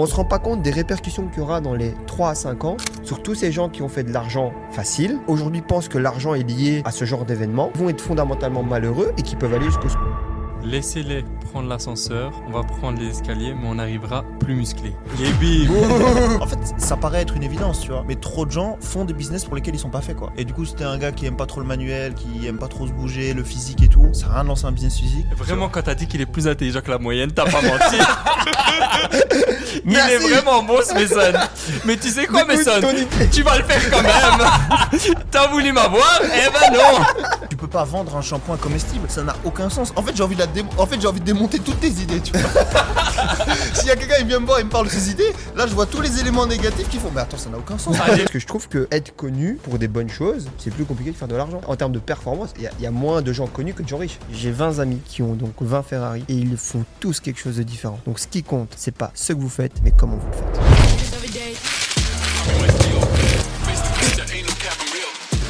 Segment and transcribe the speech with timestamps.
[0.00, 2.64] On se rend pas compte des répercussions qu'il y aura dans les 3 à 5
[2.64, 6.34] ans sur tous ces gens qui ont fait de l'argent facile, aujourd'hui pensent que l'argent
[6.34, 9.88] est lié à ce genre d'événement, vont être fondamentalement malheureux et qui peuvent aller jusqu'au
[10.64, 14.92] Laissez-les prendre l'ascenseur, on va prendre les escaliers, mais on arrivera plus musclé.
[15.20, 15.72] Et bim
[16.40, 18.04] En fait, ça paraît être une évidence, tu vois.
[18.06, 20.30] Mais trop de gens font des business pour lesquels ils sont pas faits, quoi.
[20.36, 22.58] Et du coup, si t'es un gars qui aime pas trop le manuel, qui aime
[22.58, 24.72] pas trop se bouger, le physique et tout, ça sert à rien de lancer un
[24.72, 25.26] business physique.
[25.36, 27.96] Vraiment, quand t'as dit qu'il est plus intelligent que la moyenne, t'as pas menti.
[29.84, 31.38] Il est vraiment beau ce Mason.
[31.84, 32.80] Mais tu sais quoi, Mason?
[33.32, 35.14] Tu vas le faire quand même.
[35.30, 36.20] T'as voulu m'avoir?
[36.24, 37.26] Eh ben non.
[37.48, 39.92] Tu peux pas vendre un shampoing comestible, ça n'a aucun sens.
[39.96, 41.88] En fait, j'ai envie de la dé- en fait, j'ai envie de démonter toutes tes
[41.88, 42.48] idées, tu vois.
[43.74, 45.66] S'il y a quelqu'un qui vient me voir et me parle de ses idées, là,
[45.66, 47.10] je vois tous les éléments négatifs qui font.
[47.14, 47.96] Mais attends, ça n'a aucun sens.
[48.00, 51.10] Allez, Parce que je trouve que être connu pour des bonnes choses, c'est plus compliqué
[51.10, 51.60] de faire de l'argent.
[51.66, 53.82] En termes de performance, il y, a- il y a moins de gens connus que
[53.82, 54.18] de gens riches.
[54.32, 57.62] J'ai 20 amis qui ont donc 20 Ferrari et ils font tous quelque chose de
[57.62, 57.98] différent.
[58.06, 61.68] Donc ce qui compte, c'est pas ce que vous faites, mais comment vous le faites.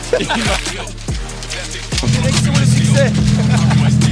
[2.09, 3.13] Direction le succès.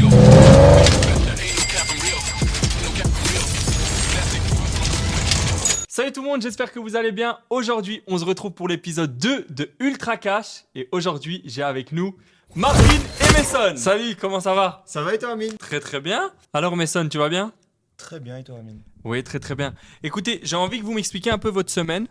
[5.88, 7.38] Salut tout le monde, j'espère que vous allez bien.
[7.48, 10.64] Aujourd'hui, on se retrouve pour l'épisode 2 de Ultra Cash.
[10.74, 12.14] Et aujourd'hui, j'ai avec nous
[12.54, 13.76] Marvin et Mason.
[13.76, 14.82] Salut, comment ça va?
[14.84, 15.56] Ça va et toi, Amine?
[15.56, 16.30] Très très bien.
[16.52, 17.52] Alors Mason, tu vas bien?
[17.96, 18.82] Très bien, et toi, Amine?
[19.04, 19.74] Oui, très très bien.
[20.02, 22.06] Écoutez, j'ai envie que vous m'expliquiez un peu votre semaine.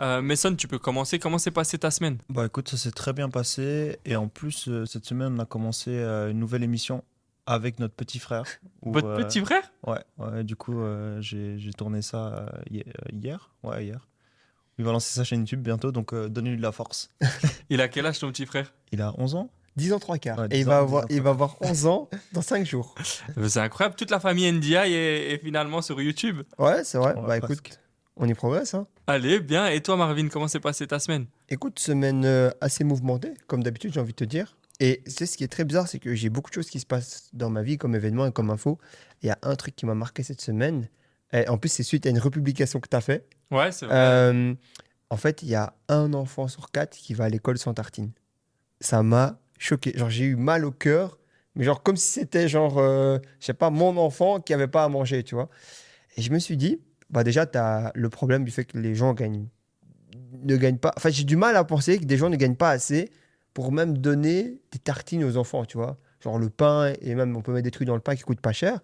[0.00, 1.18] Euh, Mason, tu peux commencer.
[1.18, 2.18] Comment s'est passée ta semaine?
[2.28, 3.98] Bah écoute, ça s'est très bien passé.
[4.04, 7.04] Et en plus, euh, cette semaine, on a commencé euh, une nouvelle émission
[7.48, 8.44] avec notre petit frère.
[8.82, 9.62] où, Votre euh, petit frère?
[9.86, 13.50] Ouais, ouais, du coup, euh, j'ai j'ai tourné ça euh, hi- hier.
[13.62, 14.06] Ouais, hier.
[14.78, 17.10] Il va lancer sa chaîne YouTube bientôt, donc euh, donnez-lui de la force.
[17.70, 18.72] Il a quel âge ton petit frère?
[18.92, 20.38] Il a 11 ans 10 ans 3 quarts.
[20.38, 22.42] Ouais, et 10 il ans, va, 10 avoir, ans, il va avoir 11 ans dans
[22.42, 22.94] 5 jours.
[23.48, 26.42] C'est incroyable, toute la famille NDI est, est finalement sur YouTube.
[26.58, 27.14] Ouais, c'est vrai.
[27.14, 27.68] Ouais, bah presque.
[27.68, 27.80] écoute,
[28.16, 28.74] on y progresse.
[28.74, 28.86] Hein.
[29.06, 29.68] Allez, bien.
[29.68, 31.26] Et toi Marvin, comment s'est passée ta semaine?
[31.48, 34.57] Écoute, semaine assez mouvementée, comme d'habitude, j'ai envie de te dire.
[34.80, 36.86] Et c'est ce qui est très bizarre, c'est que j'ai beaucoup de choses qui se
[36.86, 38.78] passent dans ma vie comme événement et comme info.
[39.22, 40.88] Il y a un truc qui m'a marqué cette semaine.
[41.32, 43.26] Et en plus, c'est suite à une republication que tu as fait.
[43.50, 43.94] Ouais, c'est vrai.
[43.96, 44.54] Euh,
[45.10, 48.12] en fait, il y a un enfant sur quatre qui va à l'école sans tartine.
[48.80, 49.92] Ça m'a choqué.
[49.96, 51.18] Genre, j'ai eu mal au cœur,
[51.56, 54.84] mais genre comme si c'était genre, euh, je sais pas, mon enfant qui avait pas
[54.84, 55.48] à manger, tu vois.
[56.16, 56.80] Et je me suis dit,
[57.10, 59.48] bah déjà, tu as le problème du fait que les gens gagnent,
[60.42, 60.92] ne gagnent pas.
[60.96, 63.10] Enfin, j'ai du mal à penser que des gens ne gagnent pas assez
[63.58, 65.98] pour même donner des tartines aux enfants, tu vois.
[66.20, 68.40] Genre le pain, et même on peut mettre des trucs dans le pain qui coûtent
[68.40, 68.78] pas cher.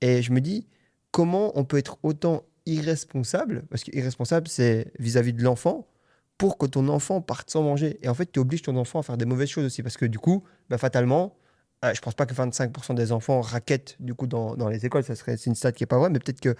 [0.00, 0.66] Et je me dis,
[1.12, 5.86] comment on peut être autant irresponsable, parce que irresponsable, c'est vis-à-vis de l'enfant,
[6.38, 8.00] pour que ton enfant parte sans manger.
[8.02, 10.06] Et en fait, tu obliges ton enfant à faire des mauvaises choses aussi, parce que
[10.06, 11.36] du coup, bah, fatalement,
[11.84, 15.04] euh, je pense pas que 25% des enfants raquettent du coup dans, dans les écoles,
[15.04, 16.56] ça serait c'est une stat qui est pas vraie, mais peut-être que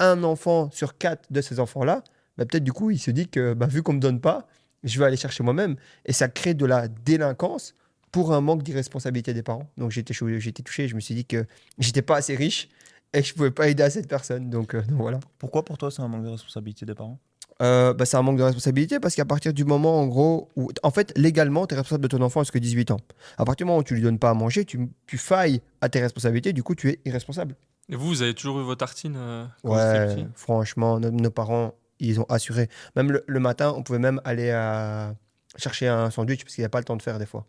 [0.00, 2.02] un enfant sur quatre de ces enfants-là,
[2.36, 4.48] bah, peut-être du coup, il se dit que bah, vu qu'on me donne pas,
[4.84, 5.76] je vais aller chercher moi-même.
[6.06, 7.74] Et ça crée de la délinquance
[8.12, 9.68] pour un manque d'irresponsabilité des parents.
[9.76, 10.14] Donc été
[10.62, 11.46] touché, je me suis dit que
[11.78, 12.68] j'étais pas assez riche
[13.12, 14.50] et que je pouvais pas aider à cette personne.
[14.50, 15.20] Donc, euh, donc voilà.
[15.38, 17.18] Pourquoi pour toi c'est un manque de responsabilité des parents?
[17.62, 20.70] Euh, bah, c'est un manque de responsabilité parce qu'à partir du moment, en gros, où,
[20.82, 23.00] en fait, légalement, tu es responsable de ton enfant jusqu'à 18 ans.
[23.36, 25.90] À partir du moment où tu lui donnes pas à manger, tu, tu failles à
[25.90, 27.54] tes responsabilités, du coup, tu es irresponsable.
[27.90, 31.74] Et vous, vous avez toujours eu vos tartines euh, quand Ouais, franchement, no- nos parents,
[32.08, 32.68] ils ont assuré.
[32.96, 35.14] Même le, le matin, on pouvait même aller à
[35.56, 37.46] chercher un sandwich parce qu'il n'y a pas le temps de faire des fois.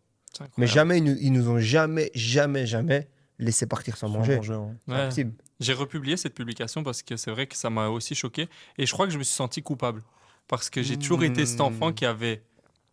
[0.57, 4.35] Mais jamais, ils nous, ils nous ont jamais, jamais, jamais laissé partir sans Sans manger.
[4.37, 4.67] manger, ouais.
[4.85, 4.99] C'est Ouais.
[5.01, 5.33] impossible.
[5.59, 8.47] J'ai republié cette publication parce que c'est vrai que ça m'a aussi choqué.
[8.77, 10.01] Et je crois que je me suis senti coupable.
[10.47, 12.41] Parce que j'ai toujours été cet enfant qui avait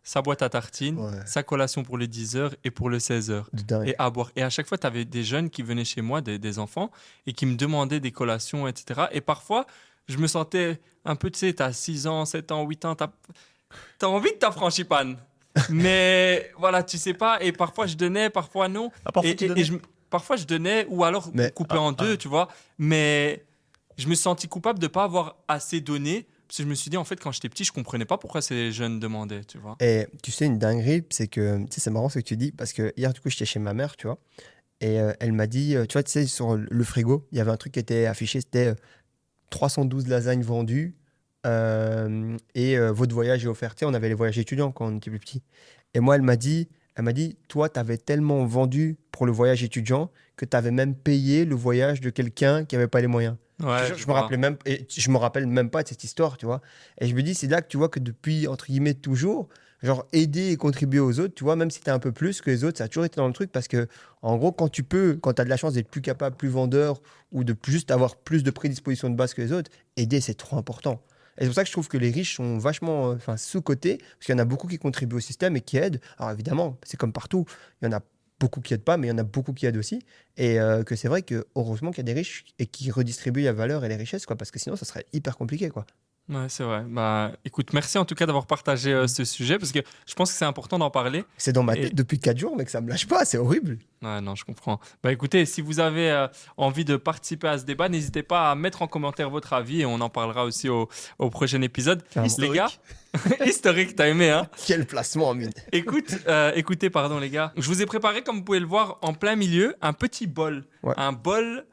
[0.03, 1.11] sa boîte à tartines, Ouais.
[1.25, 3.49] sa collation pour les 10 heures et pour les 16 heures.
[3.53, 3.87] De dingue.
[3.89, 4.31] Et à boire.
[4.35, 6.89] Et à chaque fois, tu avais des jeunes qui venaient chez moi, des, des enfants,
[7.25, 9.01] et qui me demandaient des collations, etc.
[9.11, 9.65] Et parfois,
[10.09, 13.09] je me sentais un peu, tu sais, t'as 6 ans, 7 ans, 8 ans, t'as
[14.01, 15.17] as envie de ta frangipane.
[15.69, 17.41] Mais voilà, tu sais pas.
[17.41, 18.91] Et parfois, je donnais, parfois non.
[19.05, 19.73] Ah, parfois, et, tu et- donnais et je,
[20.09, 22.17] parfois, je donnais, ou alors Mais- coupé ah, en deux, ah.
[22.17, 22.47] tu vois.
[22.77, 23.43] Mais
[23.97, 26.27] je me suis senti coupable de pas avoir assez donné.
[26.47, 28.41] Parce que je me suis dit, en fait, quand j'étais petit, je comprenais pas pourquoi
[28.41, 29.75] ces jeunes demandaient, tu vois.
[29.79, 32.51] Et tu sais, une dinguerie, c'est que, tu sais, c'est marrant ce que tu dis,
[32.51, 34.17] parce que hier, du coup, j'étais chez ma mère, tu vois,
[34.81, 37.41] et euh, elle m'a dit, euh, tu vois, tu sais, sur le frigo, il y
[37.41, 38.75] avait un truc qui était affiché, c'était euh,
[39.49, 40.95] 312 lasagnes vendues,
[41.45, 43.75] euh, et euh, votre voyage est offert.
[43.75, 45.43] Tu sais, on avait les voyages étudiants quand on était plus petit.
[45.93, 49.31] Et moi, elle m'a dit, elle m'a dit, toi, tu avais tellement vendu pour le
[49.31, 53.07] voyage étudiant que tu avais même payé le voyage de quelqu'un qui n'avait pas les
[53.07, 53.37] moyens.
[53.61, 56.37] Ouais, je, je me rappelais même, et je me rappelle même pas de cette histoire,
[56.37, 56.61] tu vois.
[56.99, 59.49] Et je me dis, c'est là que tu vois que depuis, entre guillemets, toujours,
[59.81, 62.41] genre aider et contribuer aux autres, tu vois, même si tu as un peu plus
[62.41, 63.87] que les autres, ça a toujours été dans le truc parce que,
[64.21, 66.49] en gros, quand tu peux, quand tu as de la chance d'être plus capable, plus
[66.49, 70.35] vendeur ou de juste avoir plus de prédisposition de base que les autres, aider, c'est
[70.35, 71.01] trop important.
[71.37, 73.97] Et c'est pour ça que je trouve que les riches sont vachement euh, enfin, sous-cotés,
[73.97, 76.01] parce qu'il y en a beaucoup qui contribuent au système et qui aident.
[76.17, 77.45] Alors évidemment, c'est comme partout,
[77.81, 78.01] il y en a
[78.39, 80.01] beaucoup qui aident pas, mais il y en a beaucoup qui aident aussi.
[80.37, 83.43] Et euh, que c'est vrai que heureusement qu'il y a des riches et qui redistribuent
[83.43, 85.69] la valeur et les richesses, quoi, parce que sinon, ça serait hyper compliqué.
[85.69, 85.85] Quoi.
[86.29, 86.83] Ouais, c'est vrai.
[86.87, 90.31] Bah, écoute, merci en tout cas d'avoir partagé euh, ce sujet parce que je pense
[90.31, 91.23] que c'est important d'en parler.
[91.37, 93.39] C'est dans ma Et- tête depuis 4 jours, mais que ça me lâche pas, c'est
[93.39, 93.79] horrible.
[94.03, 94.79] Ouais, non, je comprends.
[95.01, 98.55] Bah écoutez, si vous avez euh, envie de participer à ce débat, n'hésitez pas à
[98.55, 100.87] mettre en commentaire votre avis et on en parlera aussi au,
[101.17, 102.03] au prochain épisode.
[102.37, 102.69] Les gars,
[103.45, 104.47] historique, t'as aimé, hein?
[104.67, 105.49] Quel placement, mine.
[105.71, 107.51] Écoute, euh, écoutez, pardon les gars.
[107.57, 110.63] Je vous ai préparé, comme vous pouvez le voir, en plein milieu, un petit bol.
[110.83, 110.93] Ouais.
[110.95, 111.65] Un bol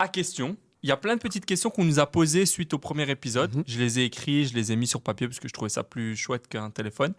[0.00, 0.56] à questions.
[0.82, 3.54] Il y a plein de petites questions qu'on nous a posées suite au premier épisode.
[3.54, 3.64] Mhm.
[3.66, 5.82] Je les ai écrits, je les ai mis sur papier parce que je trouvais ça
[5.82, 7.12] plus chouette qu'un téléphone.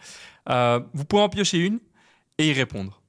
[0.49, 1.79] Euh, vous pouvez en piocher une
[2.37, 3.01] et y répondre.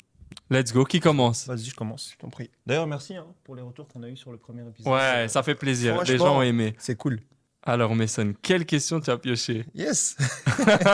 [0.51, 0.85] Let's go.
[0.85, 1.47] Qui commence?
[1.47, 2.11] Vas-y, je commence.
[2.13, 2.51] Je t'en prie.
[2.67, 4.93] D'ailleurs, merci hein, pour les retours qu'on a eu sur le premier épisode.
[4.93, 6.03] Ouais, ça fait plaisir.
[6.03, 6.75] Les gens ont aimé.
[6.79, 7.21] C'est cool.
[7.63, 10.17] Alors, Mason, quelle question tu as pioché Yes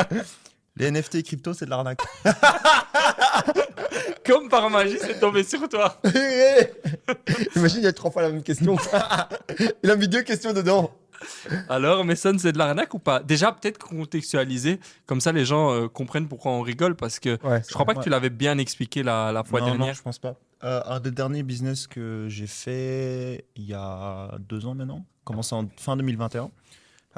[0.77, 2.01] Les NFT et crypto, c'est de l'arnaque.
[4.27, 6.01] Comme par magie, c'est tombé sur toi.
[7.57, 8.77] Imagine, il y a trois fois la même question.
[9.83, 10.91] il a mis deux questions dedans.
[11.69, 13.21] Alors, Mason, c'est de l'arnaque ou pas?
[13.21, 17.61] Déjà, peut-être contextualiser, comme ça les gens euh, comprennent pourquoi on rigole, parce que Ouais.
[17.67, 19.95] je crois pas que tu l'avais bien expliqué la, la fois non, non, dernière.
[19.95, 20.37] je pense pas.
[20.63, 25.55] Euh, un des derniers business que j'ai fait il y a deux ans maintenant, commencé
[25.57, 26.51] en fin 2021,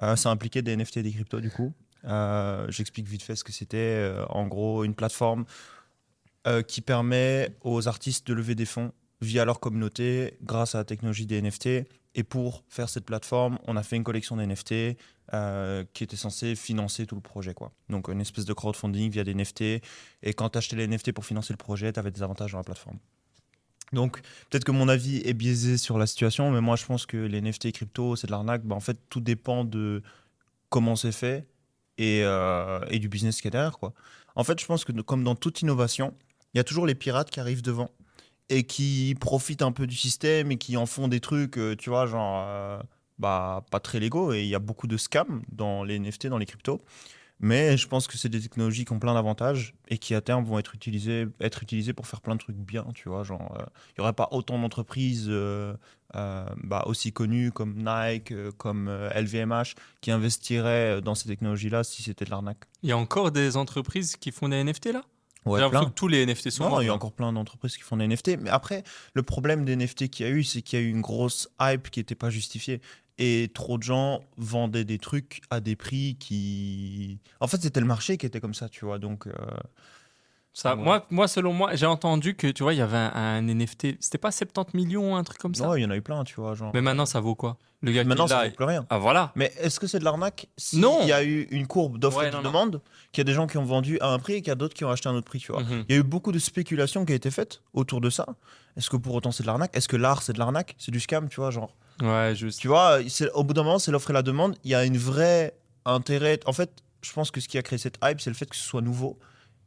[0.02, 1.72] euh, ça impliquait des NFT et des cryptos du coup.
[2.06, 3.76] Euh, J'explique vite fait ce que c'était.
[3.76, 5.44] Euh, en gros, une plateforme
[6.46, 10.84] euh, qui permet aux artistes de lever des fonds via leur communauté grâce à la
[10.84, 11.86] technologie des NFT.
[12.14, 14.98] Et pour faire cette plateforme, on a fait une collection de NFT
[15.32, 17.54] euh, qui était censée financer tout le projet.
[17.54, 17.72] Quoi.
[17.88, 19.60] Donc une espèce de crowdfunding via des NFT.
[20.22, 22.58] Et quand tu achetais les NFT pour financer le projet, tu avais des avantages dans
[22.58, 22.98] la plateforme.
[23.92, 27.16] Donc peut-être que mon avis est biaisé sur la situation, mais moi je pense que
[27.16, 28.64] les NFT et crypto, c'est de l'arnaque.
[28.64, 30.02] Bah, en fait, tout dépend de
[30.68, 31.46] comment c'est fait
[31.98, 33.78] et, euh, et du business qui est derrière.
[33.78, 33.92] Quoi.
[34.34, 36.14] En fait, je pense que comme dans toute innovation,
[36.54, 37.90] il y a toujours les pirates qui arrivent devant
[38.50, 41.88] et qui profitent un peu du système et qui en font des trucs, euh, tu
[41.88, 42.80] vois, genre euh,
[43.18, 44.32] bah, pas très légaux.
[44.32, 46.80] Et il y a beaucoup de scams dans les NFT, dans les cryptos.
[47.42, 50.44] Mais je pense que c'est des technologies qui ont plein d'avantages et qui à terme
[50.44, 51.64] vont être utilisées, être
[51.94, 53.22] pour faire plein de trucs bien, tu vois.
[53.22, 55.30] Genre, euh, il n'y aurait pas autant d'entreprises
[56.12, 62.30] bah, aussi connues comme Nike, comme LVMH qui investiraient dans ces technologies-là si c'était de
[62.30, 62.64] l'arnaque.
[62.82, 65.02] Il y a encore des entreprises qui font des NFT là?
[65.46, 65.90] Ouais, J'ai l'impression plein.
[65.90, 66.96] que tous les NFT sont Non, morts, il y a là.
[66.96, 68.38] encore plein d'entreprises qui font des NFT.
[68.40, 68.82] Mais après,
[69.14, 71.48] le problème des NFT qu'il y a eu, c'est qu'il y a eu une grosse
[71.60, 72.80] hype qui n'était pas justifiée.
[73.18, 77.18] Et trop de gens vendaient des trucs à des prix qui.
[77.40, 78.98] En fait, c'était le marché qui était comme ça, tu vois.
[78.98, 79.32] Donc, euh,
[80.52, 80.82] Ça, Ouais.
[80.82, 83.96] moi, moi, selon moi, j'ai entendu que tu vois, il y avait un, un NFT.
[84.00, 86.24] C'était pas 70 millions, un truc comme ça non, il y en a eu plein,
[86.24, 86.54] tu vois.
[86.54, 86.72] Genre.
[86.74, 87.56] Mais maintenant, ça vaut quoi?
[87.82, 88.84] Le gars Maintenant, qui ça vaut plus rien.
[88.90, 89.32] Ah voilà.
[89.36, 90.98] Mais est-ce que c'est de l'arnaque si Non.
[91.02, 92.82] Il y a eu une courbe d'offre Ouais, et de non, demande,
[93.12, 94.56] qu'il y a des gens qui ont vendu à un prix et qu'il y a
[94.56, 95.62] d'autres qui ont acheté à un autre prix, tu vois.
[95.62, 95.84] Mhm.
[95.88, 98.26] Il y a eu beaucoup de spéculations qui a été faites autour de ça.
[98.76, 99.74] Est-ce que pour autant c'est de l'arnaque?
[99.76, 100.74] Est-ce que l'art c'est de l'arnaque?
[100.78, 101.74] C'est du scam, tu vois, genre.
[102.02, 102.60] Ouais, juste.
[102.60, 102.98] Tu vois,
[103.34, 104.56] au bout d'un moment, c'est l'offre et la demande.
[104.64, 105.54] Il y a une vraie
[105.86, 106.40] intérêt.
[106.44, 106.70] En fait,
[107.02, 108.82] je pense que ce qui a créé cette hype, c'est le fait que ce soit
[108.82, 109.18] nouveau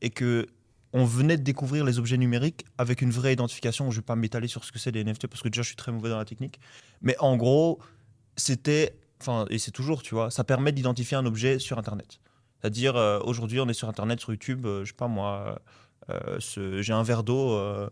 [0.02, 0.46] et que
[0.94, 3.90] on venait de découvrir les objets numériques avec une vraie identification.
[3.92, 5.76] Je vais pas m'étaler sur ce que c'est des NFT parce que déjà je suis
[5.76, 6.60] très mauvais dans la technique.
[7.02, 7.80] Mais en gros,
[8.36, 12.20] c'était, enfin, et c'est toujours, tu vois, ça permet d'identifier un objet sur Internet.
[12.62, 15.60] C'est-à-dire, euh, aujourd'hui, on est sur Internet, sur YouTube, euh, je sais pas moi,
[16.10, 16.40] euh,
[16.82, 17.52] j'ai un verre d'eau.
[17.54, 17.90] euh,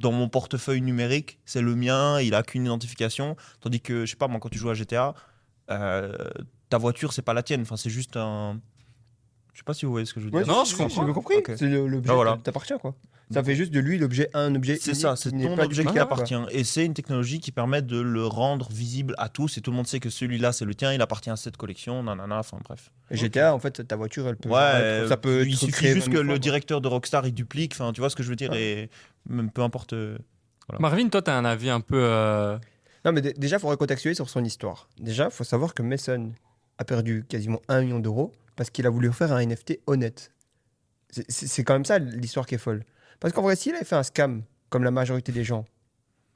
[0.00, 3.36] dans mon portefeuille numérique, c'est le mien, il a qu'une identification.
[3.60, 5.14] Tandis que, je sais pas, moi, quand tu joues à GTA,
[5.68, 7.62] ta voiture, c'est pas la tienne.
[7.62, 8.60] Enfin, c'est juste un.
[9.60, 10.46] Je sais pas si vous voyez ce que je veux dire.
[10.46, 11.06] Non, je comprends.
[11.06, 11.34] J'ai compris.
[11.54, 12.36] C'est l'objet Ah, voilà.
[12.38, 12.94] qui t'appartient, quoi.
[13.30, 14.78] Ça fait juste de lui l'objet, un objet.
[14.80, 16.34] C'est ça, c'est ton pas objet qui appartient.
[16.50, 19.58] Et c'est une technologie qui permet de le rendre visible à tous.
[19.58, 22.02] Et tout le monde sait que celui-là, c'est le tien, il appartient à cette collection,
[22.02, 22.90] nanana, enfin bref.
[23.10, 24.48] Et GTA, en fait, ta voiture, elle peut.
[24.48, 24.58] Ouais,
[25.02, 27.72] être- ça peut il suffit juste que 20 le directeur de Rockstar, il duplique.
[27.74, 28.50] Enfin, tu vois ce que je veux dire.
[28.52, 28.62] Ouais.
[28.62, 28.90] Et
[29.28, 29.92] même peu importe.
[29.92, 30.16] euh,
[30.78, 32.00] Marvin, toi, t'as un avis un peu.
[32.02, 32.56] euh,
[33.04, 34.88] Non, mais dé- déjà, il faut recontextualiser sur son histoire.
[34.98, 36.32] Déjà, il faut savoir que Mason
[36.78, 40.32] a perdu quasiment 1 million d'euros parce qu'il a voulu faire un NFT honnête.
[41.28, 42.84] C'est- quand même ça l'histoire qui est folle.
[43.18, 45.64] Parce qu'en vrai, s'il avait fait un scam, comme la majorité des gens,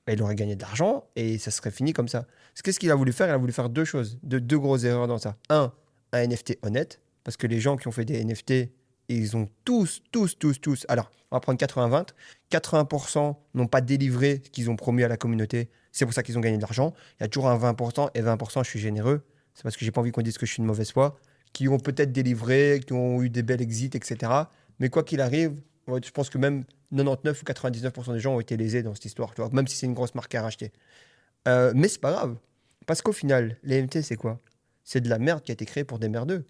[0.07, 2.27] bah, il aurait gagné de l'argent et ça serait fini comme ça.
[2.63, 3.29] Qu'est-ce qu'il a voulu faire?
[3.29, 5.37] Il a voulu faire deux choses, deux, deux grosses erreurs dans ça.
[5.49, 5.73] Un,
[6.13, 8.71] un NFT honnête, parce que les gens qui ont fait des NFT,
[9.09, 10.85] ils ont tous, tous, tous, tous.
[10.89, 12.09] Alors, on va prendre 80-20.
[12.51, 15.71] 80% n'ont pas délivré ce qu'ils ont promis à la communauté.
[15.93, 16.93] C'est pour ça qu'ils ont gagné de l'argent.
[17.19, 19.23] Il y a toujours un 20% et 20%, je suis généreux.
[19.55, 21.19] C'est parce que j'ai pas envie qu'on dise que je suis de mauvaise foi.
[21.55, 24.31] Qui ont peut-être délivré, qui ont eu des belles exits, etc.
[24.81, 25.55] Mais quoi qu'il arrive,
[25.89, 29.33] je pense que même 99 ou 99% des gens ont été lésés dans cette histoire,
[29.35, 30.71] tu vois, même si c'est une grosse marque à racheter.
[31.49, 32.37] Euh, mais c'est pas grave.
[32.87, 34.41] Parce qu'au final, les NFT, c'est quoi?
[34.83, 36.45] C'est de la merde qui a été créée pour des merdeux.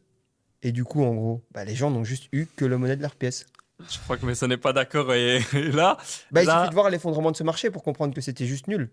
[0.63, 3.03] Et du coup, en gros, bah, les gens n'ont juste eu que le monnaie de
[3.03, 3.47] leur pièce.
[3.91, 5.13] Je crois que Messon n'est pas d'accord.
[5.15, 5.41] Et
[5.73, 5.99] là,
[6.31, 8.67] Bah, il Là- suffit de voir l'effondrement de ce marché pour comprendre que c'était juste
[8.69, 8.89] nul.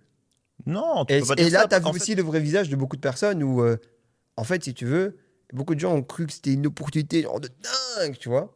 [0.65, 2.23] Non, tu Et, peux pas et dire là, ça, tu as vu fait- aussi le
[2.23, 3.77] vrai visage de beaucoup de personnes où, euh,
[4.37, 5.17] en fait, si tu veux,
[5.53, 7.49] beaucoup de gens ont cru que c'était une opportunité genre de
[7.97, 8.53] dingue, tu vois.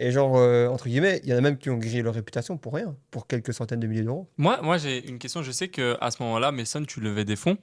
[0.00, 2.56] Et genre, euh, entre guillemets, il y en a même qui ont grillé leur réputation
[2.56, 4.28] pour rien, pour quelques centaines de milliers d'euros.
[4.36, 5.42] moi, moi j'ai une question.
[5.42, 7.56] Je sais que à ce moment-là, Messon, tu levais des fonds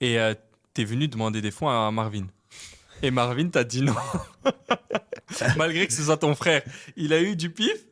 [0.00, 0.34] et euh,
[0.72, 2.26] t'es venu demander des fonds à Marvin.
[3.02, 3.94] Et Marvin t'a dit non.
[5.56, 6.62] Malgré que ce soit ton frère.
[6.96, 7.86] Il a eu du pif.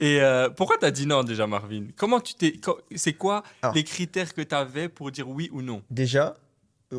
[0.00, 1.86] Et euh, pourquoi t'as dit non déjà, Marvin?
[1.96, 2.54] Comment tu t'es.
[2.94, 3.74] C'est quoi Alors.
[3.74, 5.82] les critères que t'avais pour dire oui ou non?
[5.90, 6.36] Déjà,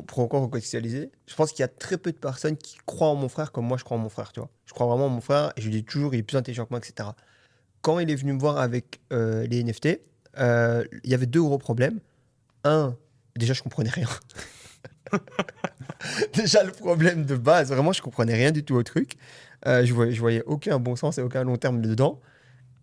[0.02, 3.16] pour encore recontextualiser, je pense qu'il y a très peu de personnes qui croient en
[3.16, 4.50] mon frère comme moi je crois en mon frère, tu vois.
[4.66, 6.66] Je crois vraiment en mon frère et je lui dis toujours, il est plus intelligent
[6.66, 7.10] que moi, etc.
[7.82, 10.00] Quand il est venu me voir avec euh, les NFT,
[10.40, 12.00] euh, il y avait deux gros problèmes.
[12.64, 12.96] Un,
[13.36, 14.08] déjà, je comprenais rien.
[16.34, 19.16] déjà, le problème de base, vraiment, je comprenais rien du tout au truc.
[19.68, 22.20] Euh, je, voyais, je voyais aucun bon sens et aucun long terme dedans.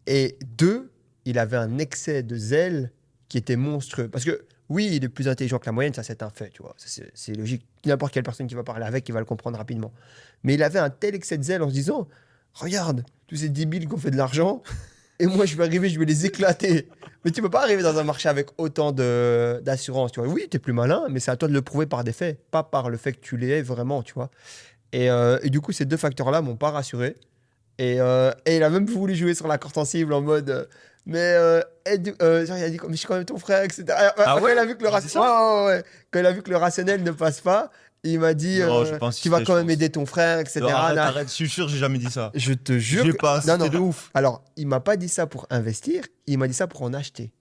[0.06, 0.92] Et deux,
[1.24, 2.92] il avait un excès de zèle
[3.28, 4.08] qui était monstrueux.
[4.08, 6.62] Parce que oui, il est plus intelligent que la moyenne, ça c'est un fait, tu
[6.62, 6.74] vois.
[6.78, 7.66] C'est logique.
[7.84, 9.92] N'importe quelle personne qui va parler avec, il va le comprendre rapidement.
[10.44, 12.06] Mais il avait un tel excès de zèle en se disant,
[12.54, 14.62] regarde, tous ces débiles qui ont fait de l'argent,
[15.18, 16.88] et moi je vais arriver, je vais les éclater.
[17.24, 20.28] Mais tu peux pas arriver dans un marché avec autant d'assurance, tu vois.
[20.28, 22.40] Oui, tu es plus malin, mais c'est à toi de le prouver par des faits,
[22.52, 24.30] pas par le fait que tu l'es vraiment, tu vois.
[24.92, 27.16] Et, euh, du coup, ces deux facteurs-là m'ont pas rassuré.
[27.78, 30.50] Et, euh, et il a même voulu jouer sur la corde sensible en mode.
[30.50, 30.64] euh,
[31.10, 31.60] mais euh,
[32.22, 33.84] euh, genre, il a dit mais je suis quand même ton frère, etc.
[33.90, 35.84] Ah Quand ouais il a vu que le Il a dit rationnel, ouais, ouais, ouais.
[36.10, 37.70] quand il a vu que le rationnel ne passe pas,
[38.04, 39.72] il m'a dit Non, euh, tu vas quand même pense.
[39.74, 40.60] aider ton frère, etc.
[40.60, 42.30] Non, arrête, je suis sûr, j'ai jamais dit ça.
[42.34, 43.04] Je te jure.
[43.04, 43.68] J'ai que- pas, non, non.
[43.68, 44.10] de ouf.
[44.14, 47.32] Alors, il m'a pas dit ça pour investir, il m'a dit ça pour en acheter.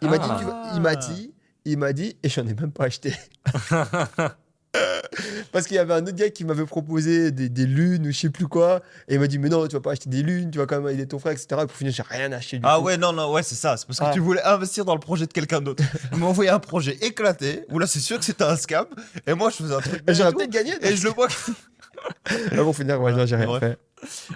[0.00, 0.36] Il m'a dit, Ah.
[0.40, 3.14] tu vas- il m'a dit, il m'a dit, et j'en ai même pas acheté.
[5.52, 8.18] Parce qu'il y avait un autre gars qui m'avait proposé des, des lunes ou je
[8.18, 10.50] sais plus quoi, et il m'a dit, mais non, tu vas pas acheter des lunes,
[10.50, 11.46] tu vas quand même aider ton frère, etc.
[11.52, 13.76] Et pour finir, j'ai rien acheté du Ah ouais, non, non, ouais, c'est ça.
[13.76, 14.10] C'est parce que Ah.
[14.12, 15.82] tu voulais investir dans le projet de quelqu'un d'autre.
[16.12, 18.86] Il m'a envoyé un projet éclaté, où là, c'est sûr que c'était un scam.
[19.26, 20.02] Et moi, je faisais un truc.
[20.08, 20.72] Et J'aurais peut-être gagné.
[20.80, 21.28] Et je le vois.
[22.26, 23.60] Ah, pour finir, ouais, j'ai rien Bref.
[23.60, 23.78] fait.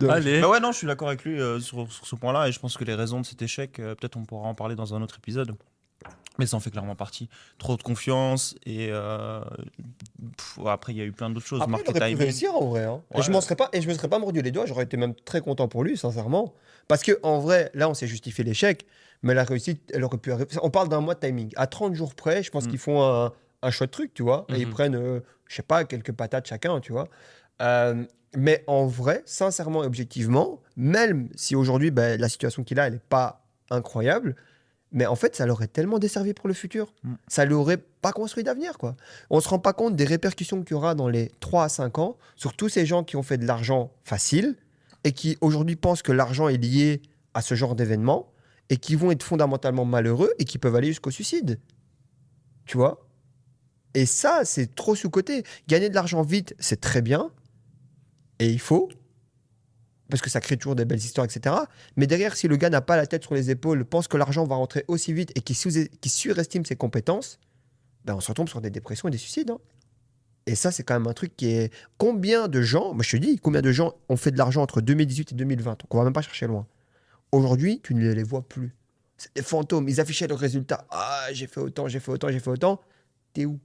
[0.00, 0.40] Donc, Allez.
[0.40, 2.46] Mais ouais, non, je suis d'accord avec lui euh, sur, sur ce point-là.
[2.46, 4.76] Et je pense que les raisons de cet échec, euh, peut-être on pourra en parler
[4.76, 5.50] dans un autre épisode.
[6.38, 7.28] Mais ça en fait clairement partie.
[7.58, 8.54] Trop de confiance.
[8.66, 9.40] Et euh,
[10.36, 11.62] pff, après, il y a eu plein d'autres choses.
[11.62, 12.84] Après, il aurait pu réussir en vrai.
[12.84, 13.02] hein.
[13.14, 14.66] Et je m'en serais pas et je me serais pas mordu les doigts.
[14.66, 16.54] J'aurais été même très content pour lui, sincèrement.
[16.88, 18.86] Parce que en vrai, là, on s'est justifié l'échec,
[19.22, 20.48] mais la réussite, elle aurait pu arriver.
[20.62, 21.50] On parle d'un mois de timing.
[21.56, 22.68] À 30 jours près, je pense Mm.
[22.68, 24.46] qu'ils font un, un chouette truc, tu vois.
[24.50, 24.72] Et ils Mhm.
[24.72, 27.08] prennent, euh, je sais pas, quelques patates chacun, tu vois.
[27.62, 28.04] Euh,
[28.36, 32.94] mais en vrai, sincèrement et objectivement, même si aujourd'hui, ben, la situation qu'il a, elle
[32.94, 34.36] n'est pas incroyable,
[34.92, 36.92] mais en fait, ça l'aurait tellement desservi pour le futur.
[37.02, 37.14] Mm.
[37.28, 38.96] Ça l'aurait pas construit d'avenir, quoi.
[39.30, 41.98] On se rend pas compte des répercussions qu'il y aura dans les 3 à 5
[41.98, 44.56] ans sur tous ces gens qui ont fait de l'argent facile
[45.04, 47.02] et qui aujourd'hui pensent que l'argent est lié
[47.34, 48.32] à ce genre d'événement
[48.70, 51.60] et qui vont être fondamentalement malheureux et qui peuvent aller jusqu'au suicide.
[52.64, 53.06] Tu vois?
[53.94, 55.44] Et ça, c'est trop sous-côté.
[55.68, 57.30] Gagner de l'argent vite, c'est très bien
[58.38, 58.88] et il faut
[60.08, 61.54] parce que ça crée toujours des belles histoires, etc.
[61.96, 64.44] Mais derrière, si le gars n'a pas la tête sur les épaules, pense que l'argent
[64.44, 65.56] va rentrer aussi vite et qu'il
[66.10, 67.38] surestime ses compétences,
[68.04, 69.50] ben on se retombe sur des dépressions et des suicides.
[69.50, 69.58] hein.
[70.48, 71.72] Et ça, c'est quand même un truc qui est.
[71.98, 74.80] Combien de gens, moi je te dis, combien de gens ont fait de l'argent entre
[74.80, 76.66] 2018 et 2020 Donc on va même pas chercher loin.
[77.32, 78.72] Aujourd'hui, tu ne les vois plus.
[79.16, 79.88] C'est des fantômes.
[79.88, 80.86] Ils affichaient leurs résultats.
[80.90, 82.80] Ah, j'ai fait autant, j'ai fait autant, j'ai fait autant.
[83.32, 83.58] T'es où?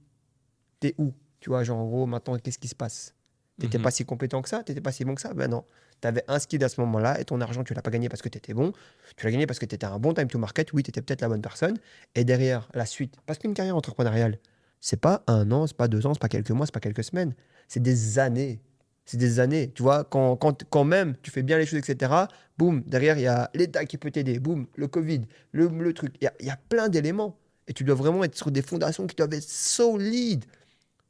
[0.80, 1.12] T'es où?
[1.38, 3.14] Tu vois, genre en gros, maintenant, qu'est-ce qui se passe?
[3.60, 3.84] T'étais Mhm.
[3.84, 4.64] pas si compétent que ça?
[4.64, 5.34] T'étais pas si bon que ça?
[5.34, 5.64] Ben non.
[6.02, 8.28] T'avais un skill à ce moment-là et ton argent, tu l'as pas gagné parce que
[8.28, 8.72] t'étais bon.
[9.16, 10.72] Tu l'as gagné parce que t'étais un bon time to market.
[10.72, 11.78] Oui, t'étais peut-être la bonne personne.
[12.16, 13.14] Et derrière, la suite.
[13.24, 14.38] Parce qu'une carrière entrepreneuriale,
[14.80, 17.04] c'est pas un an, c'est pas deux ans, c'est pas quelques mois, c'est pas quelques
[17.04, 17.34] semaines.
[17.68, 18.60] C'est des années.
[19.04, 19.70] C'est des années.
[19.76, 22.12] Tu vois, quand, quand, quand même tu fais bien les choses, etc.,
[22.58, 24.40] boum, derrière, il y a l'État qui peut t'aider.
[24.40, 25.20] Boum, le Covid,
[25.52, 26.16] le, le truc.
[26.20, 27.38] Il y a, y a plein d'éléments.
[27.68, 30.46] Et tu dois vraiment être sur des fondations qui doivent être solides.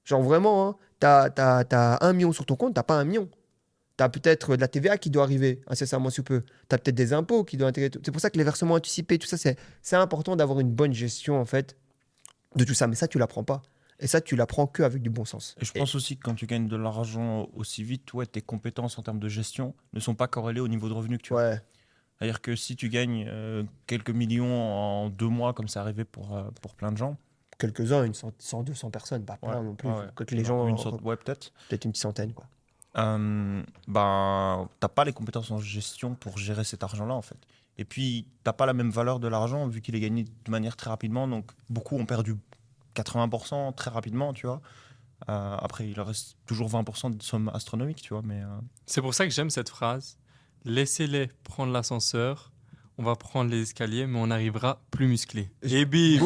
[0.04, 3.30] Genre vraiment, hein, t'as, t'as un million sur ton compte, t'as pas un million.
[3.96, 6.42] T'as peut-être de la TVA qui doit arriver incessamment sous peu.
[6.68, 7.90] T'as peut-être des impôts qui doivent intégrer.
[8.04, 10.92] C'est pour ça que les versements anticipés, tout ça, c'est, c'est important d'avoir une bonne
[10.94, 11.76] gestion, en fait,
[12.56, 12.86] de tout ça.
[12.86, 13.62] Mais ça, tu l'apprends pas.
[14.00, 15.54] Et ça, tu l'apprends qu'avec du bon sens.
[15.60, 18.98] Et je pense aussi que quand tu gagnes de l'argent aussi vite, ouais, tes compétences
[18.98, 21.36] en termes de gestion ne sont pas corrélées au niveau de revenu que tu as.
[21.36, 21.60] Ouais.
[22.18, 26.36] C'est-à-dire que si tu gagnes euh, quelques millions en deux mois, comme c'est arrivé pour,
[26.36, 27.16] euh, pour plein de gens,
[27.58, 29.88] Quelques-uns, une cent, 100, 200 personnes, pas plein Ouais, non plus.
[29.88, 31.52] ouais, que les gens, une sorte, ouais, peut-être.
[31.68, 32.46] peut-être une centaine, quoi.
[32.98, 37.38] Euh, ben, t'as pas les compétences en gestion pour gérer cet argent-là, en fait.
[37.78, 40.76] Et puis, t'as pas la même valeur de l'argent vu qu'il est gagné de manière
[40.76, 41.26] très rapidement.
[41.26, 42.36] Donc, beaucoup ont perdu
[42.94, 44.60] 80% très rapidement, tu vois.
[45.28, 48.22] Euh, après, il reste toujours 20% de somme astronomique, tu vois.
[48.24, 48.46] Mais euh,
[48.86, 50.18] C'est pour ça que j'aime cette phrase.
[50.64, 52.52] Laissez-les prendre l'ascenseur.
[52.98, 55.50] On va prendre les escaliers, mais on arrivera plus musclé.
[55.62, 56.20] Et bim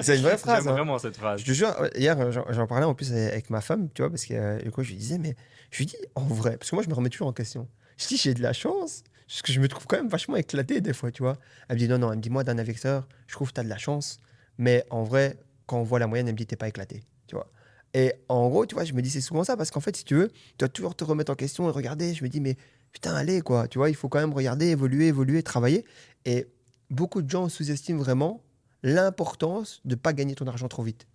[0.00, 0.64] C'est une vraie phrase.
[0.64, 0.76] J'aime hein.
[0.76, 1.40] vraiment cette phrase.
[1.40, 4.34] Je te jure, hier, j'en parlais en plus avec ma femme, tu vois, parce que
[4.34, 5.34] euh, du coup, je lui disais, mais
[5.70, 7.68] je lui dis en vrai, parce que moi, je me remets toujours en question.
[7.98, 10.80] Je dis, j'ai de la chance, parce que je me trouve quand même vachement éclaté
[10.80, 11.38] des fois, tu vois.
[11.68, 13.60] Elle me dit, non, non, elle me dit, moi, d'un investisseur, je trouve que tu
[13.60, 14.18] as de la chance,
[14.58, 17.34] mais en vrai, quand on voit la moyenne, elle me dit, t'es pas éclaté, tu
[17.34, 17.50] vois.
[17.94, 20.04] Et en gros, tu vois, je me dis, c'est souvent ça, parce qu'en fait, si
[20.04, 22.12] tu veux, tu dois toujours te remettre en question et regarder.
[22.12, 22.56] Je me dis, mais
[22.92, 25.84] putain, allez, quoi, tu vois, il faut quand même regarder, évoluer, évoluer, travailler.
[26.26, 26.46] Et
[26.90, 28.42] beaucoup de gens sous-estiment vraiment
[28.82, 31.06] l'importance de pas gagner ton argent trop vite.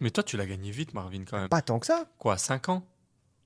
[0.00, 1.48] Mais toi, tu l'as gagné vite, Marvin, quand même.
[1.48, 2.06] Pas tant que ça.
[2.18, 2.86] Quoi, 5 ans?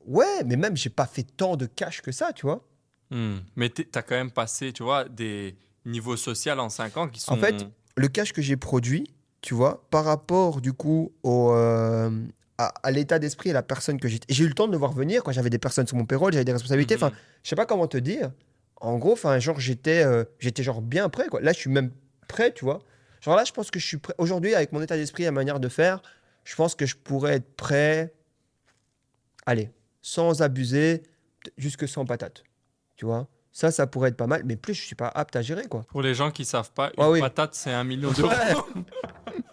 [0.06, 2.64] Ouais, mais même, j'ai pas fait tant de cash que ça, tu vois.
[3.10, 3.38] Hmm.
[3.56, 7.20] Mais tu as quand même passé, tu vois, des niveaux sociaux en 5 ans qui
[7.20, 7.32] sont...
[7.32, 7.66] En fait,
[7.96, 12.10] le cash que j'ai produit, tu vois, par rapport, du coup, au, euh,
[12.58, 14.32] à, à l'état d'esprit et la personne que j'étais.
[14.32, 16.32] J'ai eu le temps de le voir venir quand j'avais des personnes sur mon payroll,
[16.32, 16.94] j'avais des responsabilités.
[16.94, 17.02] Mhm.
[17.02, 18.30] Enfin, je sais pas comment te dire.
[18.76, 21.40] En gros, enfin, genre, j'étais euh, j'étais genre bien prêt, quoi.
[21.40, 21.90] Là, je suis même
[22.28, 22.80] prêt, tu vois.
[23.24, 24.14] Genre là, je pense que je suis prêt.
[24.18, 26.02] Aujourd'hui, avec mon état d'esprit et la manière de faire,
[26.44, 28.12] je pense que je pourrais être prêt.
[29.46, 29.70] Allez,
[30.02, 31.02] sans abuser,
[31.56, 32.44] jusque sans patate.
[32.96, 33.26] Tu vois?
[33.50, 34.42] Ça, ça pourrait être pas mal.
[34.44, 35.84] Mais plus, je suis pas apte à gérer, quoi.
[35.88, 37.20] Pour les gens qui savent pas, une Ah oui.
[37.20, 38.28] patate, c'est un million d'euros.
[38.28, 38.54] Ouais.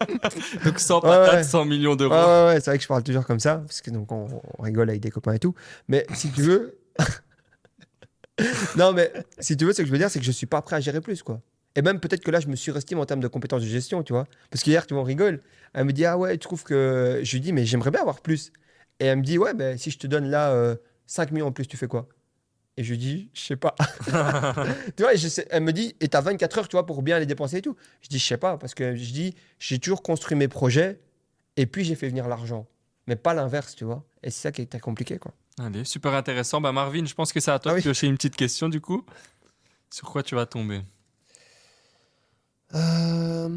[0.64, 1.42] Donc 100 Ouais, patates, ouais.
[1.44, 2.12] 100 millions d'euros.
[2.14, 4.26] Ouais, ouais, ouais, c'est vrai que je parle toujours comme ça, parce que donc on,
[4.58, 5.54] on rigole avec des copains et tout.
[5.88, 6.78] Mais si tu veux.
[8.76, 10.60] non, mais si tu veux, ce que je veux dire, c'est que je suis pas
[10.62, 11.40] prêt à gérer plus, quoi.
[11.74, 14.12] Et même peut-être que là, je me surestime en termes de compétences de gestion, tu
[14.12, 14.26] vois.
[14.50, 15.42] Parce qu'hier, tu vois, on rigole.
[15.72, 17.20] Elle me dit, ah ouais, tu trouves que.
[17.22, 18.52] Je lui dis, mais j'aimerais bien avoir plus.
[19.00, 20.76] Et elle me dit, ouais, ben si je te donne là euh,
[21.06, 22.08] 5 millions en plus, tu fais quoi?
[22.76, 23.74] Et je lui dis, je sais pas.
[24.96, 27.02] tu vois, et je sais- elle me dit, et t'as 24 heures, tu vois, pour
[27.02, 27.76] bien les dépenser et tout.
[28.02, 31.00] Je dis, je sais pas, parce que je dis, j'ai toujours construit mes projets
[31.56, 32.66] et puis j'ai fait venir l'argent.
[33.06, 34.04] Mais pas l'inverse, tu vois.
[34.22, 35.32] Et c'est ça qui est très compliqué, quoi.
[35.58, 36.60] Allez, super intéressant.
[36.60, 37.82] Bah Marvin, je pense que c'est à toi Ah de oui.
[37.82, 39.04] piocher une petite question du coup.
[39.90, 40.80] Sur quoi tu vas tomber?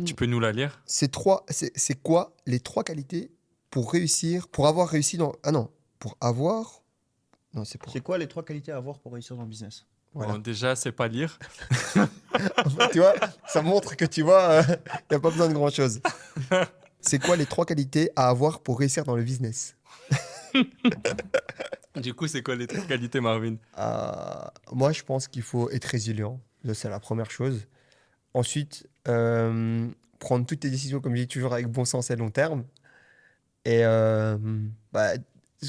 [0.06, 0.82] Tu peux nous la lire?
[0.86, 3.32] c'est trois, c'est quoi les trois qualités
[3.69, 5.34] pour réussir, pour avoir réussi dans.
[5.43, 6.82] Ah non, pour avoir.
[7.54, 7.91] Non, c'est pour.
[7.93, 9.86] c'est quoi les trois qualités à avoir pour réussir dans le business?
[10.13, 10.34] Voilà.
[10.34, 11.38] Bon, Déjà, c'est pas lire.
[12.93, 13.13] tu vois,
[13.47, 15.99] ça montre que tu vois, il n'y a pas besoin de grand chose.
[17.01, 19.75] C'est quoi les trois qualités à avoir pour réussir dans le business?
[21.95, 23.56] Du coup, c'est quoi les trois qualités, Marvin?
[23.78, 24.12] Euh,
[24.73, 26.41] Moi, je pense qu'il faut être résilient.
[26.73, 27.67] C'est la première chose.
[28.34, 29.88] Ensuite, euh,
[30.20, 32.63] prendre toutes tes décisions, comme je dis toujours, avec bon sens et long terme.
[33.65, 34.38] Et euh,
[34.91, 35.12] bah,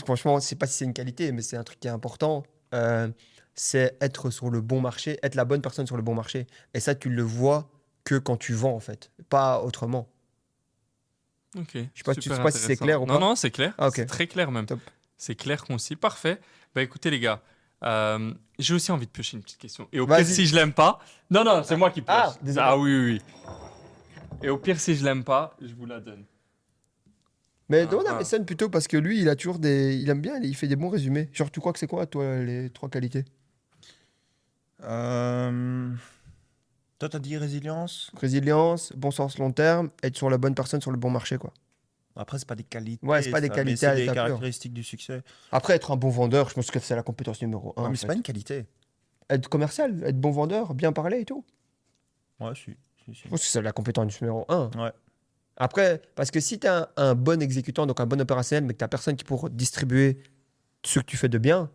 [0.04, 2.44] franchement, je sais pas si c'est une qualité, mais c'est un truc qui est important.
[2.74, 3.08] Euh,
[3.54, 6.46] c'est être sur le bon marché, être la bonne personne sur le bon marché.
[6.74, 7.70] Et ça, tu le vois
[8.04, 10.08] que quand tu vends, en fait, pas autrement.
[11.56, 11.70] Ok.
[11.72, 13.20] sais pas- je sais pas si c'est clair ou Non, pas.
[13.20, 13.74] non, c'est clair.
[13.78, 13.88] Ah.
[13.94, 14.66] C'est très clair même.
[15.16, 15.96] C'est clair, concis.
[15.96, 16.38] Parfait.
[16.74, 17.40] Bah écoutez, les gars,
[17.84, 19.88] euh, j'ai aussi envie de piocher une petite question.
[19.92, 20.98] Et au pire, si je l'aime pas.
[21.30, 22.16] Non, non, c'est moi qui pioche.
[22.16, 22.66] Ah, désolé.
[22.66, 23.22] Ah oui, oui, oui.
[24.42, 26.24] Et au pire, si je l'aime pas, je vous la donne.
[27.68, 28.18] Mais Ah, demande à ah.
[28.18, 29.96] Messon plutôt, parce que lui, il a toujours des.
[29.96, 31.28] Il aime bien, il fait des bons résumés.
[31.32, 33.24] Genre, tu crois que c'est quoi, toi, les trois qualités?
[34.84, 35.90] Euh,
[36.98, 38.10] Toi, t'as dit résilience?
[38.16, 41.52] Résilience, bon sens long terme, être sur la bonne personne sur le bon marché, quoi.
[42.16, 43.06] Après, c'est pas des qualités.
[43.06, 45.22] Ouais, c'est pas des ça, qualités C'est des caractéristiques du succès.
[45.52, 47.84] Après, être un bon vendeur, je pense que c'est la compétence numéro un.
[47.84, 48.66] En mais c'est pas une qualité.
[49.28, 51.44] Être commercial, être bon vendeur, bien parler et tout.
[52.40, 52.76] Ouais, si.
[53.04, 53.22] si, si.
[53.24, 54.70] Je pense que c'est la compétence numéro un.
[54.76, 54.92] Ouais.
[55.56, 58.74] Après, parce que si tu as un, un bon exécutant, donc un bon opérationnel, mais
[58.74, 60.22] que tu personne qui pour distribuer
[60.84, 61.70] ce que tu fais de bien,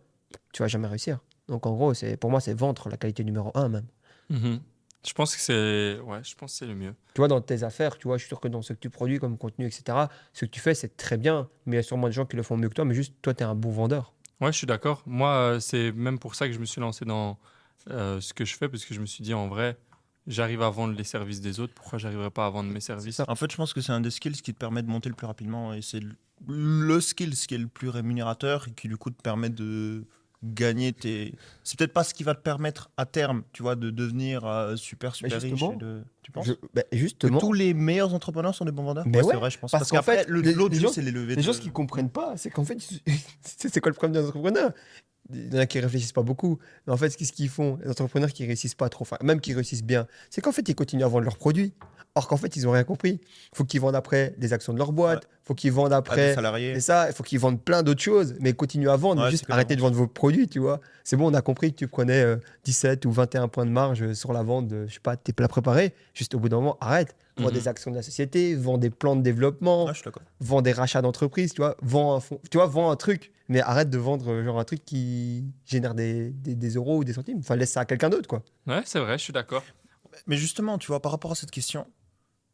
[0.52, 1.20] tu vas jamais réussir.
[1.48, 3.86] Donc en gros, c'est pour moi, c'est vendre la qualité numéro un même.
[4.30, 4.60] Mhm.
[5.06, 5.98] Je pense que c'est.
[6.00, 6.94] Ouais, je pense c'est le mieux.
[7.14, 8.88] Tu vois, dans tes affaires, tu vois, je suis sûr que dans ce que tu
[8.90, 11.48] produis comme contenu, etc., ce que tu fais, c'est très bien.
[11.66, 13.14] Mais il y a sûrement des gens qui le font mieux que toi, mais juste
[13.22, 14.12] toi, tu es un bon vendeur.
[14.40, 15.02] Ouais, je suis d'accord.
[15.06, 17.38] Moi, euh, c'est même pour ça que je me suis lancé dans
[17.90, 19.76] euh, ce que je fais, parce que je me suis dit, en vrai,
[20.28, 21.74] j'arrive à vendre les services des autres.
[21.74, 23.20] Pourquoi j'arriverais pas à vendre mes services.
[23.26, 25.14] En fait, je pense que c'est un des skills qui te permet de monter le
[25.16, 25.74] plus rapidement.
[25.74, 26.14] Et c'est le-
[26.48, 30.04] le skill qui est le plus rémunérateur et qui, du coup, te permet de
[30.44, 31.34] gagner tes.
[31.64, 34.76] C'est peut-être pas ce qui va te permettre à terme, tu vois, de devenir euh,
[34.76, 35.50] super, super riche.
[35.50, 38.72] justement, et de- Tu penses Je- bah, que justement, tous les meilleurs entrepreneurs sont des
[38.72, 39.06] bons vendeurs?
[39.06, 39.70] Ouais, ouais, c'est vrai, je pense.
[39.70, 41.72] parce Parce, qu'en fait, le- l'autre gens- c'est les levées les de- gens ce qu'ils
[41.72, 43.02] comprennent pas, c'est qu'en fait, c'est
[43.72, 44.72] c'est quoi le problème des entrepreneurs?
[45.32, 46.58] Il y en a qui réfléchissent pas beaucoup.
[46.86, 49.54] Mais en fait, qu'est-ce qu'ils font Les entrepreneurs qui réussissent pas trop, enfin, même qui
[49.54, 51.72] réussissent bien, c'est qu'en fait, ils continuent à vendre leurs produits.
[52.14, 53.20] Or qu'en fait, ils ont rien compris.
[53.54, 56.34] faut qu'ils vendent après des actions de leur boîte, faut qu'ils vendent Ah, des après.
[56.34, 56.72] salariés.
[56.72, 59.46] Et ça, il faut qu'ils vendent plein d'autres choses, mais continuez à vendre, Ouais, juste
[59.48, 60.82] arrêtez de vendre vos produits, tu vois.
[61.04, 64.02] C'est bon, on a compris que tu prenais euh, 17 ou 21 points de marge
[64.02, 65.94] euh, sur la vente de, je sais pas, tes plats préparés.
[66.12, 67.16] Juste au bout d'un moment, arrête.
[67.38, 67.52] Vends Mhm.
[67.54, 69.88] des actions de la société, vends des plans de développement,
[70.40, 71.78] vends des rachats d'entreprise, tu vois.
[71.80, 74.64] Vends un fonds, tu vois, vends un truc, mais arrête de vendre euh, genre un
[74.64, 77.38] truc qui génère des, des, des euros ou des centimes.
[77.38, 78.42] Enfin, laisse ça à quelqu'un d'autre, quoi.
[78.66, 79.62] Ouais, c'est vrai, je suis d'accord.
[80.26, 81.86] Mais justement, tu vois, par rapport à cette question,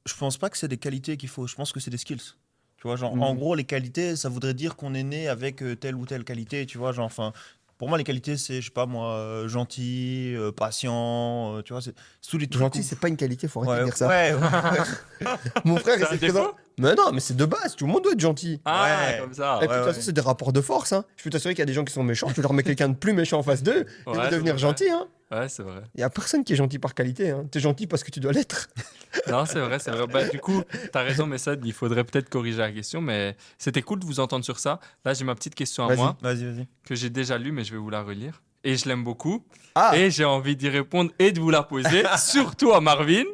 [0.09, 1.47] je pense pas que c'est des qualités qu'il faut.
[1.47, 2.35] Je pense que c'est des skills.
[2.79, 3.23] Tu vois, genre, Mhm.
[3.23, 6.25] en gros, les qualités, ça voudrait dire qu'on est né avec euh, telle ou telle
[6.25, 6.64] qualité.
[6.64, 7.33] Tu vois, genre, enfin,
[7.77, 11.57] pour moi, les qualités, c'est, je sais pas moi, euh, gentil, euh, patient.
[11.57, 11.94] euh, tu vois, c'est
[12.29, 12.61] tous les trucs.
[12.62, 14.09] Gentil, c'est pas une qualité, faut arrêter Ouais, de dire ça.
[14.09, 15.27] ouais, ouais.
[15.64, 18.12] Mon frère, il s'est présent- Mais non, mais c'est de base, tout le monde doit
[18.12, 18.61] être gentil.
[18.64, 19.18] Ah, Ouais.
[19.21, 19.57] comme ça.
[19.57, 19.92] Et puis, de toute ouais.
[19.92, 20.92] façon, c'est des rapports de force.
[20.92, 21.05] Hein.
[21.16, 22.31] Je peux t'assurer qu'il y a des gens qui sont méchants.
[22.33, 24.88] Tu leur mets quelqu'un de plus méchant en face d'eux, ils vont devenir gentils.
[24.90, 25.07] Hein.
[25.31, 25.83] Ouais, c'est vrai.
[25.95, 27.31] Il y a personne qui est gentil par qualité.
[27.31, 27.47] Hein.
[27.51, 28.69] T'es gentil parce que tu dois l'être.
[29.27, 30.07] Non, c'est vrai, c'est vrai.
[30.07, 30.62] Bah, du coup,
[30.93, 33.01] t'as raison, mais ça, il faudrait peut-être corriger la question.
[33.01, 34.81] Mais c'était cool de vous entendre sur ça.
[35.05, 36.69] Là, j'ai ma petite question à moi Vas-y, vas-y.
[36.85, 38.43] que j'ai déjà lue, mais je vais vous la relire.
[38.64, 39.45] Et je l'aime beaucoup.
[39.75, 43.25] Ah, Et j'ai envie d'y répondre et de vous la poser, surtout à Marvin.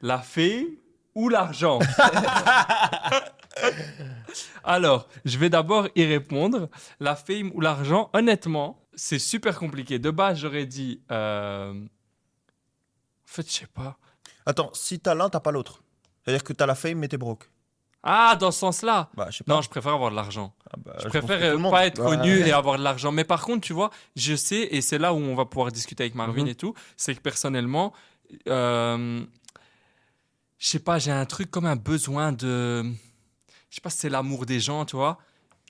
[0.00, 0.66] La fame
[1.14, 1.80] ou l'argent?
[4.64, 6.68] Alors, je vais d'abord y répondre.
[7.00, 9.98] La fame ou l'argent, honnêtement, c'est super compliqué.
[9.98, 11.00] De base, j'aurais dit...
[11.10, 11.86] euh, En
[13.26, 13.96] fait, je sais pas.
[14.44, 15.82] Attends, si t'as l'un, t'as pas l'autre.
[16.24, 17.48] C'est-à-dire que t'as la fame, mais t'es broke.
[18.02, 19.54] Ah, dans ce sens-là Bah, je sais pas.
[19.54, 20.54] Non, je préfère avoir de l'argent.
[20.70, 22.16] Ah, bah, Je pense préfère pas être Ouais.
[22.16, 23.12] connu et avoir de l'argent.
[23.12, 26.04] Mais par contre, tu vois, je sais, et c'est là où on va pouvoir discuter
[26.04, 26.48] avec Marvin Mhm.
[26.48, 27.92] et tout, c'est que personnellement,
[28.48, 29.24] euh,
[30.58, 32.82] je sais pas, j'ai un truc comme un besoin de.
[33.70, 35.18] Je sais pas si c'est l'amour des gens, tu vois.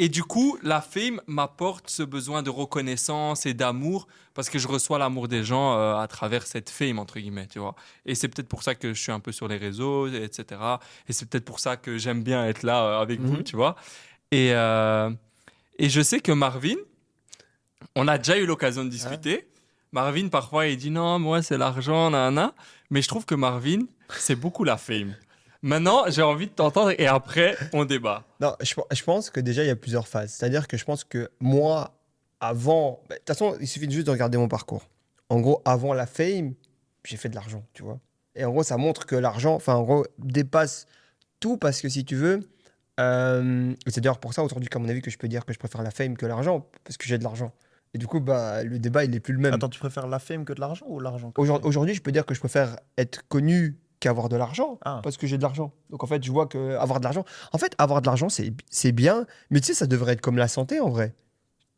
[0.01, 4.69] Et du coup, la fame m'apporte ce besoin de reconnaissance et d'amour parce que je
[4.69, 7.75] reçois l'amour des gens euh, à travers cette fame, entre guillemets, tu vois.
[8.07, 10.61] Et c'est peut-être pour ça que je suis un peu sur les réseaux, etc.
[11.09, 13.43] Et c'est peut-être pour ça que j'aime bien être là euh, avec vous, Mhm.
[13.45, 13.75] tu vois.
[14.31, 15.11] Et, euh,
[15.81, 16.77] et je sais que Marvin,
[17.97, 19.49] on a déjà eu l'occasion de discuter.
[19.91, 22.55] Marvin, parfois, il dit non, moi, c'est l'argent, nanana.
[22.91, 23.81] Mais je trouve que Marvin,
[24.11, 25.17] c'est beaucoup la fame.
[25.63, 28.25] Maintenant, j'ai envie de t'entendre et après, on débat.
[28.41, 30.31] Non, je, je pense que déjà, il y a plusieurs phases.
[30.33, 31.95] C'est-à-dire que je pense que moi,
[32.41, 33.01] avant.
[33.09, 34.89] bah, De toute façon, il suffit juste de regarder mon parcours.
[35.29, 36.55] En gros, avant la fame,
[37.05, 37.99] j'ai fait de l'argent, tu vois.
[38.37, 40.87] Et en gros, ça montre que l'argent, enfin, en gros, dépasse
[41.41, 42.41] tout parce que si tu veux.
[43.01, 45.59] euh, c'est d'ailleurs pour ça, aujourd'hui, qu'à mon avis, que je peux dire que je
[45.59, 47.53] préfère la fame que l'argent, parce que j'ai de l'argent.
[47.95, 49.55] Et du coup, bah, le débat, il n'est plus le même.
[49.55, 52.27] Attends, tu préfères la fame que de l'argent ou l'argent Aujourd- Aujourd'hui, je peux dire
[52.27, 55.01] que je préfère être connu qu'avoir de l'argent Ah.
[55.03, 55.73] parce que j'ai de l'argent.
[55.91, 58.93] Donc en fait, je vois que avoir de l'argent, en fait, avoir de l'argent, c'est
[58.93, 61.15] bien, mais tu sais, ça devrait être comme la santé en vrai.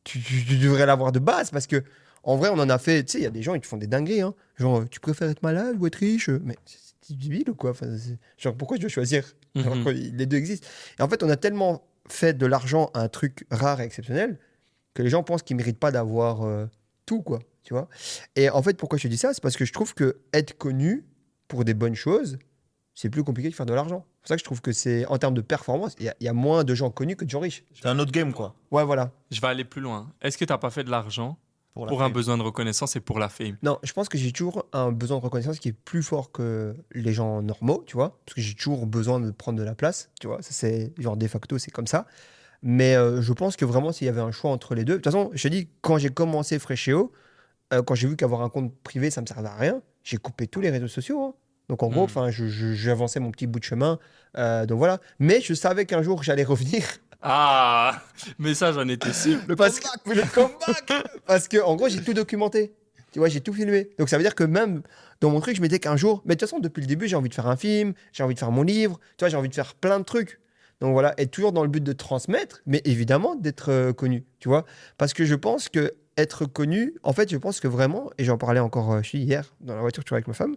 [0.04, 1.82] Tu, tu- tu devrais l'avoir de base parce que
[2.22, 3.02] en vrai, on en a fait.
[3.04, 4.20] Tu sais, il y a des gens ils te font des dingueries.
[4.20, 4.34] Hein.
[4.56, 7.70] Genre, euh, tu préfères être malade ou être riche Mais c'est débile ou quoi?
[7.70, 7.86] Enfin,
[8.36, 9.24] Genre, pourquoi je dois choisir?
[9.56, 9.84] Alors Mhm.
[9.84, 10.66] que les deux existent.
[10.98, 14.38] Et en fait, on a tellement fait de l'argent un truc rare et exceptionnel
[14.94, 16.66] que les gens pensent qu'ils méritent pas d'avoir euh,
[17.06, 17.38] tout, quoi.
[17.62, 17.88] Tu vois?
[18.36, 19.32] Et en fait, pourquoi je te dis ça?
[19.34, 21.04] C'est parce que je trouve que être connu
[21.50, 22.38] pour des bonnes choses,
[22.94, 24.06] c'est plus compliqué de faire de l'argent.
[24.06, 26.14] C'est pour ça que je trouve que c'est, en termes de performance, il y, a-
[26.20, 27.64] il y a moins de gens connus que de gens riches.
[27.74, 28.54] C'est un autre game, quoi.
[28.70, 29.10] Ouais, voilà.
[29.30, 30.10] Je vais aller plus loin.
[30.22, 31.38] Est-ce que tu n'as pas fait de l'argent
[31.74, 33.56] Pour, la pour un besoin de reconnaissance et pour la fame?
[33.62, 36.74] Non, je pense que j'ai toujours un besoin de reconnaissance qui est plus fort que
[36.92, 40.10] les gens normaux, tu vois, parce que j'ai toujours besoin de prendre de la place,
[40.20, 40.42] tu vois.
[40.42, 42.06] Ça, c'est genre de facto, c'est comme ça.
[42.62, 44.98] Mais euh, je pense que vraiment, s'il y avait un choix entre les deux, de
[44.98, 47.10] toute façon, je te dis, quand j'ai commencé Freshéo,
[47.72, 50.46] euh, quand j'ai vu qu'avoir un compte privé, ça me servait à rien, j'ai coupé
[50.46, 51.22] tous les réseaux sociaux.
[51.22, 51.34] hein.
[51.70, 52.04] Donc en gros, Mhm.
[52.04, 53.98] enfin, je- je- j'avançais mon petit bout de chemin.
[54.36, 54.98] euh, donc voilà.
[55.20, 56.82] Mais je savais qu'un jour, j'allais revenir.
[57.22, 58.02] Ah
[58.38, 59.38] Mais ça, j'en étais sûr.
[59.46, 60.92] Le parce que, le comeback
[61.26, 62.72] Parce que, en gros, j'ai tout documenté.
[63.12, 63.90] Tu vois, j'ai tout filmé.
[63.98, 64.82] Donc, ça veut dire que même
[65.20, 66.22] dans mon truc, je m'étais qu'un jour.
[66.24, 68.34] Mais de toute façon, depuis le début, j'ai envie de faire un film, j'ai envie
[68.34, 70.40] de faire mon livre, tu vois, j'ai envie de faire plein de trucs.
[70.80, 74.48] Donc voilà, et toujours dans le but de transmettre, mais évidemment d'être euh, connu, tu
[74.48, 74.64] vois.
[74.96, 78.38] Parce que je pense que être connu, en fait, je pense que vraiment, et j'en
[78.38, 80.56] parlais encore euh, je suis hier dans la voiture, tu vois, avec ma femme,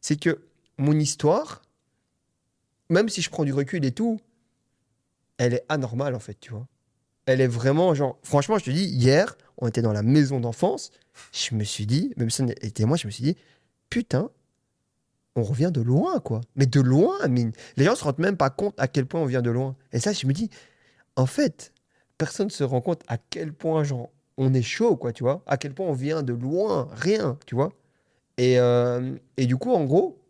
[0.00, 0.38] c'est que
[0.78, 1.62] mon histoire,
[2.90, 4.20] même si je prends du recul et tout,
[5.38, 6.66] elle est anormale, en fait, tu vois.
[7.26, 10.90] Elle est vraiment, genre, franchement, je te dis, hier, on était dans la maison d'enfance,
[11.32, 13.36] je me suis dit, même si on était moi, je me suis dit,
[13.88, 14.30] putain,
[15.36, 16.40] on revient de loin, quoi.
[16.54, 17.52] Mais de loin, mine.
[17.76, 19.74] Les gens se rendent même pas compte à quel point on vient de loin.
[19.92, 20.50] Et ça, je me dis,
[21.16, 21.72] en fait,
[22.18, 25.42] personne se rend compte à quel point, genre, on est chaud, quoi, tu vois.
[25.46, 27.72] À quel point on vient de loin, rien, tu vois.
[28.36, 30.20] Et, euh, et du coup, en gros,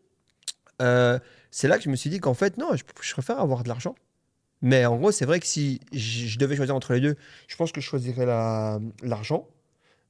[0.84, 1.18] euh,
[1.50, 3.68] c'est là que je me suis dit qu'en fait, non, je, je préfère avoir de
[3.68, 3.94] l'argent.
[4.62, 7.16] Mais en gros, c'est vrai que si je, devais choisir entre les deux,
[7.48, 9.46] je pense que je choisirais la- l'argent.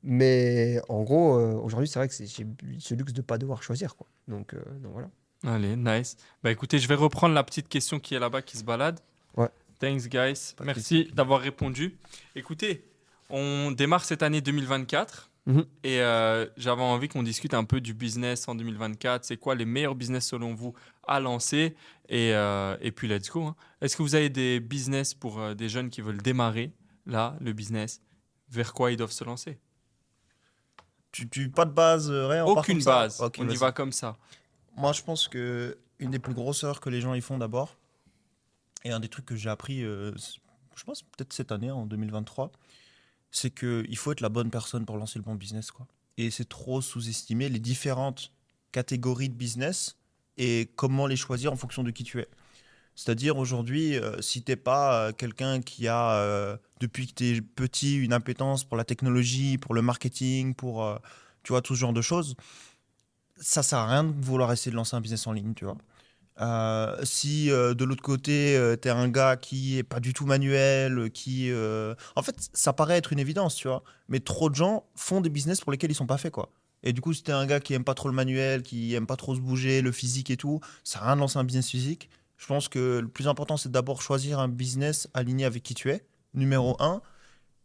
[0.02, 2.46] Mais en gros, euh, aujourd'hui, c'est vrai que j'ai
[2.78, 3.96] ce luxe de pas devoir choisir.
[3.96, 4.06] Quoi.
[4.28, 5.08] Donc, euh, donc voilà.
[5.46, 6.16] Allez, nice.
[6.42, 9.00] Bah écoutez, je vais reprendre la petite question qui est là-bas, qui se balade.
[9.36, 9.48] Ouais.
[9.80, 10.54] Thanks, guys.
[10.56, 11.96] Pas Merci d'avoir répondu.
[12.36, 12.84] Écoutez,
[13.30, 15.30] on démarre cette année 2024.
[15.46, 15.66] Mhm.
[15.82, 19.24] Et euh, j'avais envie qu'on discute un peu du business en 2024.
[19.24, 20.72] C'est quoi les meilleurs business selon vous
[21.06, 21.76] à lancer?
[22.08, 23.44] Et, euh, et puis, let's go.
[23.44, 23.56] hein.
[23.82, 26.72] Est-ce que vous avez des business pour euh, des jeunes qui veulent démarrer,
[27.04, 28.00] là, le business?
[28.48, 29.58] Vers quoi ils doivent se lancer?
[31.12, 32.44] Tu, tu- pas de base, rien.
[32.44, 33.20] Aucune base.
[33.38, 34.16] On y va comme ça.
[34.76, 37.76] Moi, je pense que une des plus grosses erreurs que les gens y font d'abord,
[38.82, 40.12] et un des trucs que j'ai appris, euh,
[40.74, 42.50] je pense peut-être cette année, en 2023,
[43.34, 45.72] c'est qu'il faut être la bonne personne pour lancer le bon business.
[45.72, 45.86] Quoi.
[46.16, 48.32] Et c'est trop sous-estimer les différentes
[48.70, 49.96] catégories de business
[50.38, 52.28] et comment les choisir en fonction de qui tu es.
[52.94, 57.40] C'est-à-dire aujourd'hui, euh, si t'es pas euh, quelqu'un qui a, euh, depuis que tu es
[57.40, 60.96] petit, une impétence pour la technologie, pour le marketing, pour euh,
[61.42, 62.36] tu vois, tout ce genre de choses,
[63.36, 65.76] ça sert à rien de vouloir essayer de lancer un business en ligne, tu vois.
[66.40, 70.26] Euh, si euh, de l'autre côté, euh, t'es un gars qui est pas du tout
[70.26, 71.50] manuel, qui...
[71.50, 73.82] euh, En fait, ça paraît être une évidence, tu vois.
[74.08, 76.50] Mais trop de gens font des business pour lesquels ils sont pas faits, quoi.
[76.82, 79.06] Et du coup, si t'es un gars qui aime pas trop le manuel, qui aime
[79.06, 81.70] pas trop se bouger, le physique et tout, ça sert rien de lancer un business
[81.70, 82.10] physique.
[82.36, 85.90] Je pense que le plus important, c'est d'abord choisir un business aligné avec qui tu
[85.90, 87.00] es, numéro un.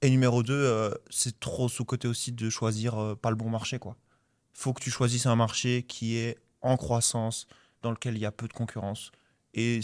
[0.01, 3.97] Et numéro deux, c'est trop sous-côté aussi de choisir pas le bon marché, quoi
[4.59, 7.47] faut que tu choisisses un marché qui est en croissance,
[7.81, 9.11] dans lequel il y a peu de concurrence.
[9.53, 9.79] Et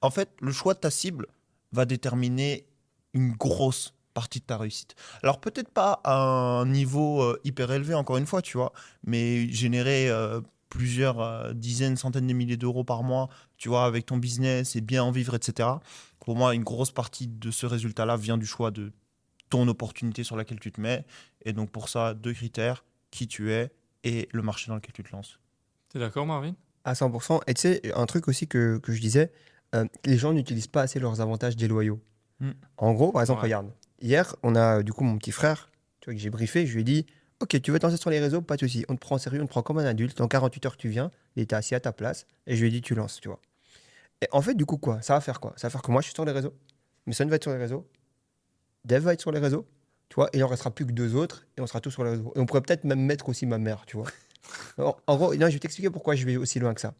[0.00, 1.26] en fait, le choix de ta cible
[1.72, 2.66] va déterminer
[3.14, 4.96] une grosse partie de ta réussite.
[5.22, 8.72] Alors peut-être pas à un niveau euh, hyper élevé, encore une fois, tu vois,
[9.04, 14.06] mais générer euh, plusieurs euh, dizaines, centaines de milliers d'euros par mois, tu vois, avec
[14.06, 15.68] ton business et bien en vivre, etc.
[16.20, 18.92] Pour moi, une grosse partie de ce résultat-là vient du choix de
[19.50, 21.04] ton opportunité sur laquelle tu te mets.
[21.44, 23.70] Et donc pour ça, deux critères, qui tu es
[24.04, 25.38] et le marché dans lequel tu te lances.
[25.88, 26.54] T'es d'accord, Marvin?
[26.88, 27.40] À 100%.
[27.46, 29.30] Et tu sais, un truc aussi que, que je disais,
[29.74, 32.00] euh, les gens n'utilisent pas assez leurs avantages déloyaux.
[32.40, 32.52] Hmm.
[32.78, 33.44] En gros, par exemple, Ouais.
[33.48, 33.70] regarde.
[34.00, 35.70] Hier, on a du coup mon petit frère,
[36.00, 37.06] tu vois, que j'ai briefé, je lui ai dit
[37.40, 38.40] Ok, tu veux te lancer sur les réseaux?
[38.40, 38.84] Pas de souci.
[38.88, 40.16] On te prend en sérieux, on te prend comme un adulte.
[40.18, 42.70] Dans 48 heures, tu viens, il était assis à ta place, et je lui ai
[42.72, 43.38] dit Tu lances, tu vois.
[44.22, 45.00] Et en fait, du coup, quoi?
[45.02, 45.52] Ça va faire quoi?
[45.56, 46.54] Ça va faire que moi, je suis sur les réseaux.
[47.06, 47.86] Messon va être sur les réseaux.
[48.84, 49.66] Dev va être sur les réseaux.
[50.08, 52.02] Tu vois, et il en restera plus que deux autres, et on sera tous sur
[52.02, 52.32] les réseaux.
[52.34, 54.06] Et on pourrait peut-être même mettre aussi ma mère, tu vois.
[54.78, 56.94] en, gros, je vais t'expliquer pourquoi je vais aussi loin que ça.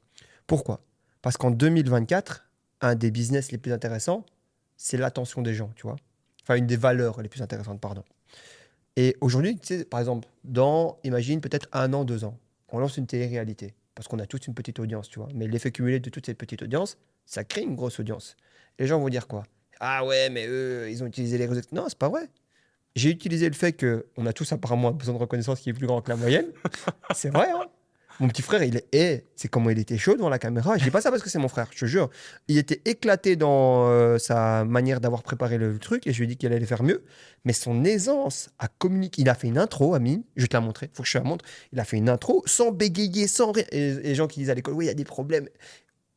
[0.46, 0.80] Pourquoi?
[1.22, 2.48] Parce qu'en 2024,
[2.80, 4.24] un des business les plus intéressants,
[4.76, 5.96] c'est l'attention des gens, tu vois.
[6.42, 8.04] Enfin, une des valeurs les plus intéressantes, pardon.
[8.96, 12.38] Et aujourd'hui, tu sais, par exemple, dans, imagine, peut-être un an, deux ans,
[12.70, 13.74] on lance une télé-réalité.
[13.94, 15.28] Parce qu'on a tous une petite audience, tu vois.
[15.34, 18.36] Mais l'effet cumulé de toute cette petite audience, ça crée une grosse audience.
[18.78, 19.42] Les gens vont dire quoi?
[19.80, 21.60] Ah ouais, mais eux, ils ont utilisé les réseaux.
[21.72, 22.28] Non, c'est pas vrai.
[22.96, 25.86] J'ai utilisé le fait qu'on a tous apparemment un besoin de reconnaissance qui est plus
[25.86, 26.46] grand que la moyenne.
[27.14, 27.66] c'est vrai, hein
[28.18, 28.86] Mon petit frère, il est.
[28.92, 30.76] eh, c'est comment il était chaud devant la caméra.
[30.76, 32.10] Je dis pas ça parce que c'est mon frère, je te jure.
[32.48, 36.26] Il était éclaté dans euh, sa manière d'avoir préparé le truc et je lui ai
[36.26, 37.04] dit qu'il allait faire mieux.
[37.44, 39.22] Mais son aisance à communiquer.
[39.22, 40.24] Il a fait une intro, Amine.
[40.34, 40.90] Je vais te la montrer.
[40.92, 41.44] Faut que je te la montre.
[41.72, 43.64] Il a fait une intro sans bégayer, sans rien.
[43.70, 45.48] Et et les gens qui disent à l'école, oui, il y a des problèmes.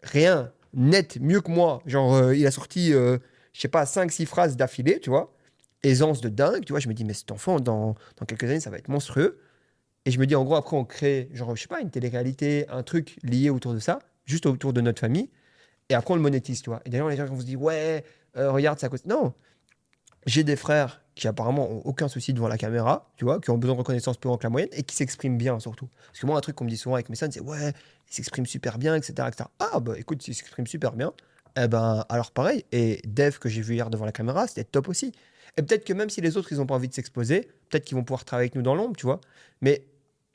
[0.01, 0.51] Rien.
[0.73, 1.83] Net, mieux que moi.
[1.85, 3.17] Genre, euh, il a sorti, euh,
[3.53, 5.33] je sais pas, 5-6 phrases d'affilée, tu vois.
[5.83, 6.79] Aisance de dingue, tu vois.
[6.79, 9.39] Je me dis, mais cet enfant, dans, dans quelques années, ça va être monstrueux.
[10.05, 12.67] Et je me dis, en gros, après, on crée, genre, je sais pas, une télé-réalité,
[12.69, 15.29] un truc lié autour de ça, juste autour de notre famille.
[15.89, 16.81] Et après, on le monétise, tu vois.
[16.85, 18.03] Et d'ailleurs, les gens vont se dire, ouais,
[18.37, 19.05] euh, regarde, ça coûte.
[19.05, 19.33] Non.
[20.25, 23.57] J'ai des frères qui apparemment ont aucun souci devant la caméra, tu vois, qui ont
[23.57, 25.89] besoin de reconnaissance plus grand que la moyenne et qui s'expriment bien surtout.
[26.07, 27.73] Parce que moi, un truc qu'on me dit souvent avec mes sons, c'est ouais,
[28.09, 29.49] il s'exprime super bien, etc., etc.
[29.59, 31.11] Ah, bah écoute, s'il s'exprime super bien,
[31.57, 32.65] eh ben, alors pareil.
[32.71, 35.11] Et Dev, que j'ai vu hier devant la caméra, c'était top aussi.
[35.57, 37.97] Et peut-être que même si les autres, ils n'ont pas envie de s'exposer, peut-être qu'ils
[37.97, 39.19] vont pouvoir travailler avec nous dans l'ombre, tu vois.
[39.61, 39.85] Mais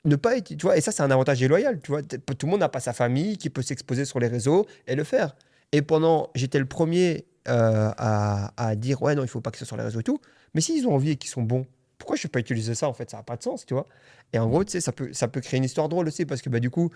[0.05, 2.01] ne pas être, tu vois, et ça, c'est un avantage déloyal, tu vois.
[2.03, 5.03] Tout le monde n'a pas sa famille qui peut s'exposer sur les réseaux et le
[5.03, 5.35] faire.
[5.71, 9.65] Et pendant, j'étais le premier euh, à, dire, ouais, non, il faut pas que ce
[9.65, 10.19] soit sur les réseaux et tout.
[10.53, 11.65] Mais s'ils ont envie et qu'ils sont bons,
[11.97, 13.09] pourquoi je ne vais pas utiliser ça, en fait?
[13.09, 13.85] Ça n'a pas de sens, tu vois.
[14.33, 16.41] Et en gros, tu sais, ça peut, ça peut créer une histoire drôle aussi, parce
[16.41, 16.89] que bah, du coup,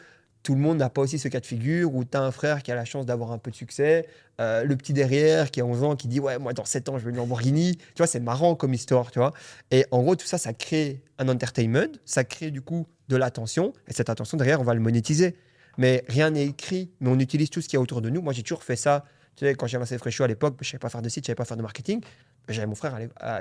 [0.44, 2.64] tout le monde n'a pas aussi ce cas de figure où tu as un frère
[2.64, 4.08] qui a la chance d'avoir un peu de succès,
[4.40, 6.98] euh, le petit derrière qui a 11 ans qui dit Ouais, moi dans 7 ans
[6.98, 7.78] je veux une Lamborghini.
[7.78, 9.34] Tu vois, c'est marrant comme histoire, tu vois.
[9.70, 13.74] Et en gros, tout ça, ça crée un entertainment, ça crée du coup de l'attention,
[13.88, 15.36] et cette attention derrière, on va le monétiser.
[15.78, 18.22] Mais rien n'est écrit, mais on utilise tout ce qu'il y a autour de nous.
[18.22, 19.06] Moi, j'ai toujours fait ça.
[19.36, 21.24] Tu sais, quand j'ai lancé Show à l'époque, je ne savais pas faire de site,
[21.24, 22.02] je ne savais pas faire de marketing.
[22.50, 22.98] J'avais mon frère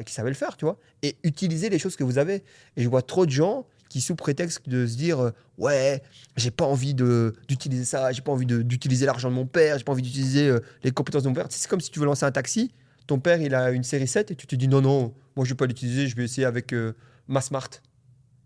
[0.07, 0.79] qui savait le faire, tu vois.
[1.03, 2.45] Et utiliser les choses que vous avez.
[2.77, 6.03] Et je vois trop de gens qui, sous prétexte de se dire euh, Ouais,
[6.37, 9.77] j'ai pas envie de- d'utiliser ça, j'ai pas envie de- d'utiliser l'argent de mon père,
[9.77, 11.47] j'ai pas envie d'utiliser euh, les compétences de mon père.
[11.51, 12.73] C'est comme si tu veux lancer un taxi,
[13.07, 15.51] ton père il a une série 7 et tu te dis non, non, moi je
[15.51, 16.95] vais pas l'utiliser, je vais essayer avec euh,
[17.29, 17.69] ma Smart.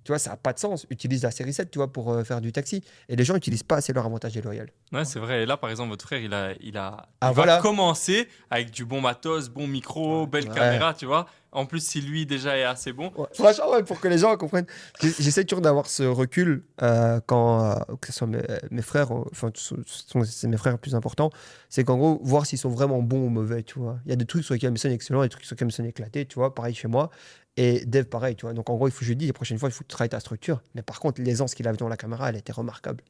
[0.03, 0.87] Tu vois, ça n'a pas de sens.
[0.91, 2.83] Utilise la série 7, tu vois, pour euh, faire du taxi.
[3.09, 4.69] Et les gens n'utilisent pas assez leur avantage déloyal.
[4.93, 5.43] Ouais, c'est vrai.
[5.45, 7.57] Et là, par exemple, votre frère, il a, il a, Ah, il voilà.
[7.57, 10.55] va commencer avec du bon matos, bon micro, belle Ouais.
[10.55, 11.27] caméra, tu vois.
[11.55, 13.13] En plus, si lui déjà est assez bon.
[13.17, 13.27] Ouais.
[13.33, 14.67] Franchement, ouais, pour que les gens comprennent.
[15.01, 19.25] J'essaie toujours d'avoir ce recul euh, quand, euh, que ce soit mes, mes frères, euh,
[19.31, 21.31] enfin, c'est mes frères les plus importants,
[21.69, 24.01] c'est qu'en gros, voir s'ils sont vraiment bons ou mauvais, tu vois.
[24.05, 25.73] Il y a des trucs sur lesquels ils sont excellents, des trucs sur lesquels ils
[25.73, 26.55] sont éclatés, tu vois.
[26.55, 27.11] Pareil chez moi.
[27.57, 28.53] Et Dev, pareil, tu vois.
[28.53, 30.19] Donc en gros, il faut que je dis, la prochaine fois, il faut travailles ta
[30.19, 30.61] structure.
[30.75, 33.05] Mais par contre, l'aisance qu'il avait dans la caméra, elle était remarquable.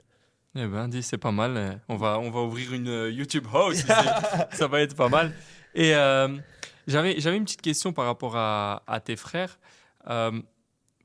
[0.54, 1.80] Eh ben, dis, c'est pas mal.
[1.88, 3.84] On va, on va ouvrir une YouTube house.
[4.52, 5.32] ça va être pas mal.
[5.74, 6.28] Et euh,
[6.86, 9.58] j'avais, j'avais une petite question par rapport à, tes frères.
[10.08, 10.40] Euh,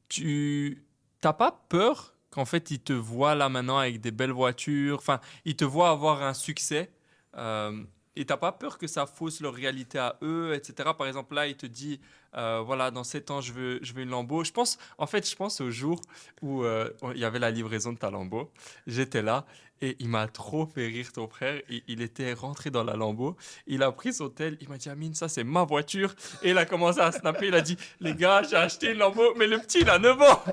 [0.08, 0.86] tu
[1.22, 5.20] t'as pas peur qu'en fait ils te voient là maintenant avec des belles voitures, enfin
[5.46, 6.92] ils te voient avoir un succès?
[7.38, 7.84] Euh,
[8.20, 10.90] et t'as pas peur que ça fausse leur réalité à eux, etc.
[10.98, 12.02] Par exemple là il te dit
[12.36, 14.44] euh, voilà dans 7 ans je veux je veux une Lambo.
[14.44, 16.02] Je pense en fait je pense au jour
[16.42, 18.52] où euh, il y avait la livraison de ta Lambo.
[18.88, 19.46] J'étais là
[19.82, 21.62] et il m'a trop fait rire ton frère.
[21.88, 25.14] Il, était rentré dans la Lambo, il a pris son tel, il m'a dit Amine
[25.14, 27.48] ça c'est ma voiture et il a commencé à snapper.
[27.48, 30.22] Il a dit les gars j'ai acheté une Lambo mais le petit il a 9
[30.22, 30.44] ans.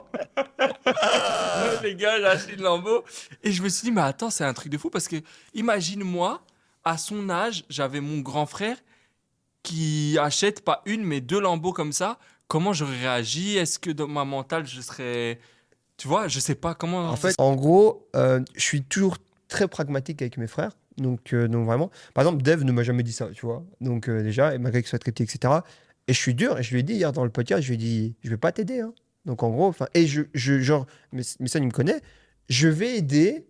[1.82, 3.04] Les gars, j'ai acheté une Lambo.
[3.42, 5.16] Et je me suis dit, mais attends, c'est un truc de fou parce que
[5.54, 6.42] imagine-moi,
[6.86, 8.78] à son âge, j'avais mon grand frère
[9.62, 12.18] qui achète pas une, mais deux Lambeaux comme ça.
[12.46, 15.40] Comment j'aurais réagi Est-ce que dans ma mentale, je serais.
[15.96, 17.08] Tu vois, je sais pas comment.
[17.08, 19.16] En fait, en gros, euh, je suis toujours
[19.48, 20.72] très pragmatique avec mes frères.
[20.96, 23.64] Donc, euh, donc vraiment, par exemple, Dev ne m'a jamais dit ça, tu vois.
[23.80, 25.54] Donc euh, déjà, et malgré qu'il soit cryptique, etc.
[26.06, 27.74] Et je suis dur, et je lui ai dit hier dans le podcast, je lui
[27.74, 28.80] ai dit, je vais pas t'aider.
[28.80, 28.94] hein.
[29.24, 32.00] Donc en gros, enfin, et je, je genre, mais, mais ça, il me connaît,
[32.48, 33.44] je vais aider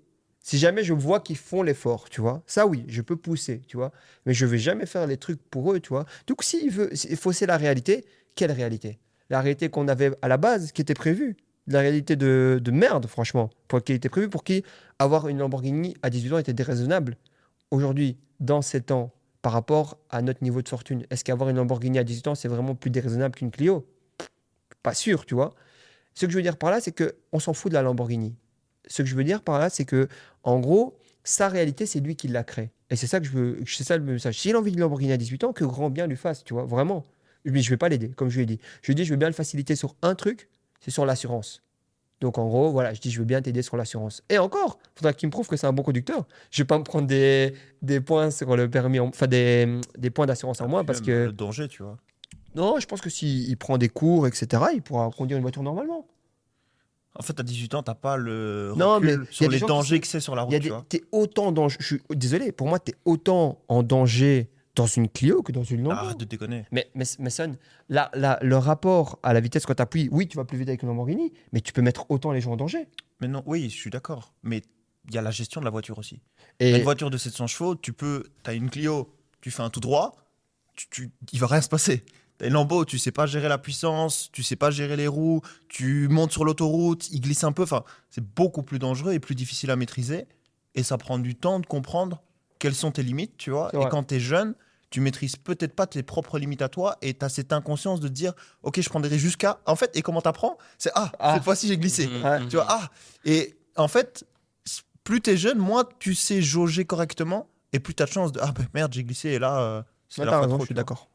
[0.46, 2.40] si jamais je vois qu'ils font l'effort, tu vois.
[2.46, 3.90] Ça, oui, je peux pousser, tu vois.
[4.26, 6.04] Mais je vais jamais faire les trucs pour eux, tu vois.
[6.28, 8.04] Donc s'il veut fausser la réalité,
[8.37, 9.00] quelle réalité?
[9.28, 11.37] La réalité qu'on avait à la base, qui était prévue.
[11.66, 14.62] La réalité de, de merde, franchement, pour qui était prévue, pour qui
[15.00, 17.16] avoir une Lamborghini à 18 ans était déraisonnable.
[17.72, 21.98] Aujourd'hui, dans 7 ans, par rapport à notre niveau de fortune, est-ce qu'avoir une Lamborghini
[21.98, 23.85] à 18 ans, c'est vraiment plus déraisonnable qu'une Clio?
[24.85, 25.56] Pas sûr, tu vois.
[26.14, 28.37] Ce que je veux dire par là, c'est que on s'en fout de la Lamborghini.
[28.87, 30.09] Ce que je veux dire par là, c'est que,
[30.42, 32.70] en gros, sa réalité, c'est lui qui l'a créée.
[32.90, 34.38] Et c'est ça que je veux, c'est ça le message.
[34.38, 36.64] S'il a envie de Lamborghini à 18 ans, que grand bien lui fasse, tu vois,
[36.64, 37.05] vraiment.
[37.44, 38.61] Mais je vais pas l'aider, comme je lui ai dit.
[38.83, 40.49] Je lui ai dit, je veux bien le faciliter sur un truc,
[40.81, 41.62] c'est sur l'assurance.
[42.20, 44.22] Donc en gros, voilà, je dis, je veux bien t'aider sur l'assurance.
[44.31, 46.27] Et encore, faudra qu'il me prouve que c'est un bon conducteur.
[46.51, 50.11] Je vais pas me prendre des, des points sur le permis, en- enfin des, des
[50.11, 51.99] points d'assurance en moins, parce que Le danger, tu vois.
[52.55, 55.62] non, je pense que s'il il prend des cours, etc., il pourra conduire une voiture
[55.62, 56.07] normalement.
[57.18, 59.59] En fait, à 18 ans, t'as pas le Non, recul mais y a sur les
[59.61, 62.52] qui dangers que c'est sur la route, tu des, t'es autant dans, je suis désolé,
[62.52, 65.92] pour moi, tu es autant en danger dans une Clio que dans une Lambo.
[65.96, 66.66] Arrête de déconner.
[66.70, 67.57] Mais, mais, mais son,
[67.88, 70.68] la- la- le rapport à la vitesse quand tu appuies, oui, tu vas plus vite
[70.68, 72.87] avec une Lamborghini, mais tu peux mettre autant les gens en danger.
[73.20, 74.35] Mais non, oui, je suis d'accord.
[74.42, 74.62] Mais
[75.09, 76.20] il y a la gestion de la voiture aussi.
[76.61, 79.81] Et Une voiture de 700 chevaux, tu peux, t'as une Clio, tu fais un tout
[79.81, 80.14] droit,
[80.74, 82.05] tu, tu, il va rien se passer.
[82.40, 86.09] Une Lambo, tu sais pas gérer la puissance, tu sais pas gérer les roues, tu
[86.09, 87.62] montes sur l'autoroute, il glisse un peu.
[87.62, 90.27] Enfin, c'est beaucoup plus dangereux et plus difficile à maîtriser.
[90.75, 92.22] Et ça prend du temps de comprendre
[92.59, 93.70] quelles sont tes limites, tu vois.
[93.72, 93.88] Et vrai.
[93.90, 94.55] quand tu es jeune,
[94.90, 98.09] tu maîtrises peut-être pas tes propres limites à toi et tu as cette inconscience de
[98.09, 99.59] dire, ok, je prendrai jusqu'à.
[99.66, 100.59] En fait, et comment t'apprends?
[100.79, 101.35] C'est ah, Ah.
[101.35, 102.07] cette fois-ci j'ai glissé.
[102.07, 102.40] Ouais.
[102.40, 102.49] mhm.
[102.49, 102.90] Tu vois, ah
[103.25, 104.25] Et en fait,
[105.05, 108.53] plus t'es jeune, moins tu sais jauger correctement et plus t'as de chance de ah
[108.53, 111.09] ben merde, j'ai glissé et là, euh, c'est la trop, je suis tu d'accord.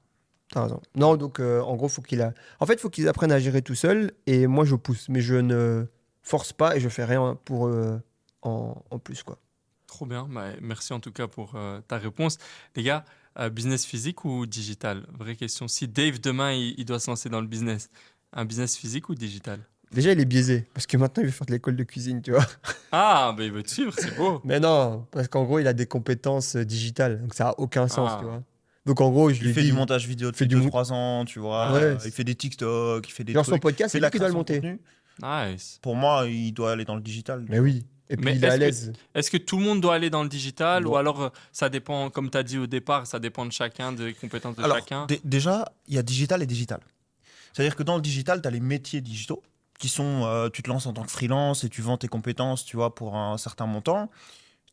[0.52, 0.82] T'as raison.
[0.96, 2.34] Non, donc euh, en gros, faut qu'il a.
[2.60, 4.12] En fait, faut qu'ils apprennent à gérer tout seul.
[4.28, 5.86] Et moi, je pousse, mais je ne
[6.22, 8.00] force pas et je fais rien pour eux
[8.42, 9.38] en, en plus, quoi.
[9.88, 10.28] Trop bien.
[10.30, 12.38] Bah, merci en tout cas pour euh, ta réponse.
[12.76, 13.04] Les gars,
[13.40, 15.06] euh, business physique ou digital?
[15.18, 15.68] Vraie question.
[15.68, 17.90] Si Dave demain il, il doit se lancer dans le business,
[18.34, 19.60] un business physique ou digital?
[19.92, 22.32] Déjà, il est biaisé parce que maintenant, il veut faire de l'école de cuisine, tu
[22.32, 22.46] vois.
[22.94, 24.42] Ah, bah, il veut te suivre, c'est beau.
[24.44, 28.10] Mais non, parce qu'en gros, il a des compétences digitales, donc ça a aucun sens,
[28.14, 28.18] Ah.
[28.20, 28.44] tu vois.
[28.86, 30.92] Donc en gros, je Il lui fait dis, du montage vidéo fait depuis du 2-3
[30.92, 31.72] ans, tu vois.
[31.74, 31.82] Ouais.
[31.84, 33.62] euh, il fait des TikTok, il fait des genre son trucs.
[33.62, 34.56] podcast, C'est lui qui doit le monter.
[34.56, 34.80] contenu.
[35.22, 35.78] Nice.
[35.82, 37.46] Pour moi, il doit aller dans le digital.
[37.48, 37.86] Mais oui.
[38.10, 38.94] Et puis Mais il est à est-ce que- l'aise.
[39.14, 42.10] Est-ce que tout le monde doit aller dans le digital ou alors euh, ça dépend,
[42.10, 45.06] comme tu as dit au départ, ça dépend de chacun, des compétences de Alors, chacun?
[45.06, 46.80] dé- déjà, il y a digital et digital.
[47.54, 49.44] C'est-à-dire que dans le digital, tu as les métiers digitaux
[49.80, 52.66] qui sont, euh, tu te lances en tant que freelance et tu vends tes compétences,
[52.66, 54.10] tu vois, pour un certain montant.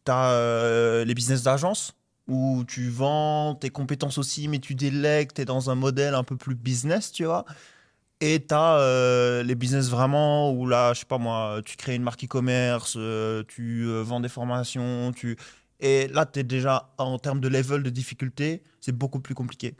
[0.04, 1.94] Tu as les business d'agence
[2.28, 6.24] où tu vends tes compétences aussi, mais tu délègues, tu es dans un modèle un
[6.24, 7.44] peu plus business, tu vois.
[8.20, 12.02] Et tu as les business vraiment où là, je sais pas moi, tu crées une
[12.02, 15.36] marque e-commerce, euh, tu euh, vends des formations, tu...
[15.80, 19.76] Et là, tu es déjà en termes de level de difficulté, c'est beaucoup plus compliqué.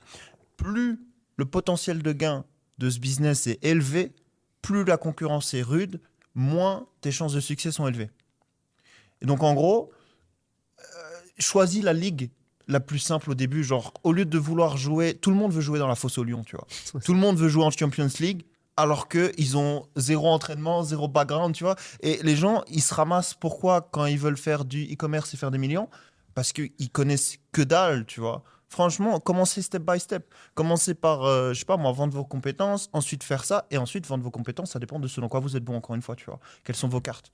[0.57, 1.01] Plus
[1.36, 2.44] le potentiel de gain
[2.78, 4.12] de ce business est élevé,
[4.62, 6.01] plus la concurrence est rude
[6.36, 8.11] moins tes chances de succès sont élevées.
[9.20, 9.90] Et donc, en gros,
[10.78, 10.82] euh,
[11.38, 12.30] choisis la ligue
[12.69, 13.64] la plus simple au début.
[13.64, 16.25] Genre, au lieu de vouloir jouer, tout le monde veut jouer dans la fosse au
[16.25, 16.66] lion, tu vois.
[17.05, 18.45] Tout le monde veut jouer en Champions League,
[18.77, 21.77] alors qu'ils ont zéro entraînement, zéro background, tu vois.
[22.01, 25.51] Et les gens, ils se ramassent pourquoi quand ils veulent faire du e-commerce et faire
[25.51, 25.89] des millions?
[26.35, 28.45] Parce qu'ils connaissent que dalle, tu vois.
[28.69, 30.33] Franchement, commencez step by step.
[30.55, 34.07] Commencez par, euh, je sais pas moi, vendre vos compétences, ensuite faire ça, et ensuite
[34.07, 34.73] vendre vos compétences.
[34.73, 36.39] Ça dépend de ce dans quoi vous êtes bon, encore une fois, tu vois.
[36.64, 37.33] Quelles sont vos cartes?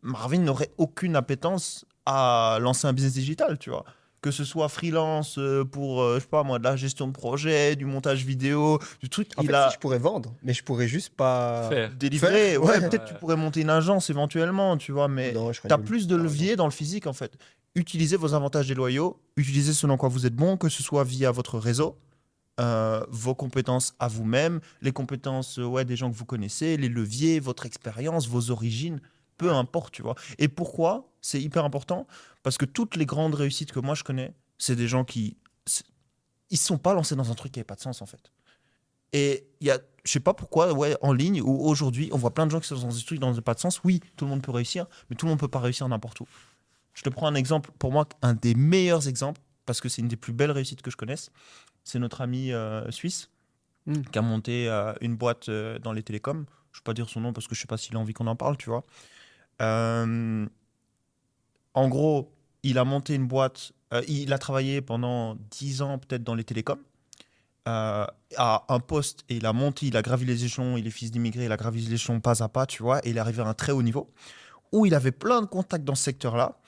[0.00, 3.84] Marvin n'aurait aucune appétence à lancer un business digital, tu vois
[4.22, 7.12] que ce soit freelance euh, pour, euh, je sais pas moi, de la gestion de
[7.12, 9.28] projet, du montage vidéo, du truc.
[9.36, 11.68] En il fait, a si je pourrais vendre, mais je pourrais juste pas.
[11.68, 11.90] Faire.
[11.94, 12.30] délivré.
[12.52, 12.88] Faire, Ouais, ouais.
[12.88, 15.78] peut-être tu pourrais monter une agence éventuellement, tu vois, mais Non, je serais tu as
[15.78, 17.32] plus de leviers dans le physique en fait.
[17.74, 21.30] Utilisez vos avantages déloyaux, utilisez ce dans quoi vous êtes bon, que ce soit via
[21.32, 21.96] votre réseau,
[22.60, 27.40] euh, vos compétences à vous-même, les compétences ouais, des gens que vous connaissez, les leviers,
[27.40, 29.00] votre expérience, vos origines,
[29.42, 30.14] peu importe, tu vois.
[30.38, 32.06] Et pourquoi c'est hyper important?
[32.44, 35.36] Parce que toutes les grandes réussites que moi je connais, c'est des gens qui.
[36.50, 38.30] Ils se sont pas lancés dans un truc qui n'avait pas de sens en fait.
[39.12, 42.32] Et il y a, je sais pas pourquoi, ouais, en ligne ou aujourd'hui, on voit
[42.32, 43.80] plein de gens qui sont dans des trucs qui n'ont pas de sens.
[43.84, 46.26] Oui, tout le monde peut réussir, mais tout le monde peut pas réussir n'importe où.
[46.94, 50.08] Je te prends un exemple, pour moi, un des meilleurs exemples, parce que c'est une
[50.08, 51.30] des plus belles réussites que je connaisse.
[51.84, 53.30] C'est notre ami euh, suisse
[53.86, 54.02] Mm.
[54.12, 56.46] qui a monté euh, une boîte euh, dans les télécoms.
[56.72, 58.14] Je ne vais pas dire son nom parce que je sais pas s'il a envie
[58.14, 58.84] qu'on en parle, tu vois.
[59.60, 60.46] Euh,
[61.74, 62.32] en gros,
[62.62, 66.44] il a monté une boîte, euh, il a travaillé pendant 10 ans peut-être dans les
[66.44, 66.80] télécoms,
[67.68, 70.90] euh, à un poste, et il a monté, il a gravi les échelons, il est
[70.90, 73.20] fils d'immigrés, il a gravi les échelons pas à pas, tu vois, et il est
[73.20, 74.10] arrivé à un très haut niveau,
[74.72, 76.58] où il avait plein de contacts dans ce secteur-là.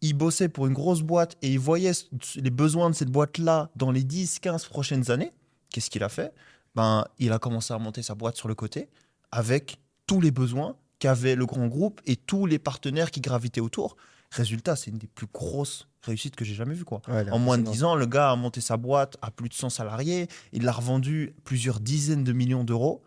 [0.00, 1.90] Il bossait pour une grosse boîte et il voyait
[2.36, 5.32] les besoins de cette boîte-là dans les 10-15 prochaines années.
[5.70, 6.32] Qu'est-ce qu'il a fait?
[6.76, 8.88] Ben, Il a commencé à monter sa boîte sur le côté
[9.32, 13.96] avec tous les besoins qu'avait le grand groupe et tous les partenaires qui gravitaient autour.
[14.30, 16.84] Résultat, c'est une des plus grosses réussites que j'ai jamais vues.
[16.84, 17.00] Quoi.
[17.08, 19.30] Ouais, là, En moins de c'est 10 ans, le gars a monté sa boîte à
[19.30, 20.28] plus de 100 salariés.
[20.52, 23.02] Il l'a revendu plusieurs dizaines de millions d'euros.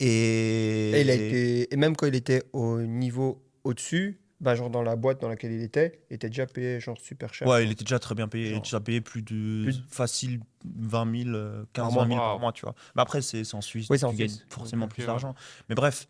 [0.00, 0.90] Et...
[0.94, 4.82] Et, il a été- et même quand il était au niveau au-dessus, bah, genre dans
[4.82, 7.48] la boîte dans laquelle il était, il était déjà payé genre super cher.
[7.48, 8.46] Ouais, il était déjà très bien payé.
[8.46, 12.02] Il Genre- était déjà payé plus de, Plus de- facile 20 000, euh, 15 mois.
[12.04, 12.74] 20 000 par mois, tu vois.
[12.94, 13.86] Mais après, c'est en Suisse.
[13.88, 14.46] Oui, en tu gagnes Suisse.
[14.50, 15.06] forcément plus ouais.
[15.06, 15.34] d'argent.
[15.68, 16.06] Mais bref,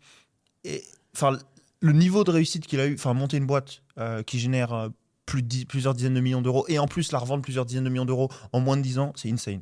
[0.65, 0.83] et,
[1.15, 1.37] enfin,
[1.81, 4.89] le niveau de réussite qu'il a eu, enfin, monter une boîte euh, qui génère euh,
[5.25, 7.83] plus de dix- plusieurs dizaines de millions d'euros et en plus la revendre plusieurs dizaines
[7.83, 9.61] de millions d'euros en moins de 10 ans, c'est insane.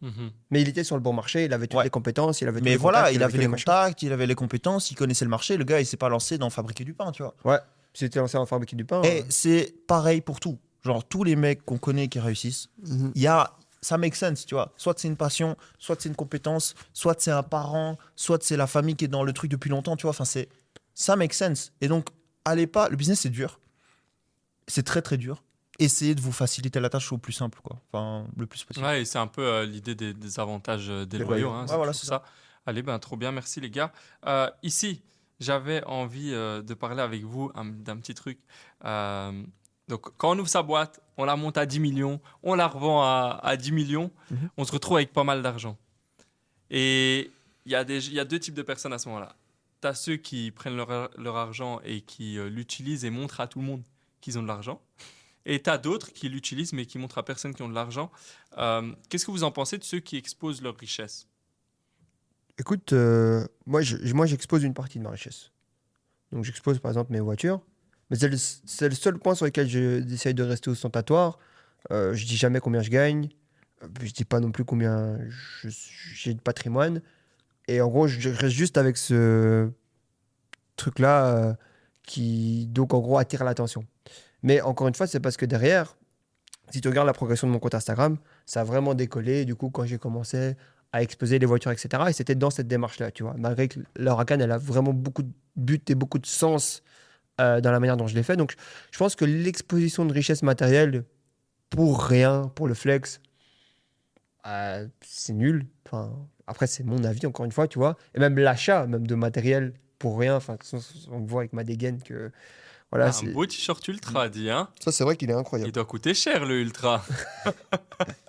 [0.00, 0.30] Mhm.
[0.50, 1.82] Mais il était sur le bon marché, il avait toutes Ouais.
[1.84, 4.26] les compétences, il avait Mais les voilà, contacts, il avait tous les contacts, il avait
[4.28, 5.56] les compétences, il connaissait le marché.
[5.56, 7.34] Le gars, il s'est pas lancé dans fabriquer du pain, tu vois.
[7.94, 9.02] Il s'était lancé en fabriquer du pain.
[9.02, 10.56] Et euh, c'est pareil pour tout.
[10.84, 13.10] Genre, tous les mecs qu'on connaît qui réussissent, mhm.
[13.16, 13.50] il y a
[13.80, 14.72] ça make sense, tu vois.
[14.76, 18.66] Soit c'est une passion, soit c'est une compétence, soit c'est un parent, soit c'est la
[18.68, 20.10] famille qui est dans le truc depuis longtemps, tu vois.
[20.10, 20.48] Enfin, c'est
[21.00, 21.72] ça make sense.
[21.80, 22.08] Et donc,
[22.44, 22.88] allez pas.
[22.88, 23.60] Le business c'est dur,
[24.66, 25.42] c'est très très dur.
[25.78, 27.80] Essayez de vous faciliter la tâche au plus simple, quoi.
[27.92, 28.84] Enfin, le plus possible.
[28.84, 31.34] Ouais, et c'est un peu euh, l'idée des, des avantages euh, déloyaux.
[31.36, 31.50] Déloyaux.
[31.52, 32.24] Hein, Ouais, voilà, c'est ça.
[32.66, 33.92] Allez, ben trop bien, merci les gars.
[34.26, 35.02] Euh, ici,
[35.38, 38.40] j'avais envie de parler avec vous un- d'un petit truc.
[39.88, 43.02] Donc, quand on ouvre sa boîte, on la monte à 10 millions, on la revend
[43.02, 44.50] à, à 10 millions, Mhm.
[44.58, 45.78] on se retrouve avec pas mal d'argent.
[46.70, 47.30] Et
[47.64, 49.34] il y, a des- il y a deux types de personnes à ce moment-là.
[49.80, 53.46] Tu as ceux qui prennent leur, leur argent et qui euh, l'utilisent et montrent à
[53.46, 53.82] tout le monde
[54.20, 54.82] qu'ils ont de l'argent.
[55.46, 58.10] Et tu as d'autres qui l'utilisent mais qui montrent à personne qu'ils ont de l'argent.
[58.58, 61.26] Euh, Qu'est-ce que vous en pensez de ceux qui exposent leur richesse?
[62.58, 65.52] Écoute, euh, moi, je- moi, j'expose une partie de ma richesse.
[66.32, 67.60] Donc, j'expose par exemple mes voitures.
[68.10, 68.28] Mais c'est
[68.88, 71.38] le, seul point sur lequel je- j'essaye de rester ostentatoire.
[71.90, 73.28] Je dis jamais combien je gagne.
[74.02, 75.18] Je dis pas non plus combien
[76.12, 77.00] j'ai de patrimoine.
[77.68, 79.70] Et en gros, je reste juste avec ce
[80.76, 81.54] truc-là euh,
[82.02, 83.84] qui, donc, en gros, attire l'attention.
[84.42, 85.96] Mais encore une fois, c'est parce que derrière,
[86.70, 88.16] si tu regardes la progression de mon compte Instagram,
[88.46, 89.44] ça a vraiment décollé.
[89.44, 90.56] Du coup, quand j'ai commencé
[90.92, 92.04] à exposer les voitures, etc.
[92.08, 93.34] Et c'était dans cette démarche-là, tu vois.
[93.36, 96.82] Malgré que l'Huracan, elle a vraiment beaucoup de but et beaucoup de sens
[97.40, 98.36] euh, dans la manière dont je l'ai fait.
[98.36, 98.54] Donc,
[98.90, 101.04] je pense que l'exposition de richesse matérielle
[101.68, 103.20] pour rien, pour le flex,
[104.46, 105.66] euh, c'est nul.
[105.84, 106.10] Enfin,
[106.48, 107.96] après, c'est mon avis, encore une fois, tu vois.
[108.14, 110.36] Et même l'achat, même de matériel pour rien.
[110.36, 110.56] Enfin,
[111.10, 112.30] on voit avec ma dégaine que.
[112.90, 115.68] Voilà, Ah, Un c'est- beau t-shirt ultra, dit, hein ça, c'est vrai qu'il est incroyable.
[115.68, 117.04] Il doit coûter cher, le ultra.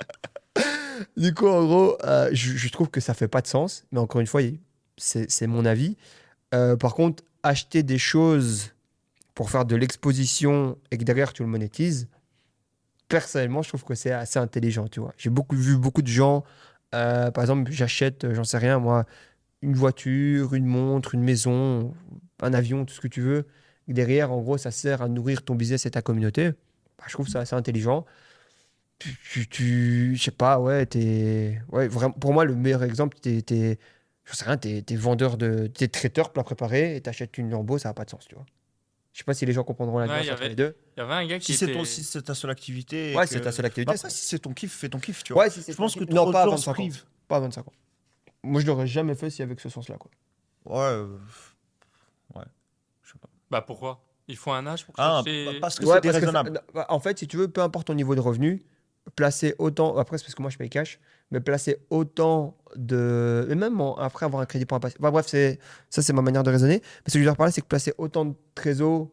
[1.16, 3.86] Du coup, en gros, euh, je, je trouve que ça fait pas de sens.
[3.92, 4.42] Mais encore une fois,
[4.98, 5.96] c'est mon avis.
[6.54, 8.72] Euh, par contre, acheter des choses
[9.34, 12.10] pour faire de l'exposition et que derrière tu le monétises,
[13.08, 15.14] personnellement, je trouve que c'est assez intelligent, tu vois.
[15.18, 16.44] J'ai beaucoup vu beaucoup de gens,
[16.96, 19.06] euh, par exemple, j'achète, euh, j'en sais rien, moi,
[19.62, 21.94] une voiture, une montre, une maison,
[22.42, 23.48] un avion, tout ce que tu veux.
[23.88, 26.52] Derrière, en gros, ça sert à nourrir ton business et ta communauté.
[26.98, 28.06] Bah, je trouve ça assez intelligent.
[29.00, 33.42] Tu, tu, je sais pas, ouais, t'es, ouais, vraiment, pour moi, le meilleur exemple, t'es,
[33.42, 33.80] t'es,
[34.26, 37.78] je sais rien, t'es, t'es vendeur de, t'es traiteur plat préparé et t'achètes une lambeau,
[37.78, 38.46] ça n'a pas de sens, tu vois.
[39.20, 40.56] Je sais pas si les gens comprendront la Ouais, différence il y entre avait- les
[40.56, 40.76] deux.
[40.96, 41.84] Il y avait un gars qui Si c'est était...
[41.84, 43.14] si c'est ta seule activité.
[43.18, 43.92] Ouais, que- c'est ta seule Bah activité.
[43.92, 44.10] après, ça.
[44.10, 45.44] si c'est ton kiff, fais ton kiff, tu vois.
[45.44, 46.90] Ouais, si Je pense que non, pas à de gens se 25 ans.
[47.28, 47.74] Pas à 25 ans.
[48.44, 50.10] Moi, je l'aurais jamais fait si avec ce sens-là, quoi.
[50.64, 50.78] Ouais.
[50.80, 51.18] euh,
[53.04, 53.28] Je sais pas.
[53.52, 54.02] Bah pourquoi?
[54.30, 55.60] Il faut un âge pour Ah, chercher...
[55.60, 56.54] parce que Ouais, c'est parce que déraisonnable.
[56.56, 58.64] fa- bah, en fait, si tu veux, peu importe ton niveau de revenu,
[59.16, 59.98] placer autant.
[59.98, 60.98] Après, c'est parce que moi, je paye cash,
[61.32, 63.48] mais placer autant de.
[63.50, 64.96] Et même en- après avoir un crédit pour un passé.
[65.00, 65.60] Enfin, bref, c'est,
[65.90, 66.82] ça, c'est ma manière de raisonner.
[66.82, 69.10] Mais ce que je veux dire par là, c'est que placer autant de trésors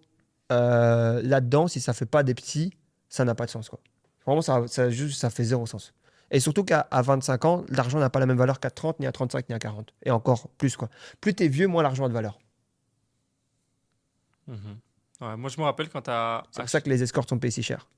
[0.52, 2.72] euh, là-dedans, si ça fait pas des petits,
[3.08, 3.68] ça n'a pas de sens.
[3.68, 3.80] Quoi.
[4.26, 5.92] Vraiment, ça, ça, juste, ça fait zéro sens.
[6.30, 9.06] Et surtout qu'à à 25 ans, l'argent n'a pas la même valeur qu'à 30, ni
[9.06, 9.94] à 35, ni à 40.
[10.04, 10.76] Et encore plus.
[10.76, 10.88] Quoi.
[11.20, 12.38] Plus tu es vieux, moins l'argent a de valeur.
[14.48, 14.56] Mhm.
[15.20, 16.42] Ouais, moi, je me rappelle quand t'as...
[16.50, 17.88] C'est pour ça que les escortes sont payés si cher.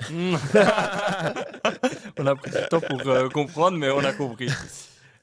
[2.18, 4.48] On a pris du temps pour euh, comprendre, mais on a compris.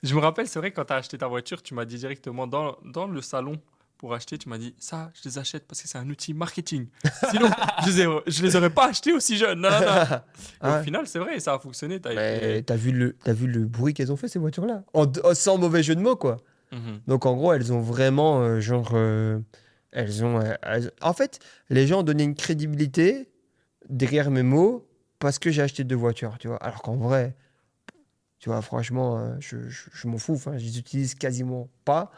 [0.03, 2.47] Je me rappelle, c'est vrai, quand tu as acheté ta voiture, tu m'as dit directement
[2.47, 3.53] dans, dans le salon
[3.97, 6.87] pour acheter, tu m'as dit ça, je les achète parce que c'est un outil marketing.
[7.31, 7.49] Sinon,
[7.85, 9.59] je les, ai- je les aurais pas achetés aussi jeunes.
[9.59, 9.85] Non, non, non.
[9.85, 10.17] Et
[10.61, 10.79] Ah.
[10.79, 11.99] Au final, c'est vrai, ça a fonctionné.
[11.99, 14.83] t'as été- vu, le, t'as vu le bruit qu'elles ont fait, ces voitures-là?
[14.93, 16.37] Oh, Sans mauvais jeu de mots, quoi.
[16.71, 17.01] Mhm.
[17.07, 18.91] Donc, en gros, elles ont vraiment, euh, genre...
[18.93, 19.37] euh,
[19.91, 20.39] elles ont...
[20.39, 23.27] euh, elles- En fait, les gens ont donné une crédibilité
[23.89, 24.87] derrière mes mots
[25.19, 26.57] parce que j'ai acheté deux voitures, tu vois.
[26.57, 27.35] Alors qu'en vrai,
[28.39, 30.33] tu vois, franchement, euh, je, je- je m'en fous.
[30.33, 32.11] Enfin, je les utilise quasiment pas.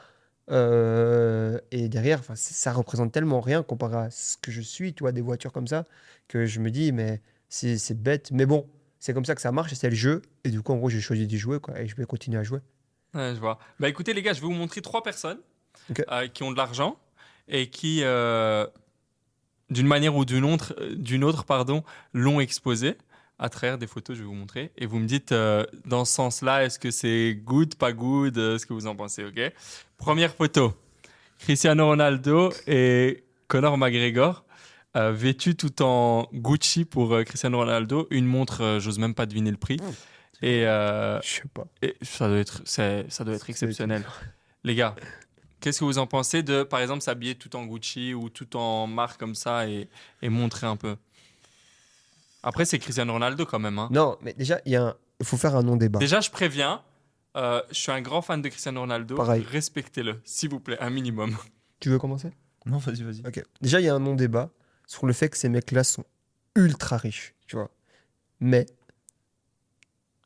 [0.50, 5.04] Euh, et derrière, enfin, ça représente tellement rien comparé à ce que je suis, tu
[5.04, 5.86] vois, des voitures comme ça,
[6.28, 8.32] que je me dis, mais c'est bête.
[8.32, 8.68] Mais bon,
[9.00, 10.22] c'est comme ça que ça marche, c'est le jeu.
[10.44, 12.44] Et du coup, en gros, j'ai choisi d'y jouer, quoi, et je vais continuer à
[12.44, 12.60] jouer.
[13.14, 13.60] Ouais, je vois.
[13.80, 15.40] Bah écoutez, les gars, je vais vous montrer trois personnes
[16.12, 16.98] euh, qui ont de l'argent
[17.48, 18.66] et qui, euh,
[19.72, 22.96] d'une manière ou d'une autre, euh, d'une autre pardon, l'ont exposé
[23.40, 24.16] à travers des photos.
[24.16, 24.72] Je vais vous montrer.
[24.78, 28.60] Et vous me dites, euh, dans ce sens-là, est-ce que c'est good, pas good, euh,
[28.60, 29.52] ce que vous en pensez, ok?
[29.98, 30.74] Première photo.
[31.40, 34.46] Cristiano Ronaldo et Conor McGregor.
[34.98, 39.58] euh, vêtus tout en Gucci pour Cristiano Ronaldo, une montre, j'ose même pas deviner le
[39.58, 39.78] prix.
[40.44, 41.66] Et, euh, Je sais pas.
[41.82, 44.04] et ça doit être, ça doit être exceptionnel.
[44.66, 44.96] Les gars,
[45.62, 48.88] qu'est-ce que vous en pensez de, par exemple, s'habiller tout en Gucci ou tout en
[48.88, 49.88] marque comme ça et,
[50.22, 50.98] et montrer un peu?
[52.44, 53.78] Après, c'est Cristiano Ronaldo quand même.
[53.80, 53.88] hein.
[53.92, 56.00] Non, mais déjà, un- il faut faire un non-débat.
[56.00, 56.82] Déjà, je préviens,
[57.38, 59.16] euh, je suis un grand fan de Cristiano Ronaldo.
[59.16, 59.46] Pareil.
[59.48, 61.38] Respectez-le, s'il vous plaît, un minimum.
[61.80, 62.32] Tu veux commencer?
[62.66, 63.22] Non, vas-y, vas-y.
[63.28, 63.44] Ok.
[63.62, 64.50] Déjà, il y a un non-débat
[64.88, 66.04] sur le fait que ces mecs-là sont
[66.56, 67.70] ultra riches, tu vois.
[68.40, 68.66] Mais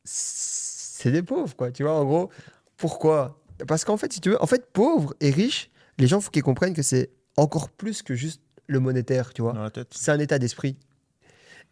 [0.04, 1.72] c'est des pauvres, quoi.
[1.72, 2.30] Tu vois, en gros,
[2.78, 6.32] pourquoi Parce qu'en fait, si tu veux, en fait, pauvres et riches, les gens, faut
[6.32, 9.54] qu'ils comprennent que c'est encore plus que juste le monétaire, tu vois.
[9.54, 9.94] Dans la tête.
[9.96, 10.76] C'est un état d'esprit.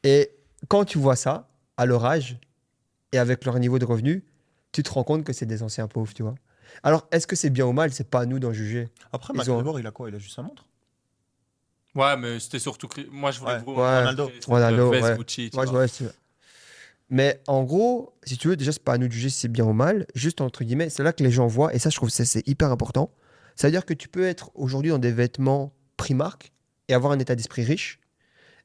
[0.04, 0.32] Et
[0.70, 2.38] quand tu vois ça, à leur âge
[3.12, 4.24] et avec leur niveau de revenu,
[4.72, 6.36] tu te rends compte que c'est des anciens pauvres, tu vois.
[6.82, 7.94] Alors, est-ce que c'est bien ou mal?
[7.94, 8.90] C'est pas à nous d'en juger.
[9.12, 10.10] Après, Ils ont- il a quoi?
[10.10, 10.66] Il a juste sa montre
[11.96, 12.88] Ouais, mais c'était surtout.
[13.12, 13.60] Moi, je voulais Ouais.
[13.64, 13.74] vous.
[13.74, 13.98] Ouais.
[14.00, 14.32] Ronaldo.
[14.48, 15.18] Ronaldo, Veste ouais.
[15.18, 15.86] Gucci, tu Moi, je vois.
[17.14, 19.66] Mais en gros, si tu veux, déjà, c'est pas à nous juger si c'est bien
[19.66, 20.08] ou mal.
[20.16, 22.48] Juste entre guillemets, c'est là que les gens voient, et ça, je trouve que c'est-
[22.48, 23.12] hyper important.
[23.56, 26.52] Ça veut dire que tu peux être aujourd'hui dans des vêtements Primark
[26.88, 28.00] et avoir un état d'esprit riche,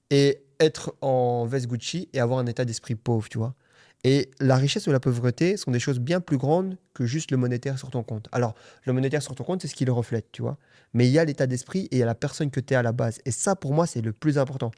[0.09, 3.55] et être en veste Gucci et avoir un état d'esprit pauvre, tu vois.
[4.03, 7.37] Et la richesse ou la pauvreté sont des choses bien plus grandes que juste le
[7.37, 8.31] monétaire sur ton compte.
[8.33, 10.57] Alors, le monétaire sur ton compte, c'est ce qui le reflète, tu vois.
[10.95, 12.77] Mais il y a l'état d'esprit et il y a la personne que tu es
[12.79, 13.21] à la base.
[13.27, 14.71] Et ça, pour moi, c'est le plus important.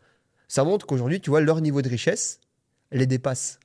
[0.49, 2.41] Ça montre qu'aujourd'hui, tu vois, leur niveau de richesse
[2.91, 3.60] les dépasse.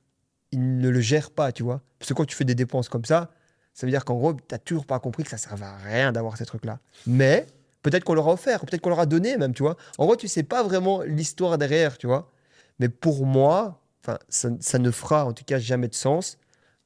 [0.58, 1.82] Ne le gèrent pas, tu vois.
[1.98, 3.30] Parce que quand tu fais des dépenses comme ça,
[3.74, 5.76] ça veut dire qu'en gros, tu n'as toujours pas compris que ça ne servait à
[5.76, 6.78] rien d'avoir ces trucs-là.
[7.06, 7.46] Mais
[7.82, 9.76] peut-être qu'on leur a offert, peut-être qu'on leur a donné même, tu vois.
[9.98, 12.30] En gros, tu sais pas vraiment l'histoire derrière, tu vois.
[12.78, 13.82] Mais pour moi,
[14.28, 16.38] ça, ça ne fera en tout cas jamais de sens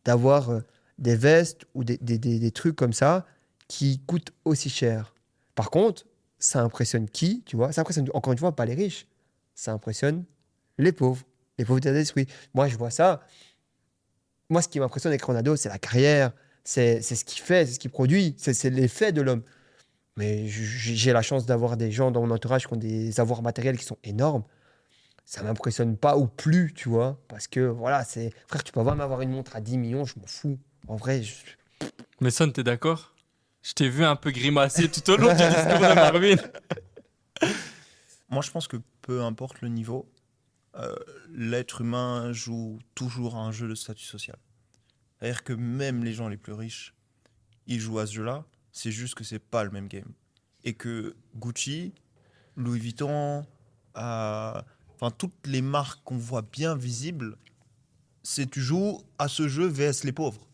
[0.05, 0.61] d'avoir euh,
[0.99, 3.27] des vestes ou des, des- des- trucs comme ça
[3.69, 5.15] qui coûtent aussi cher.
[5.55, 6.07] Par contre,
[6.39, 7.71] ça impressionne qui, tu vois?
[7.73, 9.07] Ça impressionne encore une fois pas les riches,
[9.55, 10.25] ça impressionne
[10.79, 11.23] les pauvres,
[11.59, 12.27] les pauvres d'esprit.
[12.55, 13.21] Moi, je vois ça.
[14.51, 16.33] Moi, ce qui m'impressionne avec Ronaldo, c'est la carrière,
[16.65, 19.43] c'est c'est ce qu'il fait, c'est ce qu'il produit, c'est c'est l'effet de l'homme.
[20.17, 23.79] Mais j'ai la chance d'avoir des gens dans mon entourage qui ont des avoirs matériels
[23.79, 24.43] qui sont énormes.
[25.25, 27.19] Ça m'impressionne pas ou plus, tu vois.
[27.29, 28.33] Parce que voilà, c'est.
[28.49, 30.59] Frère, tu peux vraiment avoir une montre à 10 millions, je m'en fous.
[30.89, 31.33] En vrai, je-
[32.21, 33.15] Mais Son, t'es d'accord?
[33.63, 36.37] Je t'ai vu un peu grimacer tout au long du discours de Marvin.
[38.31, 40.09] Moi, je pense que peu importe le niveau,
[40.77, 40.95] euh,
[41.31, 44.37] l'être humain joue toujours à un jeu de statut social.
[45.19, 46.95] C'est-à-dire que même les gens les plus riches,
[47.67, 48.45] ils jouent à ce jeu-là.
[48.73, 50.13] C'est juste que c'est pas le même game.
[50.63, 51.93] et que Gucci,
[52.57, 53.47] Louis Vuitton,
[53.97, 54.63] euh,
[54.95, 57.37] enfin toutes les marques qu'on voit bien visibles,
[58.23, 60.47] c'est tu joues à ce jeu VS les pauvres.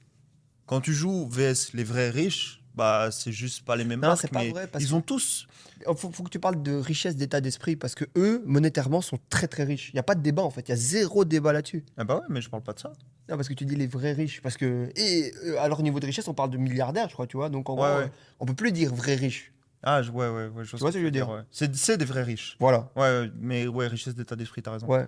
[0.67, 4.31] Quand tu joues VS les vrais riches, bah c'est juste pas les mêmes Non, marques,
[4.31, 5.47] pas mais vrai, parce ils ont tous.
[5.81, 9.19] Il faut, faut que tu parles de richesse d'état d'esprit parce que eux, monétairement, sont
[9.29, 9.91] très très riches.
[9.93, 10.69] Il n'y a pas de débat en fait.
[10.69, 11.85] Il y a zéro débat là-dessus.
[11.97, 12.93] Ah bah ouais, mais je parle pas de ça.
[13.29, 14.41] Non, parce que tu dis les vrais riches.
[14.41, 14.91] Parce que.
[14.97, 17.51] Et euh, à leur niveau de richesse, on parle de milliardaires, je crois, tu vois.
[17.51, 18.11] Donc en Ouais, gros, ouais.
[18.41, 19.53] on peut plus dire vrais riches.
[19.83, 20.65] Ah je- ouais ouais ouais.
[20.65, 21.43] Je Tu vois ce que je veux dire ouais.
[21.51, 22.57] C'est des vrais riches.
[22.61, 22.91] Voilà.
[22.97, 24.87] Ouais, mais ouais richesse d'état d'esprit, t'as raison.
[24.87, 25.07] Ouais.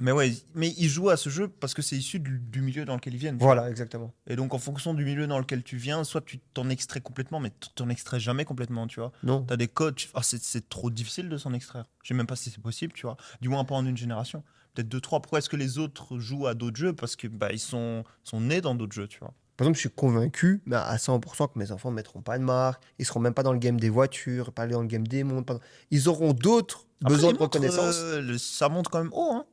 [0.00, 2.84] Mais ouais, mais ils jouent à ce jeu parce que c'est issu du, du milieu
[2.84, 3.36] dans lequel ils viennent.
[3.38, 4.12] Voilà, exactement.
[4.26, 7.38] Et donc, en fonction du milieu dans lequel tu viens, soit tu t'en extrais complètement,
[7.40, 9.12] mais tu t'en extrais jamais complètement, tu vois.
[9.22, 9.42] Non.
[9.44, 11.84] T'as des codes, tu- ah, c'est c'est trop difficile de s'en extraire.
[12.02, 13.16] Je sais même pas si c'est possible, tu vois.
[13.40, 14.42] Du moins pas en une génération.
[14.74, 15.20] Peut-être deux, trois.
[15.20, 16.92] Pourquoi est-ce que les autres jouent à d'autres jeux?
[16.94, 19.34] Parce que bah, ils sont, sont nés dans d'autres jeux, tu vois.
[19.56, 22.44] Par exemple, je suis convaincu mais à 100% que mes enfants ne mettront pas de
[22.44, 22.82] marque.
[22.98, 25.54] Ils seront même pas dans le game des voitures, pas dans le game des pas
[25.54, 27.96] dans- Ils auront d'autres besoins de reconnaissance.
[27.98, 29.44] euh, le- ça monte quand même haut, hein.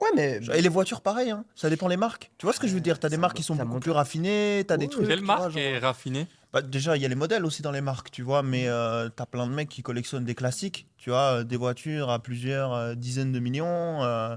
[0.00, 0.40] Ouais, mais.
[0.54, 1.44] Et les voitures, pareil, hein.
[1.54, 2.30] Ça dépend les marques.
[2.38, 2.98] Tu vois ce que je veux dire?
[2.98, 5.06] T'as des marques qui sont beaucoup plus raffinées, t'as des trucs.
[5.06, 6.26] Quelle vois, marque est raffinée?
[6.52, 9.08] Bah, déjà, il y a les modèles aussi dans les marques, tu vois, mais euh,
[9.08, 12.72] t'as plein de mecs qui collectionnent des classiques, tu vois, euh, des voitures à plusieurs
[12.72, 14.36] euh, dizaines de millions, euh,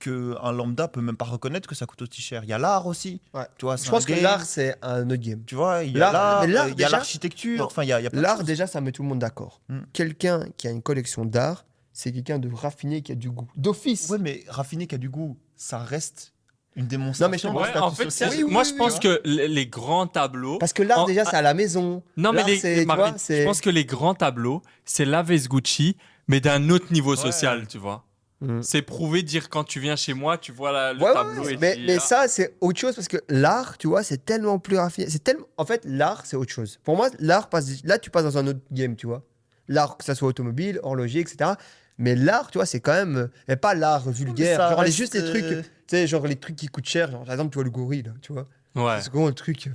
[0.00, 2.42] que un lambda peut même pas reconnaître que ça coûte aussi cher.
[2.44, 3.46] Il y a l'art aussi, Ouais.
[3.58, 3.76] tu vois.
[3.76, 5.42] Je c'est pense que game, l'art, c'est un autre game.
[5.46, 8.00] tu vois, il y a L'art- euh, il y a l'architecture, enfin, il y a,
[8.00, 9.60] il y a plein de L'art, déjà, ça met tout le monde d'accord.
[9.68, 9.78] Mm.
[9.92, 13.48] Quelqu'un qui a une collection d'art, c'est quelqu'un de raffiné qui a du goût.
[13.56, 14.10] D'office.
[14.10, 16.32] Ouais, mais raffiné qui a du goût, ça reste
[16.76, 17.26] une démonstration.
[17.26, 19.00] Non, mais je Ouais, statut en fait, Oui, oui, moi oui, je pense oui.
[19.00, 20.58] que les, grands tableaux.
[20.58, 22.02] Parce que l'art, En- déjà, c'est à la maison.
[22.16, 25.04] Non, mais les, c'est- tu Marie, vois, c'est- je pense que les grands tableaux, c'est
[25.04, 27.16] la Gucci, mais d'un autre niveau Ouais.
[27.16, 28.04] social, tu vois.
[28.40, 28.62] Mm.
[28.62, 31.54] C'est prouvé dire quand tu viens chez moi, tu vois la- le Ouais, tableau ouais,
[31.54, 32.00] et mais ah.
[32.00, 35.08] ça, c'est autre chose parce que l'art, tu vois, c'est tellement plus raffiné.
[35.08, 35.46] C'est tellement...
[35.56, 36.80] En fait, l'art, c'est autre chose.
[36.82, 37.84] Pour moi, l'art passe.
[37.84, 39.22] Là, tu passes dans un autre game, tu vois.
[39.68, 41.52] L'art, que ça soit automobile, horloger, etc.
[41.98, 43.28] Mais l'art, tu vois, c'est quand même.
[43.48, 44.56] Et pas l'art vulgaire.
[44.56, 45.44] ça genre, les, reste, juste les trucs.
[45.44, 47.10] euh, Tu sais, genre les trucs qui coûtent cher.
[47.10, 48.46] Genre, par exemple, tu vois le gorille, là, tu vois.
[48.74, 49.00] Ouais.
[49.00, 49.70] C'est comment le truc euh.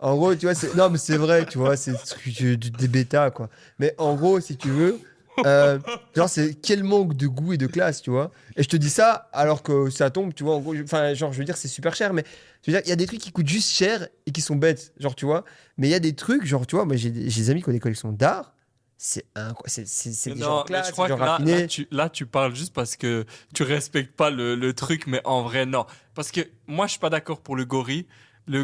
[0.00, 0.74] En gros, tu vois, c'est...
[0.74, 3.48] non, mais c'est vrai, tu vois, c'est euh, du- des bêtas, quoi.
[3.78, 4.98] Mais en gros, si tu veux,
[5.46, 5.78] euh,
[6.14, 8.30] genre, c'est quel manque de goût et de classe, tu vois.
[8.56, 11.32] Et je te dis ça alors que ça tombe, tu vois, en gros, enfin, genre,
[11.32, 12.24] je veux dire, c'est super cher, mais
[12.62, 14.56] je veux dire, il y a des trucs qui coûtent juste cher et qui sont
[14.56, 15.44] bêtes, genre, tu vois.
[15.78, 17.72] Mais il y a des trucs, genre, tu vois, moi, j'ai des amis qui ont
[17.72, 18.53] des collections d'art,
[18.96, 21.24] c'est un, c'est, c'est, c'est des Non, gens mais classe, je crois des que gens
[21.24, 23.24] là, là, tu, là, tu parles juste parce que
[23.54, 25.84] tu respectes pas le, le truc, mais en vrai, non.
[26.14, 28.06] Parce que moi, je suis pas d'accord pour le gorille.
[28.46, 28.62] Le,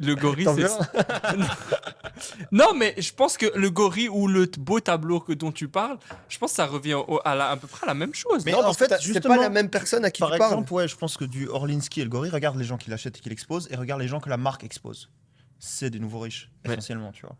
[0.00, 0.68] le gorille, c'est.
[2.52, 5.98] Non, mais je pense que le gorille ou le beau tableau que, dont tu parles,
[6.28, 8.44] je pense que ça revient au- à, la- à peu près à la même chose.
[8.44, 10.52] Mais Non, en fait, c'est pas la même personne à qui Par tu parles.
[10.52, 13.16] exemple, ouais, je pense que du Orlinski et le gorille, regarde les gens qui l'achètent
[13.16, 15.10] et qui l'exposent, et regarde les gens que la marque expose.
[15.58, 16.72] C'est des nouveaux riches, Ouais.
[16.72, 17.36] essentiellement, tu vois.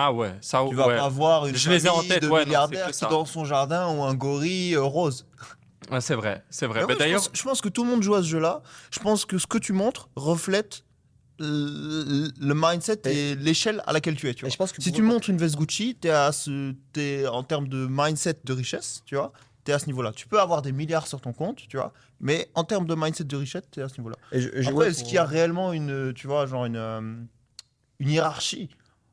[0.00, 0.96] Ah ouais, ça Tu vas ouais.
[0.96, 4.04] pas une Je les ai en tête, de ouais, milliardaires qui dans son jardin ou
[4.04, 5.26] un gorille euh, rose.
[5.90, 6.80] Ouais, c'est vrai, c'est vrai.
[6.82, 8.28] Mais Mais ouais, je, D'ailleurs, pense, je pense que tout le monde joue à ce
[8.28, 8.62] jeu-là.
[8.92, 10.84] Je pense que ce que tu montres reflète
[11.40, 14.34] le, le mindset et, l'échelle à laquelle tu es.
[14.34, 14.48] Tu vois.
[14.48, 17.42] Et je pense que Si tu montres une veste Gucci, t'es à ce, t'es en
[17.42, 19.32] termes de mindset de richesse, tu vois.
[19.64, 20.12] T'es à ce niveau-là.
[20.12, 21.92] Tu peux avoir des milliards sur ton compte, tu vois.
[22.20, 24.16] Mais en termes de mindset de richesse, t'es à ce niveau-là.
[24.32, 26.76] Et je- je- Après, est-ce pour- qu'il y a réellement une, tu vois, genre une,
[26.76, 27.00] euh,
[27.98, 28.68] une hiérarchie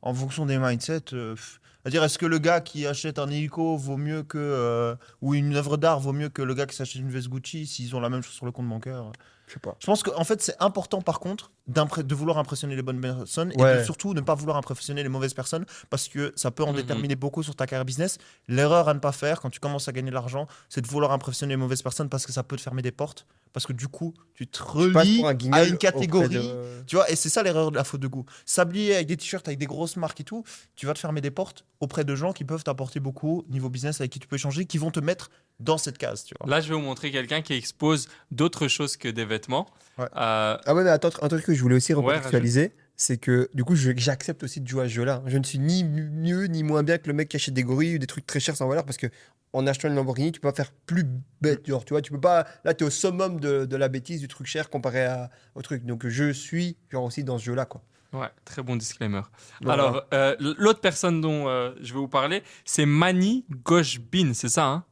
[0.05, 1.59] en fonction des mindsets euh, pff.
[1.83, 4.37] C'est-à-dire, est-ce que le gars qui achète un hélico vaut mieux que.
[4.39, 7.67] euh, ou une œuvre d'art vaut mieux que le gars qui s'achète une veste Gucci
[7.67, 9.11] s'ils ont la même chose sur le compte bancaire?
[9.47, 9.75] Je sais pas.
[9.79, 13.61] Je pense qu'en fait, c'est important par contre de vouloir impressionner les bonnes personnes et
[13.61, 13.79] Ouais.
[13.79, 16.75] de surtout ne pas vouloir impressionner les mauvaises personnes parce que ça peut en Mhm.
[16.77, 18.17] déterminer beaucoup sur ta carrière business.
[18.47, 21.11] L'erreur à ne pas faire quand tu commences à gagner de l'argent, c'est de vouloir
[21.11, 23.25] impressionner les mauvaises personnes parce que ça peut te fermer des portes.
[23.53, 26.27] Parce que du coup, tu te relis un à une catégorie.
[26.35, 28.25] de- Tu vois, et c'est ça l'erreur de la faute de goût.
[28.45, 30.43] S'habiller avec des t-shirts, avec des grosses marques et tout,
[30.75, 34.01] tu vas te fermer des portes auprès de gens qui peuvent t'apporter beaucoup niveau business
[34.01, 35.29] avec qui tu peux échanger, qui vont te mettre
[35.59, 36.49] dans cette case, tu vois.
[36.49, 39.67] là, je vais vous montrer quelqu'un qui expose d'autres choses que des vêtements.
[39.97, 40.05] Ouais.
[40.15, 43.49] Euh, Ah ouais, mais attends, un truc que je voulais aussi Ouais, recontextualiser, c'est que
[43.53, 45.23] du coup, j'accepte aussi de jouer à ce jeu-là.
[45.27, 47.95] Je ne suis ni mieux ni moins bien que le mec qui achète des gorilles
[47.95, 49.07] ou des trucs très chers sans valeur parce que
[49.53, 51.05] en achetant une Lamborghini, tu peux pas faire plus
[51.39, 51.65] bête.
[51.65, 52.45] Genre, tu vois, tu peux pas.
[52.65, 55.61] Là, tu es au summum de, de la bêtise du truc cher comparé à, au
[55.61, 55.85] truc.
[55.85, 57.81] Donc, je suis genre aussi dans ce jeu-là, quoi.
[58.11, 59.21] ouais, très bon disclaimer.
[59.61, 59.83] Voilà.
[59.83, 64.65] Alors, euh, l'autre personne dont euh, je vais vous parler, c'est Mani Goshbin, c'est ça,
[64.65, 64.83] hein?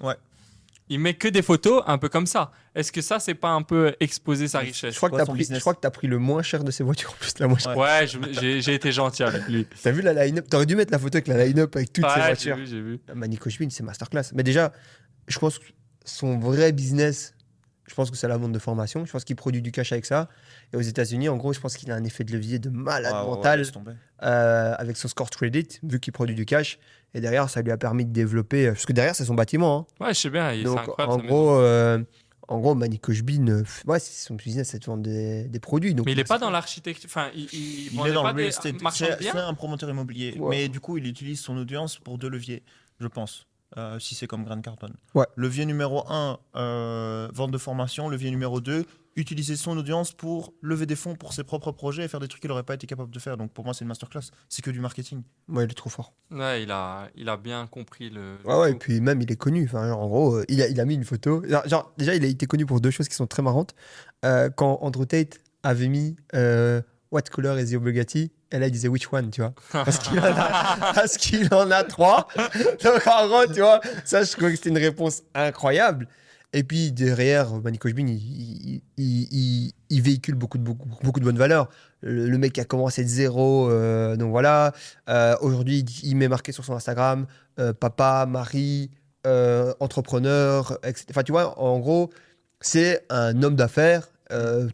[0.00, 0.14] Ouais.
[0.90, 2.52] Il met que des photos un peu comme ça.
[2.74, 4.92] Est-ce que ça, c'est pas un peu exposer sa richesse?
[4.92, 5.56] je crois que tu as pris, business.
[5.58, 7.56] je crois que t'as pris le moins cher de ces voitures en plus, la moins
[7.56, 7.76] chère.
[7.76, 8.06] Ouais,
[8.42, 9.66] j'ai été gentil avec lui.
[9.82, 10.46] T'as vu la line-up?
[10.50, 12.56] T'aurais dû mettre la photo avec la line-up avec toutes ces Ouais, j'ai voitures.
[12.56, 13.00] vu, j'ai vu.
[13.14, 14.24] Manny Kochbin, c'est masterclass.
[14.34, 14.72] Mais déjà,
[15.26, 15.64] je pense que
[16.04, 17.33] son vrai business,
[17.86, 19.04] Je pense que c'est la vente de formation.
[19.04, 20.28] Je pense qu'il produit du cash avec ça.
[20.72, 23.12] Et aux États-Unis, en gros, je pense qu'il a un effet de levier de malade
[23.14, 23.62] Ah, ouais, mental
[24.22, 26.78] euh, avec son score credit, vu qu'il produit du cash.
[27.14, 28.66] Et derrière, ça lui a permis de développer.
[28.66, 29.86] euh, Parce que derrière, c'est son bâtiment.
[30.00, 30.06] hein.
[30.06, 31.12] Ouais, je sais bien, il- Donc, incroyable.
[31.12, 31.98] en gros, euh,
[32.48, 35.94] en gros, Manny Kochbin, euh, ouais, c'est son business, c'est de vendre des, des produits.
[35.94, 37.08] Donc, Mais il est pas dans l'architecture.
[37.08, 38.74] Enfin, il, il, Il vendait est dans pas le real estate.
[38.92, 40.36] C'est un promoteur immobilier.
[40.38, 40.56] Ouais.
[40.56, 42.62] Mais du coup, il utilise son audience pour deux leviers,
[42.98, 43.46] je pense.
[43.76, 44.94] Euh, si c'est comme Grant Cardone.
[45.14, 45.26] Ouais.
[45.36, 46.38] Levier numéro 1,
[47.32, 48.08] vente de formation.
[48.08, 48.84] Levier numéro 2,
[49.16, 52.40] utiliser son audience pour lever des fonds pour ses propres projets et faire des trucs
[52.40, 53.36] qu'il n'aurait pas été capable de faire.
[53.36, 54.30] Donc pour moi, c'est une masterclass.
[54.48, 55.22] C'est que du marketing.
[55.48, 56.12] Ouais, il est trop fort.
[56.30, 58.36] Ouais, il a, il a bien compris le.
[58.42, 59.64] le Ouais, ouais, et puis même, il est connu.
[59.64, 61.42] Enfin, genre, en gros, euh, il, a, il a mis une photo.
[61.46, 63.74] Genre, déjà, il a été connu pour deux choses qui sont très marrantes.
[64.24, 68.70] Euh, quand Andrew Tate avait mis euh, What color is your Bugatti Et là, il
[68.70, 69.98] disait Which one, tu vois Parce
[71.18, 72.28] qu'il en, a- en trois.
[72.84, 76.06] Donc, en gros, tu vois, ça, je trouvais que c'était une réponse incroyable.
[76.52, 81.18] Et puis, derrière, Manny Kochbin, il, il, il- il- il véhicule beaucoup de, beaucoup, beaucoup
[81.18, 81.68] de bonnes valeurs.
[82.02, 84.72] Le, le mec a commencé de zéro, euh, donc voilà.
[85.08, 87.26] Euh, Aujourd'hui, il, met marqué sur son Instagram
[87.58, 88.90] euh, papa, mari,
[89.80, 91.06] entrepreneur, etc.
[91.10, 92.10] Enfin, tu vois, en gros,
[92.60, 94.08] c'est un homme d'affaires,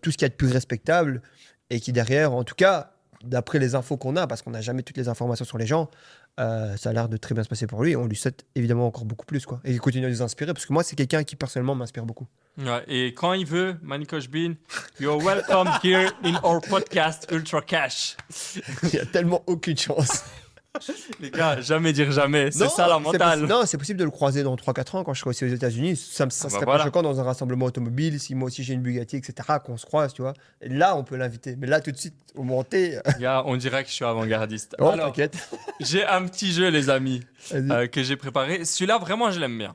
[0.03, 1.23] tout ce qu'il y a de plus respectable,
[1.71, 2.93] et qui derrière, en tout cas,
[3.25, 5.91] d'après les infos qu'on a, parce qu'on n'a jamais toutes les informations sur les gens,
[6.39, 7.93] euh, ça a l'air de très bien se passer pour lui.
[7.93, 9.61] Et on lui souhaite évidemment encore beaucoup plus, quoi.
[9.65, 12.27] Et il continue à nous inspirer, parce que moi, c'est quelqu'un qui personnellement m'inspire beaucoup.
[12.59, 14.55] Ouais, et quand il veut, Manny Kochbin,
[14.99, 18.17] you're welcome here in our podcast Ultra Cash.
[18.83, 20.25] il n'y a tellement aucune chance.
[21.21, 22.51] Les gars, jamais dire jamais.
[22.53, 23.41] C'est ça la mentale.
[23.47, 25.97] Non, c'est possible de le croiser dans 3-4 ans quand je serai aussi aux États-Unis.
[25.97, 26.79] Ça, me- ça Ah bah serait voilà.
[26.79, 29.85] pas choquant dans un rassemblement automobile, si moi aussi j'ai une Bugatti, etc., qu'on se
[29.87, 30.35] croise, tu vois.
[30.61, 31.57] Et là, on peut l'inviter.
[31.57, 32.99] Mais là, tout de suite, au monté.
[33.19, 34.77] Gars, on dirait que je suis avant-gardiste.
[34.79, 35.37] Oh, Alors, t'inquiète.
[35.81, 37.21] j'ai un petit jeu, les amis,
[37.53, 38.65] euh, que j'ai préparé.
[38.65, 39.75] Celui-là, vraiment, je l'aime bien.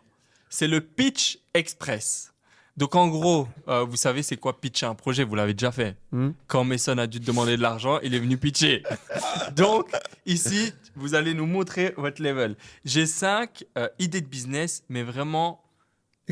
[0.49, 2.31] C'est le Pitch Express.
[2.77, 5.23] Donc, en gros, euh, vous savez, c'est quoi pitcher un projet?
[5.23, 5.95] Vous l'avez déjà fait.
[6.11, 6.31] Hmm.
[6.47, 8.83] Quand Mason a dû te demander de l'argent, il est venu pitcher.
[9.55, 9.89] Donc,
[10.25, 12.57] ici, vous allez nous montrer votre level.
[12.83, 15.63] J'ai cinq euh, idées de business, mais vraiment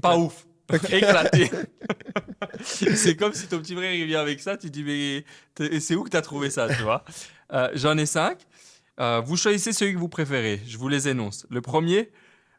[0.02, 0.46] pas ouf.
[0.91, 1.50] Éclaté.
[2.62, 5.24] c'est comme si ton petit frère il vient avec ça, tu dis mais
[5.80, 7.04] c'est où que tu as trouvé ça, tu vois?
[7.52, 8.39] Euh, J'en ai cinq.
[8.98, 10.62] Vous choisissez celui que vous préférez.
[10.66, 11.46] Je vous les énonce.
[11.50, 12.12] Le premier,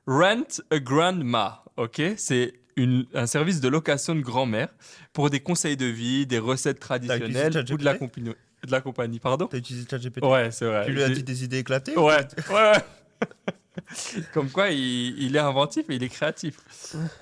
[0.07, 1.64] Rent a Grandma.
[1.76, 4.68] Ok, c'est une- un service de location de grand-mère
[5.12, 9.18] pour des conseils de vie, des recettes traditionnelles ou de la, compagnie, de la compagnie.
[9.20, 9.46] Pardon?
[9.46, 10.24] T'as utilisé ChatGPT?
[10.24, 10.86] Ouais, c'est vrai.
[10.86, 12.18] Tu lui as dit des idées éclatées Ouais,
[12.50, 12.72] ouais, ouais.
[14.32, 16.58] Comme quoi, il, il est inventif et il est créatif.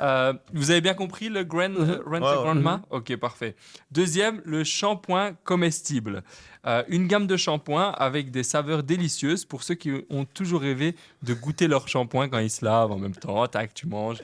[0.01, 2.43] Euh, vous avez bien compris le grand, euh, Rent.
[2.43, 2.83] Grandma?
[2.91, 3.57] Ok, parfait.
[3.91, 6.23] Deuxième, le shampoing comestible.
[6.67, 10.95] Euh, une gamme de shampoings avec des saveurs délicieuses pour ceux qui ont toujours rêvé
[11.23, 13.47] de goûter leur shampoing quand ils se lavent en même temps.
[13.47, 14.19] Tac, tu manges.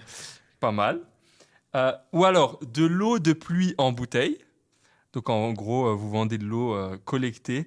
[0.61, 1.01] Pas mal.
[1.79, 4.39] Euh, ou alors, de l'eau de pluie en bouteille.
[5.13, 7.67] Donc, en gros, euh, vous vendez de l'eau euh, collectée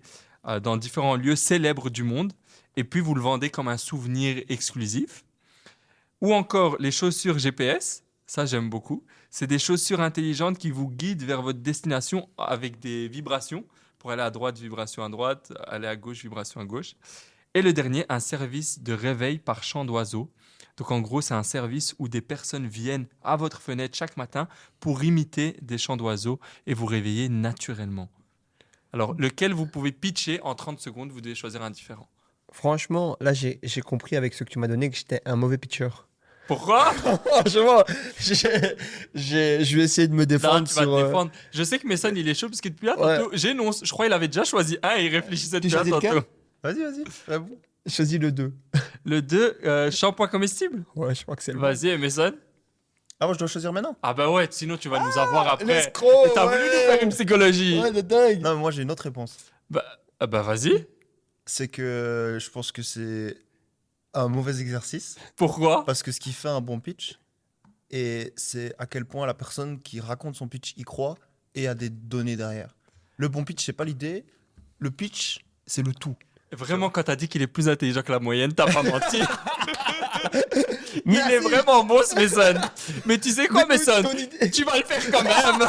[0.63, 2.33] dans différents lieux célèbres du monde
[2.75, 5.23] et puis vous le vendez comme un souvenir exclusif.
[6.19, 9.03] Ou encore les chaussures GPS, ça j'aime beaucoup.
[9.29, 13.65] C'est des chaussures intelligentes qui vous guident vers votre destination avec des vibrations
[13.99, 16.95] pour aller à droite, vibration à droite, aller à gauche, vibration à gauche.
[17.53, 20.31] Et le dernier, un service de réveil par chant d'oiseau.
[20.77, 24.47] Donc en gros, c'est un service où des personnes viennent à votre fenêtre chaque matin
[24.79, 28.09] pour imiter des chants d'oiseaux et vous réveiller naturellement.
[28.93, 32.09] Alors, lequel vous pouvez pitcher en 30 secondes, vous devez choisir un différent.
[32.51, 35.87] Franchement, là, j'ai compris avec ce que tu m'as donné que j'étais un mauvais pitcher.
[36.47, 36.91] Pourquoi?
[36.93, 37.83] Franchement,
[38.19, 40.91] je vais essayer de me Là, défendre tu vas sur.
[40.91, 41.31] te euh, défendre.
[41.53, 43.25] Je sais que Mason, il est chaud parce que depuis là, Ouais.
[43.33, 43.81] j'énonce.
[43.85, 46.25] Je crois qu'il avait déjà choisi un et il réfléchissait lequel tantôt.
[46.63, 47.03] Vas-y, vas-y.
[47.87, 48.53] Choisis le 2.
[49.05, 50.83] Le 2, euh, shampoing comestible?
[50.95, 52.33] Ouais, je crois que c'est le Vas-y, Mason.
[53.19, 55.65] Ah, moi, je dois choisir maintenant Ah bah ouais, sinon tu vas nous avoir après.
[55.65, 57.79] L'escroc T'as voulu nous faire une psychologie.
[57.79, 59.37] Ouais, de dingue Non, mais moi, j'ai une autre réponse.
[59.69, 59.83] Bah,
[60.19, 60.87] ah bah vas-y.
[61.45, 63.37] C'est que je pense que c'est
[64.13, 65.17] un mauvais exercice.
[65.35, 65.85] Pourquoi?
[65.85, 67.19] Parce que ce qui fait un bon pitch,
[67.91, 71.15] et c'est à quel point la personne qui raconte son pitch y croit
[71.55, 72.75] et a des données derrière.
[73.17, 74.25] Le bon pitch, c'est pas l'idée.
[74.79, 76.15] Le pitch, c'est le tout.
[76.51, 79.21] Vraiment, quand t'as dit qu'il est plus intelligent que la moyenne, t'as pas menti.
[81.05, 81.33] Il Merci.
[81.33, 82.59] est vraiment bon ce Mason.
[83.05, 84.03] Mais tu sais quoi, Mason
[84.53, 85.67] Tu vas le faire quand même.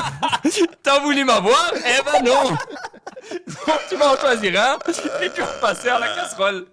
[0.82, 1.72] T'as voulu m'avoir?
[1.76, 2.50] Eh ben non.
[2.50, 4.78] Donc tu vas en choisir un
[5.22, 6.66] et tu vas passer à la casserole.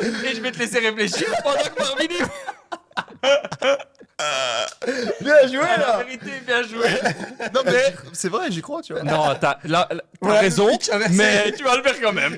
[0.00, 2.26] Et je vais te laisser réfléchir pendant que Marvin
[5.20, 6.86] Bien joué Ah, la là vérité, bien joué.
[7.54, 9.02] Non, mais c'est vrai, j'y crois, tu vois.
[9.02, 10.68] Non, t'as là, là, t'as Ouais, raison,
[11.10, 12.36] mais tu vas le faire quand même.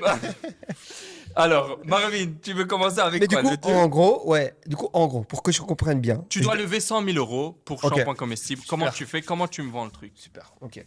[1.39, 4.55] Alors, Marvin, tu veux commencer avec Mais du quoi coup, le deux en gros, ouais,
[4.65, 6.25] du coup, en gros, pour que je comprenne bien.
[6.29, 8.63] Tu dois lever 100 000 euros pour shampoing comestible.
[8.67, 9.21] Comment tu fais?
[9.21, 10.13] Comment tu me vends le truc?
[10.15, 10.83] Super, ok.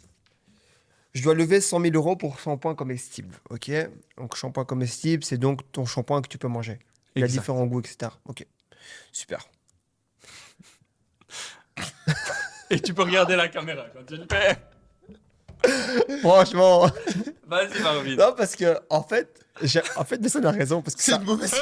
[1.12, 3.70] Je dois lever 100 000 euros pour shampoing comestible, ok
[4.16, 6.80] Donc, shampoing comestible, c'est donc ton shampoing que tu peux manger.
[7.14, 8.10] Il a différents goûts, etc.
[8.26, 8.44] Ok,
[9.12, 9.48] super.
[12.70, 14.56] Et tu peux regarder la caméra quand tu le fais.
[16.20, 16.90] Franchement,
[17.48, 18.16] Vas-y, Marvin.
[18.16, 19.28] non, parce que, en fait,
[19.96, 21.18] en fait, mais ça a raison, parce que C'est ça...
[21.18, 21.54] une mauvaise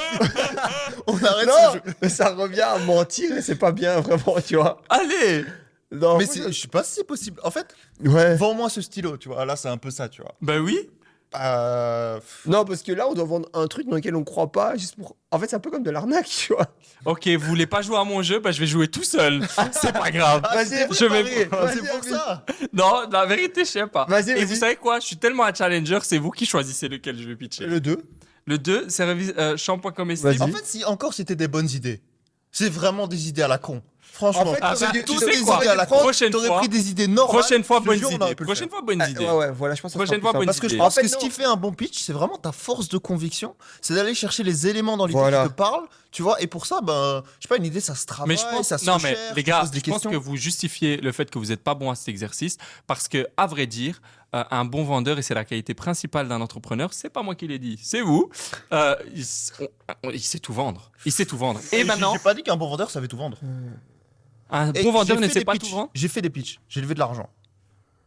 [1.07, 1.95] On arrête Non, ce jeu.
[2.03, 4.81] mais ça revient à mentir et c'est pas bien, vraiment, tu vois.
[4.89, 5.45] Allez
[5.91, 7.41] Non, Mais je sais pas si c'est possible.
[7.43, 7.67] En fait,
[8.05, 8.37] Ouais.
[8.37, 9.45] vends-moi ce stylo, tu vois.
[9.45, 10.35] Là, c'est un peu ça, tu vois.
[10.43, 10.89] Ben oui.
[11.37, 14.77] Euh, Non, parce que là, on doit vendre un truc dans lequel on croit pas,
[14.77, 15.17] juste pour...
[15.31, 16.67] En fait, c'est un peu comme de l'arnaque, tu vois.
[17.05, 19.47] Ok, vous voulez pas jouer à mon jeu Ben je vais jouer tout seul.
[19.73, 20.41] C'est pas grave.
[20.45, 22.45] Ah, Vas-y, c'est je vais- vas-y, C'est pour ça.
[22.73, 24.07] Non, la vérité, je sais pas.
[24.09, 25.01] Vas-y, Et vous savez quoi?
[25.01, 27.67] Je suis tellement un challenger, c'est vous qui choisissez lequel je vais pitcher.
[27.67, 28.03] Le 2.
[28.47, 30.31] Le 2, service euh, shampoing comestible.
[30.33, 30.43] Vas-y.
[30.51, 32.01] En fait, si encore c'était des bonnes idées,
[32.53, 33.83] c'est vraiment des idées à la con.
[34.11, 35.61] Franchement, En fait, Ah, bah, tu sais quoi?
[35.61, 37.39] dû la prochaine T'aurais fois- pris des idées normales.
[37.41, 38.35] Prochaine fois, bonne idée.
[38.35, 39.25] Prochaine fois, bonne Ah, idée.
[39.25, 40.45] ouais, ouais, voilà, je pense que Prochaine fois, bonne.
[40.47, 42.37] Parce que je pense En fait, que ce qui fait un bon pitch, c'est vraiment
[42.37, 43.55] ta force de conviction.
[43.81, 45.45] C'est d'aller chercher les éléments dans l'idée Voilà.
[45.45, 46.41] qui te parlent, tu vois.
[46.43, 48.67] Et pour ça, ben, je sais pas, une idée, ça se travaille, Mais je pense,
[48.69, 50.11] ça se non mais les tu gars, je pense questions.
[50.11, 52.57] que vous justifiez le fait que vous n'êtes pas bon à cet exercice
[52.89, 54.01] parce que, à vrai dire,
[54.35, 57.47] euh, un bon vendeur et c'est la qualité principale d'un entrepreneur, c'est pas moi qui
[57.49, 58.29] l'ai dit, c'est vous.
[58.73, 59.69] euh, il, s- on-
[60.05, 61.61] on- il sait tout vendre, il sait tout vendre.
[61.73, 63.39] Et J'ai- maintenant, J'ai pas dit qu'un bon vendeur savait tout vendre.
[64.51, 65.91] un Et bon vendeur ne fait sait des pas tout vendre.
[65.95, 67.29] J'ai fait des pitchs, j'ai levé de l'argent.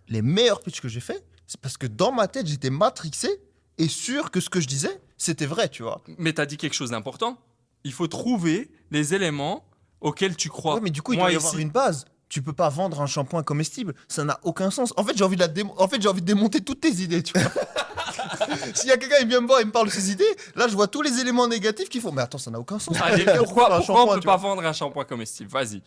[0.09, 3.30] Les meilleurs pitchs que j'ai fait, c'est parce que dans ma tête, j'étais matrixé
[3.78, 6.01] et sûr que ce que je disais, c'était vrai, tu vois.
[6.17, 7.38] Mais tu as dit quelque chose d'important.
[7.84, 9.65] Il faut trouver les éléments
[10.01, 10.76] auxquels tu crois.
[10.76, 12.05] Ouais, mais du coup, il Moi, doit y ici- avoir une base.
[12.32, 14.93] Tu peux pas vendre un shampoing comestible, ça n'a aucun sens.
[14.95, 16.88] En fait, j'ai envie de la démo- en fait, j'ai envie de démonter toutes tes
[16.91, 17.51] idées, tu vois.
[18.73, 20.23] S'il y a quelqu'un qui vient me voir et me parle de ses idées,
[20.55, 22.13] là, je vois tous les éléments négatifs qui font.
[22.13, 22.95] Mais attends, ça n'a aucun sens.
[23.43, 25.49] Pourquoi, pourquoi on peut pas vendre un shampoing comestible?
[25.49, 25.82] Vas-y.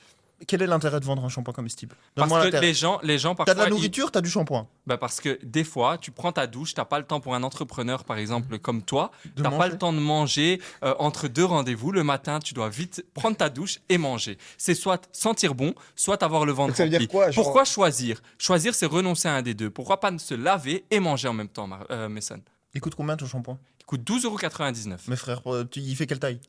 [0.46, 1.96] Quel est l'intérêt de vendre un shampoing comestible?
[2.16, 3.54] Parce que les gens, les gens T'as parfois.
[3.54, 4.66] de la ils- nourriture, t'as du shampoing.
[4.86, 7.42] Bah parce que des fois, tu prends ta douche, t'as pas le temps pour un
[7.42, 11.92] entrepreneur, par exemple, comme toi, t'as pas le temps de manger euh, entre deux rendez-vous.
[11.92, 14.36] Le matin, tu dois vite prendre ta douche et manger.
[14.58, 17.64] C'est soit sentir bon, soit avoir le ventre Donc ça veut dire quoi, genre- Pourquoi
[17.64, 18.20] choisir?
[18.36, 19.70] Choisir, c'est renoncer à un des deux.
[19.70, 22.40] Pourquoi pas se laver et manger en même temps, Mar- euh, Mason?
[22.74, 23.58] Il coûte combien ton shampoing?
[23.80, 25.08] Il coûte 12,99€.
[25.08, 26.40] Mes frères, euh, tu- il fait quelle taille?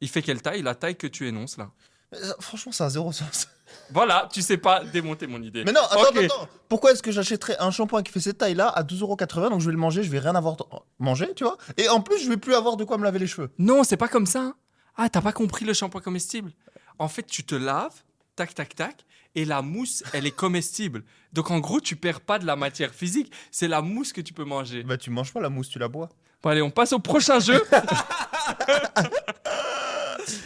[0.00, 0.62] Il fait quelle taille?
[0.62, 1.70] La taille que tu énonces là.
[2.14, 3.48] Euh, Franchement, ça a zéro sens.
[3.90, 5.64] Voilà, tu sais pas démonter mon idée.
[5.64, 6.48] Mais non, attends, attends.
[6.68, 9.72] Pourquoi est-ce que j'achèterais un shampoing qui fait cette taille-là à 12,80€ Donc je vais
[9.72, 10.56] le manger, je vais rien avoir
[10.98, 11.56] manger, tu vois?
[11.76, 13.50] Et en plus, je vais plus avoir de quoi me laver les cheveux.
[13.58, 14.54] Non, c'est pas comme ça.
[14.96, 16.52] Ah, t'as pas compris le shampoing comestible?
[16.98, 18.02] En fait, tu te laves,
[18.34, 19.04] tac, tac, tac,
[19.34, 21.04] et la mousse, elle est comestible.
[21.32, 24.32] Donc en gros, tu perds pas de la matière physique, c'est la mousse que tu
[24.32, 24.82] peux manger.
[24.82, 26.08] Bah, tu manges pas la mousse, tu la bois.
[26.42, 27.62] Bon, allez, on passe au prochain jeu.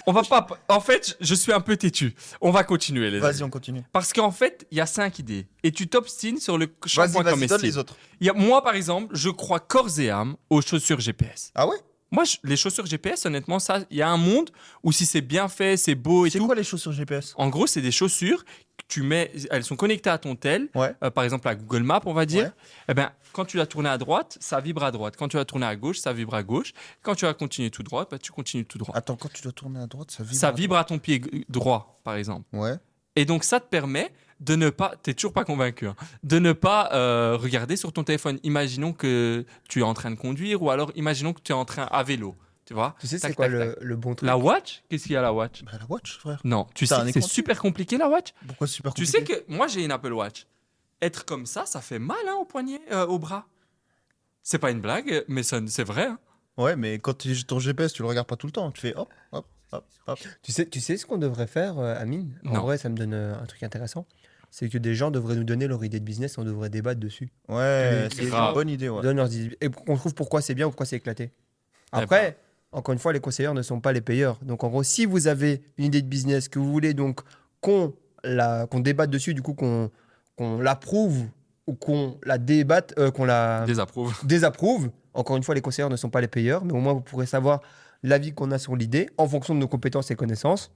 [0.06, 0.46] on va pas.
[0.68, 2.14] En fait, je suis un peu têtu.
[2.40, 3.82] On va continuer, les Vas-y, on continue.
[3.92, 5.46] Parce qu'en fait, il y a cinq idées.
[5.62, 7.62] Et tu t'obstines sur le shampoing comestible.
[7.62, 7.96] les autres.
[8.20, 11.50] Il y a, moi, par exemple, je crois corps et âme aux chaussures GPS.
[11.54, 11.76] Ah ouais?
[12.12, 14.50] Moi, je- les chaussures GPS, honnêtement, ça, il y a un monde
[14.82, 16.46] où si c'est bien fait, c'est beau et C'est tout.
[16.46, 18.44] quoi les chaussures GPS En gros, c'est des chaussures
[18.88, 20.94] tu mets, elles sont connectées à ton tel, Ouais.
[21.04, 22.44] euh, par exemple à Google Maps, on va dire.
[22.44, 22.50] Ouais.
[22.88, 25.14] Eh ben, quand tu vas tourner à droite, ça vibre à droite.
[25.16, 26.72] Quand tu vas tourner à gauche, ça vibre à gauche.
[27.02, 28.96] Quand tu vas continuer tout droit, bah, tu continues tout droit.
[28.96, 30.34] Attends, quand tu dois tourner à droite, ça vibre.
[30.36, 32.44] ça à vibre à ton pied droit, par exemple.
[32.52, 32.74] Ouais.
[33.16, 36.52] Et donc, ça te permet de ne pas, t'es toujours pas convaincu, hein, de ne
[36.52, 38.38] pas euh, regarder sur ton téléphone.
[38.42, 41.64] Imaginons que tu es en train de conduire ou alors imaginons que tu es en
[41.66, 42.34] train à vélo.
[42.70, 43.82] Tu vois Tu sais, c'est quoi tac, le, tac.
[43.82, 44.28] le bon truc?
[44.28, 44.84] La watch?
[44.88, 45.64] Qu'est-ce qu'il y a la watch?
[45.64, 46.40] Bah, la watch, frère.
[46.44, 48.28] Non, tu sais que c'est super compliqué la watch?
[48.46, 49.34] Pourquoi super Tu compliqué?
[49.34, 50.46] sais que moi j'ai une Apple Watch.
[51.02, 53.48] Être comme ça, ça fait mal hein, au poignet, euh, au bras.
[54.44, 56.06] C'est pas une blague, mais ça- c'est vrai.
[56.06, 56.18] hein.
[56.56, 58.70] Ouais, mais quand tu ton GPS, tu le regardes pas tout le temps.
[58.70, 60.18] Tu fais hop, hop, hop, hop.
[60.42, 62.38] Tu sais, tu sais ce qu'on devrait faire, euh, Amine?
[62.46, 62.60] En Non.
[62.60, 64.06] vrai, ça me donne euh, un truc intéressant.
[64.52, 67.00] C'est que des gens devraient nous donner leur idée de business et on devrait débattre
[67.00, 67.30] dessus.
[67.48, 68.54] Ouais, C'est une grave.
[68.54, 69.02] bonne idée, ouais.
[69.02, 69.56] Donne leurs idées.
[69.60, 71.32] Et qu'on trouve pourquoi c'est bien ou pourquoi c'est éclaté.
[71.92, 72.38] Eh Après,
[72.72, 74.38] encore une fois, les conseillers ne sont pas les payeurs.
[74.42, 77.20] Donc en gros, si vous avez une idée de business que vous voulez donc
[77.60, 77.92] qu'on
[78.80, 79.90] débatte dessus, du coup qu'on
[80.58, 81.24] l'approuve
[81.66, 84.18] ou qu'on la débatte, euh, qu'on la Désapprouve.
[84.24, 84.90] désapprouve.
[85.14, 87.26] Encore une fois, les conseillers ne sont pas les payeurs, mais au moins vous pourrez
[87.26, 87.60] savoir
[88.02, 90.70] l'avis qu'on a sur l'idée en fonction de nos compétences et connaissances.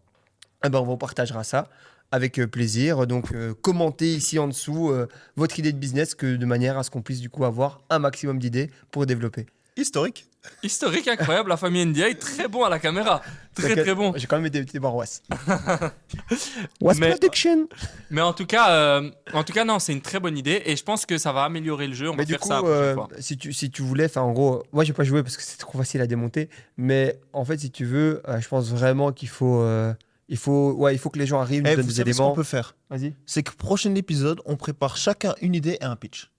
[0.65, 1.69] Eh ben, on vous partagera ça
[2.11, 3.07] avec euh, plaisir.
[3.07, 6.83] Donc, euh, commentez ici en dessous euh, votre idée de business que, de manière à
[6.83, 9.47] ce qu'on puisse du coup avoir un maximum d'idées pour développer.
[9.77, 10.27] Historique.
[10.63, 13.23] Historique incroyable, la famille NDI, très bon à la caméra.
[13.55, 14.13] Très très bon.
[14.15, 15.23] J'ai quand même été été voir Was.
[16.81, 17.67] Was Mais- Production.
[18.11, 20.77] Mais en tout cas, euh, en tout cas non, c'est une très bonne idée et
[20.77, 22.09] je pense que ça va améliorer le jeu.
[22.09, 24.33] On Mais va du faire coup, ça euh, si, tu, si tu voulais, enfin en
[24.33, 27.59] gros, moi j'ai pas joué parce que c'est trop facile à démonter, mais en fait
[27.59, 29.95] si tu veux, euh, je pense vraiment qu'il faut, euh,
[30.29, 32.13] il faut, ouais, il faut que les gens arrivent, nous Eh, donnent vous des savez
[32.13, 32.35] ce qu'on éléments.
[32.37, 33.15] peut faire Vas-y.
[33.27, 36.31] C'est que prochain épisode, on prépare chacun une idée et un pitch.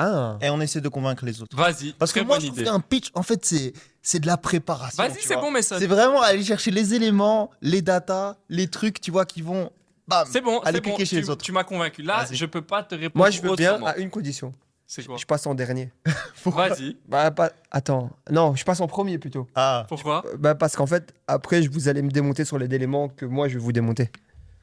[0.00, 0.38] Ah.
[0.40, 1.56] Et on essaie de convaincre les autres.
[1.56, 3.72] Vas-y, Parce que moi, je trouve qu'un pitch, en fait, c'est
[4.02, 5.02] c'est de la préparation.
[5.02, 5.42] Vas-y, tu c'est vois.
[5.44, 5.76] bon, Mason.
[5.78, 9.70] C'est vraiment aller chercher les éléments, les datas, les trucs, tu vois, qui vont.
[10.08, 10.26] Bam.
[10.30, 10.90] C'est bon, Allez c'est bon.
[10.90, 11.44] cliquer chez tu, les autres.
[11.44, 12.02] tu m'as convaincu.
[12.02, 12.34] Là, Vas-y.
[12.36, 13.16] je peux pas te répondre.
[13.16, 14.52] Moi je veux bien à une condition.
[14.86, 15.92] C'est quoi Je passe en dernier.
[16.44, 16.96] Vas-y.
[17.06, 17.52] Bah pas.
[17.70, 18.10] Attends.
[18.28, 19.46] Non, je passe en premier plutôt.
[19.54, 23.08] Ah, Pourquoi Bah parce qu'en fait après je vous allez me démonter sur les éléments
[23.08, 24.10] que moi je vais vous démonter.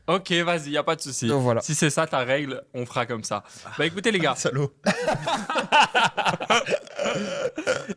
[0.08, 1.28] Ok, vas-y, y a pas de souci.
[1.28, 1.60] Donc voilà.
[1.62, 3.44] Si c'est ça ta règle, on fera comme ça.
[3.78, 4.72] Bah écoutez les gars, salaud.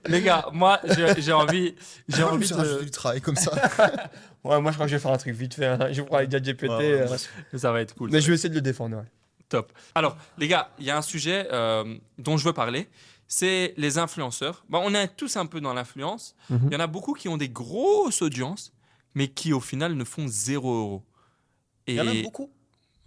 [0.07, 0.81] les gars, moi
[1.19, 1.75] j'ai envie,
[2.09, 3.53] j'ai envie de, du travail comme ça.
[4.43, 5.67] Ouais, moi je crois que je vais faire un truc vite fait.
[5.67, 5.79] hein.
[5.93, 6.63] Je vais prendre avec GPT.
[6.63, 7.17] Ouais, euh,
[7.53, 8.09] Mais ça va être cool.
[8.11, 8.97] Mais je vais essayer de le défendre.
[8.97, 9.03] ouais.
[9.51, 9.71] Top.
[9.95, 12.89] Alors, les gars, il y a un sujet euh, dont je veux parler.
[13.29, 14.65] C'est les influenceurs.
[14.71, 16.35] Bon, on est tous un peu dans l'influence.
[16.49, 16.73] Il Mhm.
[16.73, 18.73] y en a beaucoup qui ont des grosses audiences,
[19.15, 21.03] mais qui au final ne font zéro euro.
[21.91, 22.51] Et Il y en a beaucoup.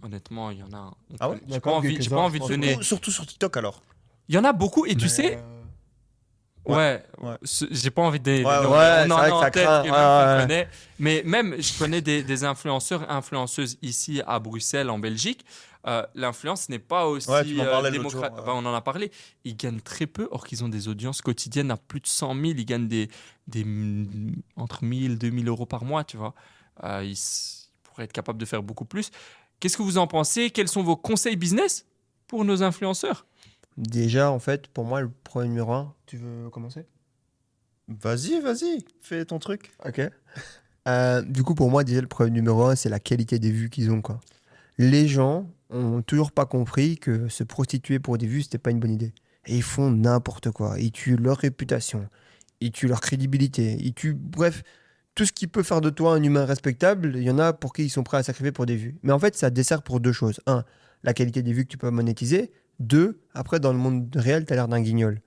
[0.02, 0.92] honnêtement, il y en a.
[1.20, 2.82] Ah ouais J'ai pas envie, pas envie de donner.
[2.82, 3.82] Surtout, sur TikTok alors.
[4.28, 5.40] Il y en a beaucoup, et tu sais, euh,
[6.66, 7.04] Ouais,
[7.70, 8.30] j'ai pas envie de.
[8.30, 10.66] Ouais, ouais, on c'est en vrai a que en ça.
[10.98, 15.44] Mais même, je connais des, des influenceurs, influenceuses ici à Bruxelles, en Belgique.
[15.86, 18.32] Euh, L'influence n'est pas aussi Ouais, tu m'en euh, démocrate.
[18.46, 19.10] on en a parlé.
[19.44, 22.44] Ils gagnent très peu, or qu'ils ont des audiences quotidiennes à plus de 100 000.
[22.56, 23.10] Ils gagnent des,
[23.46, 23.66] des
[24.56, 26.34] entre 1000 2000 euros par mois, tu vois.
[26.82, 27.18] Euh, ils,
[28.02, 29.10] être capables de faire beaucoup plus.
[29.60, 30.50] Qu'est-ce que vous en pensez?
[30.50, 31.86] Quels sont vos conseils business
[32.26, 33.26] pour nos influenceurs?
[33.76, 36.84] Déjà, en fait, pour moi, le premier numéro 1, tu veux commencer?
[37.88, 39.72] Vas-y, vas-y, fais ton truc.
[39.84, 40.00] Ok.
[40.86, 43.70] Euh, du coup, pour moi, déjà, le problème numéro 1, c'est la qualité des vues
[43.70, 44.00] qu'ils ont.
[44.00, 44.20] Quoi.
[44.78, 48.80] Les gens ont toujours pas compris que se prostituer pour des vues, c'était pas une
[48.80, 49.12] bonne idée.
[49.46, 50.78] Et ils font n'importe quoi.
[50.78, 52.08] Ils tuent leur réputation.
[52.60, 53.76] Ils tuent leur crédibilité.
[53.80, 54.62] Ils tuent, bref,
[55.14, 57.72] tout ce qui peut faire de toi un humain respectable, il y en a pour
[57.72, 58.96] qui ils sont prêts à sacrifier pour des vues.
[59.02, 60.40] Mais en fait, ça dessert pour deux choses.
[60.46, 60.64] Un,
[61.02, 62.50] la qualité des vues que tu peux monétiser.
[62.80, 65.20] Deux, après, dans le monde réel, tu as l'air d'un guignol.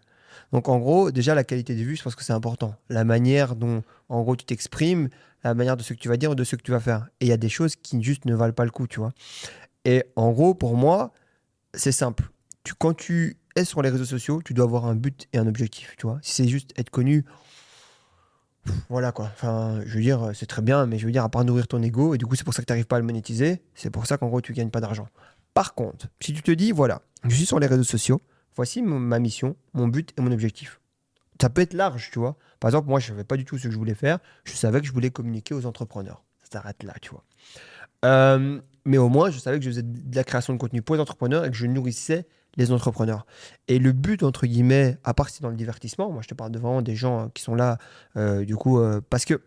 [0.52, 2.76] Donc, en gros, déjà, la qualité des vues, je pense que c'est important.
[2.90, 5.10] La manière dont, en gros, tu t'exprimes,
[5.44, 7.08] la manière de ce que tu vas dire ou de ce que tu vas faire.
[7.22, 9.14] Et il y a des choses qui juste ne valent pas le coup, tu vois.
[9.86, 11.14] Et en gros, pour moi,
[11.74, 12.30] c'est simple.
[12.64, 15.48] Tu, quand tu es sur les réseaux sociaux, tu dois avoir un but et un
[15.48, 16.20] objectif, tu vois.
[16.22, 17.26] Si c'est juste être connu,
[18.90, 19.26] voilà quoi.
[19.26, 21.82] Enfin, je veux dire, c'est très bien, mais je veux dire, à part nourrir ton
[21.82, 23.90] ego, et du coup, c'est pour ça que tu n'arrives pas à le monétiser, c'est
[23.90, 25.08] pour ça qu'en gros, tu gagnes pas d'argent.
[25.54, 28.22] Par contre, si tu te dis, voilà, je suis sur les réseaux sociaux,
[28.56, 30.80] voici ma mission, mon but et mon objectif.
[31.42, 32.38] Ça peut être large, tu vois.
[32.60, 34.20] Par exemple, moi, je ne savais pas du tout ce que je voulais faire.
[34.44, 36.24] Je savais que je voulais communiquer aux entrepreneurs.
[36.44, 37.24] Ça s'arrête là, tu vois.
[38.06, 40.96] Euh, mais au moins, je savais que je faisais de la création de contenu pour
[40.96, 42.28] les entrepreneurs et que je nourrissais
[42.58, 43.26] les entrepreneurs.
[43.68, 46.34] Et le but, entre guillemets, à part que c'est dans le divertissement, moi je te
[46.34, 47.78] parle de vraiment des gens euh, qui sont là,
[48.18, 49.42] euh, du coup, euh, parce que,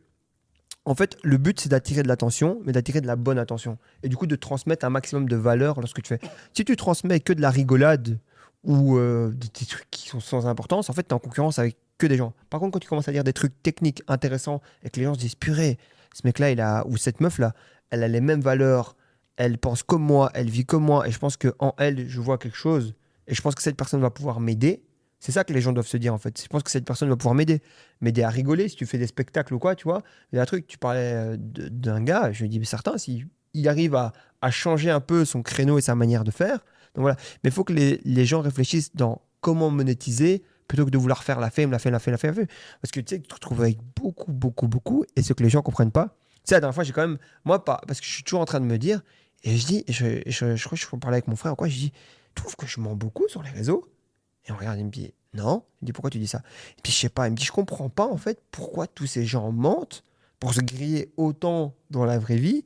[0.87, 3.77] en fait, le but, c'est d'attirer de l'attention, mais d'attirer de la bonne attention.
[4.03, 6.21] Et du coup, de transmettre un maximum de valeur lorsque tu fais.
[6.55, 8.19] Si tu transmets que de la rigolade
[8.65, 11.77] ou des, des trucs qui sont sans importance, en fait, tu es en concurrence avec
[11.99, 12.33] que des gens.
[12.49, 15.15] Par contre, quand tu commences à dire des trucs techniques intéressants et que les gens
[15.15, 15.79] se disent, purée,
[16.15, 17.55] ce mec-là, il a, ou cette meuf-là,
[17.91, 18.97] elle a les mêmes valeurs,
[19.37, 22.39] elle pense comme moi, elle vit comme moi, et je pense qu'en elle, je vois
[22.39, 22.95] quelque chose,
[23.31, 24.83] et je pense que cette personne va pouvoir m'aider.
[25.21, 26.43] C'est ça que les gens doivent se dire, en fait.
[26.43, 27.63] Je pense que cette personne va pouvoir m'aider.
[28.01, 30.03] M'aider à rigoler, si tu fais des spectacles ou quoi, tu vois.
[30.33, 33.69] Il y a un truc, tu parlais euh, d'un gars, je dis, certain, s'il il
[33.69, 34.13] arrive à,
[34.51, 36.59] changer un peu son créneau et sa manière de faire,
[36.95, 37.17] donc voilà.
[37.45, 41.39] Mais il faut que les, gens réfléchissent dans comment monétiser plutôt que de vouloir faire
[41.39, 42.47] la fame, la fame, la fame, la fame.
[42.81, 45.05] Parce que tu sais, tu te retrouves avec beaucoup, beaucoup, beaucoup.
[45.17, 47.19] Et ce que les gens comprennent pas, tu sais, la dernière fois, j'ai quand même,
[47.45, 49.03] moi, pas, parce que je suis toujours en train de me dire,
[49.43, 51.77] et je dis, je, je, je crois que je parlais avec mon frère, quoi, je
[51.77, 51.93] dis,
[52.35, 53.89] tu que je mens beaucoup sur les réseaux
[54.47, 55.65] Et on regarde, il me dit, non.
[55.83, 56.43] Il dit, pourquoi tu dis ça?
[56.79, 59.07] Et puis, je sais pas, il me dit, je comprends pas, en fait, pourquoi tous
[59.07, 60.05] ces gens mentent
[60.41, 62.65] pour se griller autant dans la vraie vie.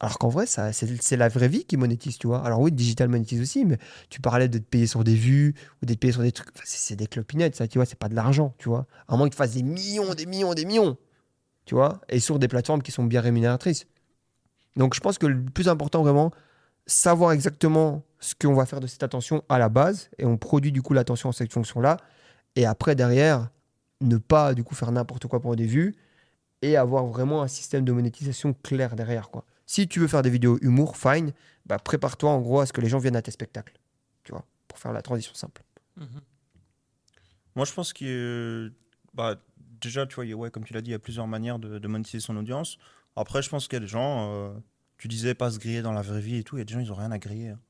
[0.00, 2.44] Alors qu'en vrai, ça, c'est la vraie vie qui monétise, tu vois.
[2.46, 3.78] Alors oui, digital monétise aussi, mais
[4.10, 6.50] tu parlais de te payer sur des vues ou d'être payé sur des trucs.
[6.64, 8.86] C'est des clopinettes, ça, tu vois, c'est pas de l'argent, tu vois.
[9.08, 10.96] À moins que tu des millions, des millions, des millions,
[11.64, 13.86] tu vois, et sur des plateformes qui sont bien rémunératrices.
[14.76, 16.30] Donc je pense que le plus important, vraiment,
[16.86, 20.72] savoir exactement ce qu'on va faire de cette attention à la base, et on produit
[20.72, 21.96] du coup l'attention à cette fonction-là,
[22.56, 23.50] et après, derrière,
[24.00, 25.94] ne pas du coup faire n'importe quoi pour des vues,
[26.62, 29.44] et avoir vraiment un système de monétisation clair derrière, quoi.
[29.66, 31.32] Si tu veux faire des vidéos humour, fine,
[31.66, 33.78] bah prépare-toi en gros à ce que les gens viennent à tes spectacles,
[34.24, 35.62] tu vois, pour faire la transition simple.
[35.96, 36.06] Mhm.
[37.54, 38.72] Moi, je pense que
[39.14, 39.36] bah,
[39.80, 41.78] déjà, tu vois, a- ouais, comme tu l'as dit, il y a plusieurs manières de,
[41.78, 42.78] de monétiser son audience.
[43.14, 44.52] Après, je pense qu'il y a des gens, euh,
[44.96, 46.72] tu disais pas se griller dans la vraie vie et tout, il y a des
[46.72, 47.50] gens, ils ont rien à griller.
[47.50, 47.60] hein.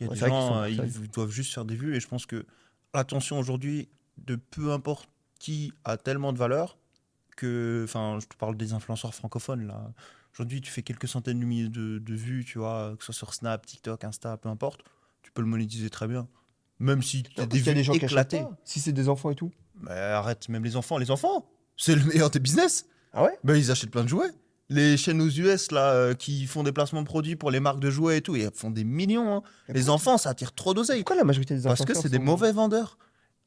[0.00, 2.08] Il y a Ouais, des gens, euh, ils, doivent juste faire des vues et je
[2.08, 2.46] pense que
[2.94, 3.88] l'attention aujourd'hui
[4.18, 6.78] de peu importe qui a tellement de valeur
[7.36, 9.92] que, enfin, je te parle des influenceurs francophones là.
[10.34, 13.26] Aujourd'hui, tu fais quelques centaines de milliers de, de vues, tu vois, que ce soit
[13.26, 14.82] sur Snap, TikTok, Insta, peu importe,
[15.22, 16.28] tu peux le monétiser très bien.
[16.78, 18.44] Même si tu as des vues des gens éclatées.
[18.64, 19.50] Si c'est des enfants et tout.
[19.80, 21.46] Mais arrête, même les enfants, les enfants,
[21.76, 22.86] c'est le meilleur des business.
[23.12, 23.36] Ah ouais?
[23.44, 24.30] Ben, ils achètent plein de jouets.
[24.70, 27.80] Les chaînes aux US là, euh, qui font des placements de produits pour les marques
[27.80, 29.36] de jouets et tout, ils font des millions.
[29.38, 29.42] hein.
[29.68, 31.00] Les enfants, ça attire trop d'oseille.
[31.00, 32.96] Pourquoi la majorité des enfants Parce que c'est des mauvais vendeurs.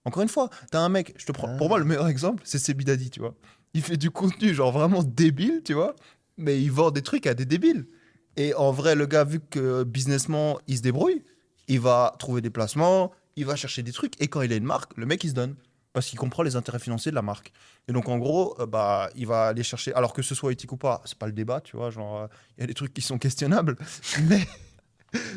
[0.05, 1.47] Encore une fois, t'as un mec, je te prends.
[1.49, 1.57] Ah.
[1.57, 3.35] Pour moi, le meilleur exemple, c'est Sebidadi, tu vois.
[3.73, 5.95] Il fait du contenu genre vraiment débile, tu vois,
[6.37, 7.87] mais il vend des trucs à des débiles.
[8.35, 11.23] Et en vrai, le gars, vu que businessman, il se débrouille,
[11.69, 14.65] il va trouver des placements, il va chercher des trucs, et quand il a une
[14.65, 15.55] marque, le mec, il se donne.
[15.93, 17.53] Parce qu'il comprend les intérêts financiers de la marque.
[17.87, 19.93] Et donc, en gros, euh, bah, il va aller chercher.
[19.93, 21.91] Alors que ce soit éthique ou pas, c'est pas le débat, tu vois.
[21.91, 22.27] Genre, euh,
[22.57, 23.77] il y a des trucs qui sont questionnables.
[24.23, 24.47] Mais,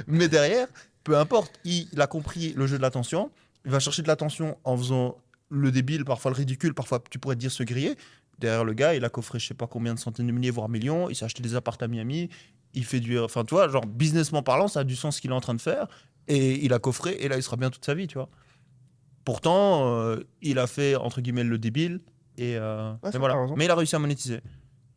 [0.07, 0.69] mais derrière,
[1.05, 3.31] peu importe, il, a compris le jeu de l'attention.
[3.65, 5.19] Il va chercher de l'attention en faisant
[5.51, 7.97] le débile, parfois le ridicule, parfois tu pourrais te dire se griller.
[8.39, 10.69] Derrière le gars, il a coffré je sais pas combien de centaines de milliers, voire
[10.69, 11.09] millions.
[11.09, 12.29] Il s'est acheté des apparts à Miami.
[12.75, 13.19] Il fait du.
[13.19, 15.55] Enfin, tu vois, genre, businessment parlant, ça a du sens ce qu'il est en train
[15.55, 15.87] de faire.
[16.29, 18.29] Et il a coffré, et là, il sera bien toute sa vie, tu vois.
[19.27, 22.01] Pourtant, euh, il a fait, entre guillemets, le débile.
[22.39, 23.37] Et, euh, Ouais, et ça, voilà.
[23.57, 24.41] Mais il a réussi à monétiser.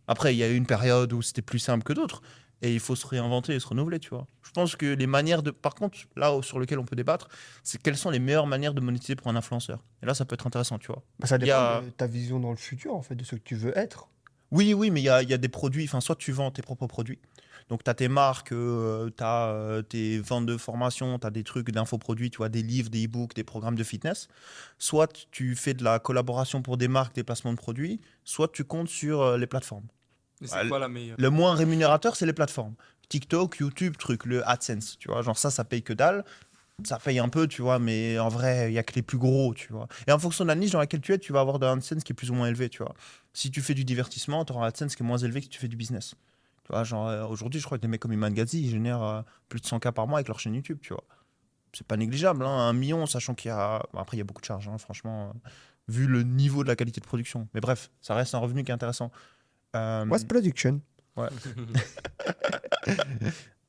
[0.07, 2.21] Après, il y a eu une période où c'était plus simple que d'autres.
[2.61, 4.27] Et il faut se réinventer et se renouveler, tu vois.
[4.43, 5.49] Je pense que les manières de.
[5.49, 7.27] Par contre, là où- sur lequel on peut débattre,
[7.63, 9.80] c'est quelles sont les meilleures manières de monétiser pour un influenceur.
[10.03, 11.01] Et là, ça peut être intéressant, tu vois.
[11.19, 13.41] Bah, ça dépend a- de ta vision dans le futur, en fait, de ce que
[13.41, 14.09] tu veux être.
[14.51, 15.86] Oui, oui, mais il y a, il y a des produits.
[15.86, 17.19] Enfin, soit tu vends tes propres produits.
[17.70, 21.72] Donc, tu as tes marques, tu as tes ventes de formation, tu as des trucs
[21.72, 24.28] d'infoproduits, tu vois, des livres, des e-books, des programmes de fitness.
[24.80, 28.01] Soit tu fais de la collaboration pour des marques, des placements de produits.
[28.24, 29.88] Soit tu comptes sur euh, les plateformes.
[30.67, 31.17] Quoi la meilleure?
[31.20, 32.74] Le moins rémunérateur, c'est les plateformes.
[33.09, 35.22] TikTok, YouTube, truc, le AdSense, tu vois.
[35.22, 36.24] Genre ça, ça paye que dalle.
[36.86, 39.17] Ça paye un peu, tu vois, mais en vrai, il y a que les plus
[39.17, 39.89] gros, tu vois.
[40.07, 42.05] Et en fonction de la niche dans laquelle tu es, tu vas avoir de AdSense
[42.05, 42.95] qui est plus ou moins élevé, tu vois.
[43.34, 45.49] Si tu fais du divertissement, tu auras un AdSense qui est moins élevé que si
[45.49, 46.15] tu fais du business.
[46.70, 49.01] Tu vois, genre euh, aujourd'hui, je crois que des mecs comme Iman Ghazi, ils génèrent
[49.01, 51.03] euh, plus de 100K par mois avec leur chaîne YouTube, tu vois.
[51.74, 53.82] C'est pas négligeable, hein, un million, sachant qu'il y a.
[53.91, 55.49] bon, après, il y a beaucoup de charges, hein, franchement, euh,
[55.88, 57.47] vu le niveau de la qualité de production.
[57.55, 59.09] Mais bref, ça reste un revenu qui est intéressant.
[59.76, 60.80] Euh, What's production?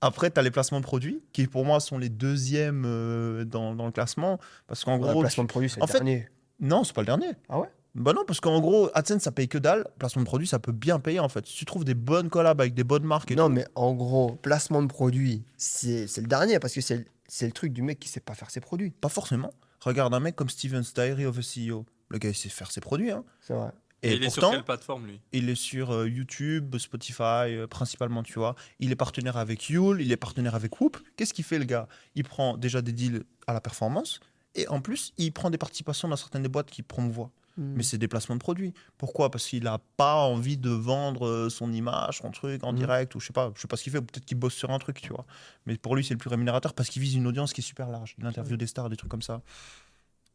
[0.03, 3.75] Après, tu as les placements de produits, qui pour moi sont les deuxièmes euh, dans,
[3.75, 4.39] dans le classement.
[4.67, 5.21] Parce qu'en Le gros.
[5.21, 6.29] placement de produit, c'est en le fait- dernier.
[6.59, 7.33] Non, c'est pas le dernier.
[7.49, 7.69] Ah ouais?
[7.95, 9.87] Bah non, parce qu'en gros, AdSense, ça paye que dalle.
[9.99, 11.45] Placement de produits, ça peut bien payer en fait.
[11.47, 13.55] Si tu trouves des bonnes collabs avec des bonnes marques et Non, tout.
[13.55, 17.47] mais en gros, placement de produit, c'est c'est le dernier parce que c'est le- c'est
[17.47, 18.91] le truc du mec qui sait pas faire ses produits.
[18.91, 19.53] Pas forcément.
[19.81, 21.85] Regarde un mec comme Steven Diary of a CEO.
[22.11, 23.11] Le gars, il sait faire ses produits.
[23.11, 23.25] Hein.
[23.41, 23.71] C'est vrai.
[24.03, 25.21] Et Et, il est sur quelle plateforme, lui?
[25.33, 27.23] il est sur euh, YouTube, Spotify,
[27.55, 28.55] euh, principalement, tu vois.
[28.79, 30.97] Il est partenaire avec Yule, il est partenaire avec Whoop.
[31.17, 31.87] Qu'est-ce qu'il fait, le gars?
[32.15, 34.21] Il prend déjà des deals à la performance.
[34.55, 37.31] Et en plus, il prend des participations dans certaines des boîtes qu'il promouvoit.
[37.57, 37.75] Hmm.
[37.77, 38.73] Mais c'est des placements de produits.
[38.97, 39.31] Pourquoi?
[39.31, 42.79] Parce qu'il n'a pas envie de vendre euh, son image, son truc en Mhm.
[42.79, 44.55] direct, ou je sais pas, je sais pas ce qu'il fait, ou peut-être qu'il bosse
[44.55, 45.27] sur un truc, tu vois.
[45.67, 47.89] Mais pour lui, c'est le plus rémunérateur parce qu'il vise une audience qui est super
[47.91, 48.15] large.
[48.19, 49.43] Il interviewe des stars, des trucs comme ça.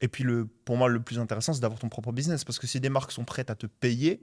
[0.01, 2.43] Et puis, le, pour moi, le plus intéressant, c'est d'avoir ton propre business.
[2.43, 4.21] Parce que si des marques sont prêtes à te payer,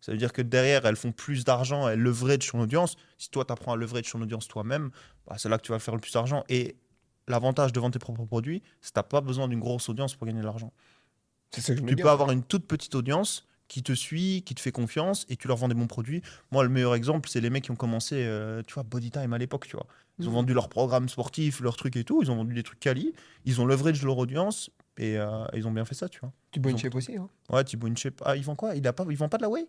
[0.00, 2.96] ça veut dire que derrière, elles font plus d'argent, elles leveragent son audience.
[3.18, 4.90] Si toi, tu apprends à leverage son audience toi-même,
[5.28, 6.42] bah, c'est là que tu vas faire le plus d'argent.
[6.48, 6.76] Et
[7.28, 10.16] l'avantage de vendre tes propres produits, c'est que tu n'as pas besoin d'une grosse audience
[10.16, 10.72] pour gagner de l'argent.
[11.54, 14.42] C'est ça que je me Tu peux avoir une toute petite audience qui te suit,
[14.44, 16.20] qui te fait confiance et tu leur vends des bons produits.
[16.50, 19.38] Moi, le meilleur exemple, c'est les mecs qui ont commencé, euh, tu vois, Bodytime à
[19.38, 19.86] l'époque, tu vois.
[20.18, 20.34] Ils ont Mhm.
[20.36, 22.22] vendu leur programme sportif, leurs trucs et tout.
[22.22, 23.14] Ils ont vendu des trucs quali.
[23.46, 26.32] Ils ont leverage leur audience et euh, ils ont bien fait ça, tu vois.
[26.50, 27.16] Tu bois une Ils ont- shape aussi.
[27.16, 27.28] Hein.
[27.50, 28.20] Ouais, Thibaut InShape.
[28.26, 28.74] Ah, ils vendent quoi?
[28.76, 29.66] Il a pas, Ils vendent pas de la whey?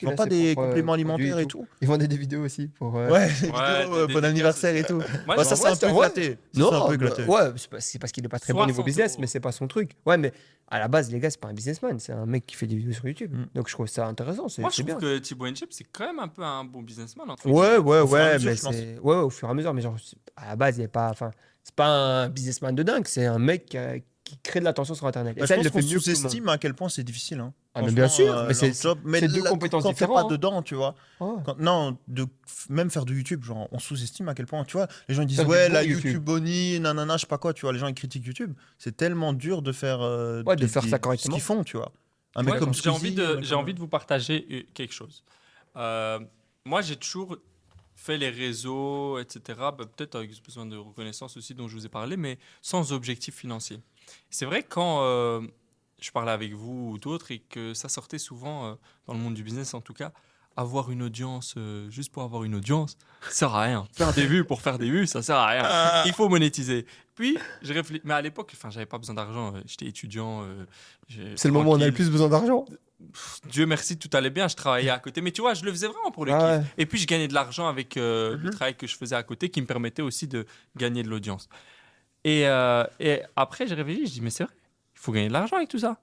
[0.00, 2.96] Ils vendent pas des euh, compléments alimentaires et tout Ils vendent des vidéos aussi pour.
[2.96, 5.02] euh, Ouais, des Ouais, vidéos, des- euh, des bon dédicaces, anniversaire et tout.
[5.26, 6.38] Moi, ça, c'est un peu éclaté.
[6.54, 7.24] Ça, Non, bah, éclaté.
[7.24, 7.40] ouais,
[7.78, 9.20] c'est parce qu'il est pas très bon niveau 60 business, euros.
[9.20, 9.92] mais c'est pas son truc.
[10.04, 10.32] Ouais, mais
[10.68, 12.76] à la base, les gars, c'est pas un businessman, c'est un mec qui fait des
[12.76, 13.32] vidéos sur YouTube.
[13.34, 13.44] Mm.
[13.54, 14.48] Donc je trouve ça intéressant.
[14.48, 14.96] C'est Moi, je trouve bien.
[14.96, 17.30] que Thibaut Inchep, c'est quand même un peu un bon businessman.
[17.30, 19.46] entre Ouais, ouais, Au fur et à ouais, mesure, mais c'est ouais, ouais, au fur
[19.48, 19.72] et à mesure.
[19.74, 19.96] Mais genre,
[20.36, 21.30] à la base, il est pas, enfin,
[21.62, 21.86] c'est pas
[22.24, 23.06] un businessman de dingue.
[23.06, 25.36] C'est un mec qui, crée de l'attention sur Internet.
[25.36, 27.38] Et Bah, ça, je il pense le qu'on tout sous-estime à quel point c'est difficile.
[27.38, 27.52] Hein.
[27.78, 30.28] Ah, mais bien sûr, euh, mais c'est- deux là, compétences quand t'es pas différentes, hein.
[30.34, 30.94] dedans, tu vois.
[31.20, 31.34] Ouais.
[31.44, 32.26] Quand- non, de
[32.70, 34.88] même faire du YouTube, genre, on sous-estime à quel point, tu vois.
[35.08, 36.04] Les gens ils disent ouais, la YouTube.
[36.06, 37.72] YouTube Bonnie, nanana, je sais pas quoi, tu vois.
[37.72, 38.54] Les gens ils critiquent YouTube.
[38.78, 40.00] C'est tellement dur de faire.
[40.00, 41.36] euh, Ouais, de faire ça correctement.
[41.36, 41.92] Ce qu'ils font, tu vois.
[42.34, 45.22] Un Moi, mec comme j'ai envie de, j'ai envie de vous partager euh, quelque chose.
[45.76, 46.18] Euh,
[46.64, 47.36] moi, j'ai toujours
[47.94, 49.40] fait les réseaux, etc.
[49.58, 52.92] bah, Peut-être avec ce besoin de reconnaissance aussi dont je vous ai parlé, mais sans
[52.92, 53.80] objectif financier.
[54.30, 55.40] C'est vrai que quand euh,
[56.00, 58.74] je parlais avec vous ou d'autres et que ça sortait souvent euh,
[59.06, 60.12] dans le monde du business en tout cas.
[60.58, 63.86] Avoir une audience euh, juste pour avoir une audience, ça sert à rien.
[63.92, 66.04] Faire des vues pour faire des vues, ça sert à rien.
[66.06, 66.86] Il faut monétiser.
[67.14, 68.00] Puis, je réfléchis.
[68.04, 69.54] Mais à l'époque, enfin, j'avais pas besoin d'argent.
[69.54, 70.44] euh, J'étais étudiant.
[70.44, 70.64] euh,
[71.36, 72.64] C'est le moment où on a le plus besoin d'argent.
[73.50, 74.48] Dieu merci, tout allait bien.
[74.48, 75.20] Je travaillais à côté.
[75.20, 76.48] Mais tu vois, je le faisais vraiment pour le Ah kiff.
[76.48, 76.74] ouais.
[76.78, 78.50] Et puis, je gagnais de l'argent avec euh, le Mhm.
[78.50, 81.50] travail que je faisais à côté qui me permettait aussi de gagner de l'audience.
[82.24, 82.44] Et,
[82.98, 84.06] et après, j'ai réfléchi.
[84.06, 84.54] Je dis, mais c'est vrai,
[85.06, 85.98] faut gagner de l'argent avec tout ça.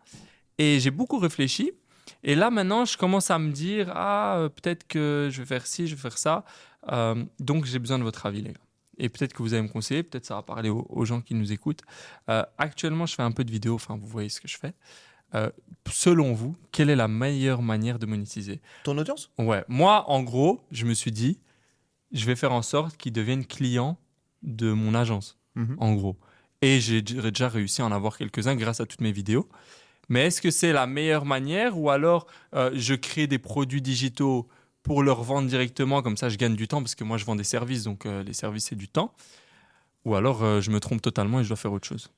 [0.58, 1.72] Et j'ai beaucoup réfléchi.
[2.24, 5.66] Et là, maintenant, je commence à me dire, ah, euh, peut-être que je vais faire
[5.68, 6.44] ci, je vais faire ça.
[6.92, 8.60] Euh, donc, j'ai besoin de votre avis, les gars.
[8.98, 11.34] Et peut-être que vous allez me conseiller, peut-être ça va parler aux, aux gens qui
[11.34, 11.82] nous écoutent.
[12.30, 14.74] Euh, actuellement, je fais un peu de vidéo, enfin, vous voyez ce que je fais.
[15.36, 15.50] Euh,
[15.90, 18.62] selon vous, quelle est la meilleure manière de monétiser?
[18.84, 19.32] Ton audience?
[19.40, 21.40] Ouais, moi, en gros, je me suis dit,
[22.12, 23.98] je vais faire en sorte qu'ils deviennent clients
[24.44, 25.76] de mon agence, Mhm.
[25.80, 26.18] en gros.
[26.64, 29.50] Et j'ai déjà réussi à en avoir quelques-uns grâce à toutes mes vidéos.
[30.08, 32.26] Mais est-ce que c'est la meilleure manière ou alors
[32.56, 34.48] euh, je crée des produits digitaux
[34.82, 37.36] pour leur vendre directement, comme ça je gagne du temps parce que moi je vends
[37.36, 39.14] des services, donc euh, les services c'est du temps.
[40.06, 42.10] Ou alors euh, je me trompe totalement et je dois faire autre chose.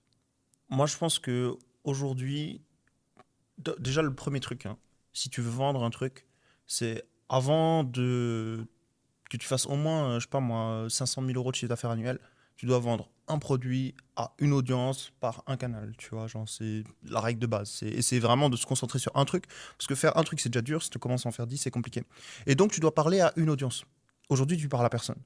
[0.70, 2.62] Moi, je pense que aujourd'hui,
[3.80, 4.78] déjà le premier truc, hein,
[5.12, 6.28] si tu veux vendre un truc,
[6.68, 8.68] c'est avant de
[9.28, 11.90] que tu fasses au moins, je sais pas moi, 500 000 euros de chiffre d'affaires
[11.90, 12.20] annuel,
[12.58, 16.84] tu dois vendre un produit à une audience par un canal, tu vois, genre c'est
[17.04, 17.70] la règle de base.
[17.70, 19.46] C'est- Et c'est vraiment de se concentrer sur un truc,
[19.78, 21.58] parce que faire un truc c'est déjà dur, si tu commences à en faire 10
[21.58, 22.04] c'est compliqué.
[22.46, 23.84] Et donc tu dois parler à une audience.
[24.30, 25.18] Aujourd'hui tu parles à personne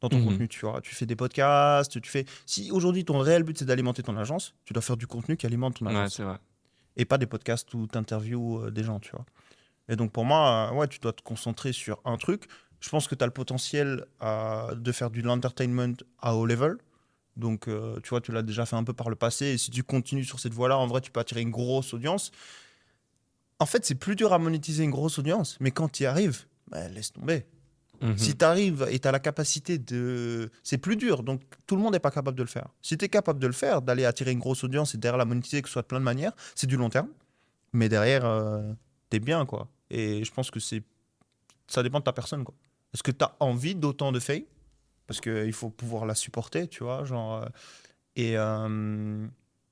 [0.00, 0.24] dans ton Mhm.
[0.24, 0.80] contenu, tu vois.
[0.80, 2.24] Tu fais des podcasts, tu fais...
[2.46, 5.46] Si aujourd'hui ton réel but c'est d'alimenter ton agence, tu dois faire du contenu qui
[5.46, 6.38] alimente ton agence vrai.
[6.96, 9.24] et pas des podcasts où tu interviews des gens, tu vois.
[9.88, 12.46] Et donc pour moi, euh, ouais, tu dois te concentrer sur un truc.
[12.80, 16.76] Je pense que tu as le potentiel euh, de faire du l'entertainment à haut level.
[17.36, 19.46] Donc euh, tu vois, tu l'as déjà fait un peu par le passé.
[19.46, 22.30] Et si tu continues sur cette voie-là, en vrai, tu peux attirer une grosse audience.
[23.58, 26.46] En fait, c'est plus dur à monétiser une grosse audience, mais quand tu y arrives,
[26.68, 27.46] bah, laisse tomber.
[28.00, 28.18] Mhm.
[28.18, 30.50] Si tu arrives et tu as la capacité de.
[30.62, 32.68] C'est plus dur, donc tout le monde n'est pas capable de le faire.
[32.82, 35.24] Si tu es capable de le faire, d'aller attirer une grosse audience et derrière la
[35.24, 37.08] monétiser, que ce soit de plein de manières, c'est du long terme.
[37.72, 38.22] Mais derrière,
[39.10, 39.68] tu es bien, quoi.
[39.90, 40.82] Et je pense que c'est.
[41.66, 42.54] Ça dépend de ta personne, quoi.
[42.92, 44.42] Est-ce que tu as envie d'autant de fame
[45.06, 47.04] Parce qu'il faut pouvoir la supporter, tu vois.
[47.04, 47.46] Genre, euh,
[48.16, 49.26] et euh,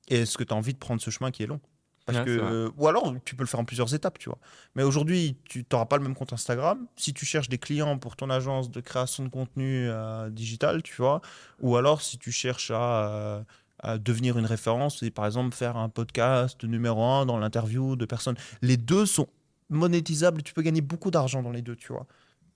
[0.09, 1.60] et est-ce que tu as envie de prendre ce chemin qui est long?
[2.04, 4.38] Parce Ouais, que, ou alors, tu peux le faire en plusieurs étapes, tu vois.
[4.74, 6.86] Mais aujourd'hui, tu n'auras pas le même compte Instagram.
[6.96, 10.96] Si tu cherches des clients pour ton agence de création de contenu euh, digital, tu
[10.96, 11.20] vois,
[11.60, 13.44] ou alors si tu cherches à,
[13.78, 18.04] à devenir une référence et par exemple faire un podcast numéro un dans l'interview de
[18.04, 19.28] personnes, les deux sont
[19.70, 22.06] monétisables tu peux gagner beaucoup d'argent dans les deux, tu vois.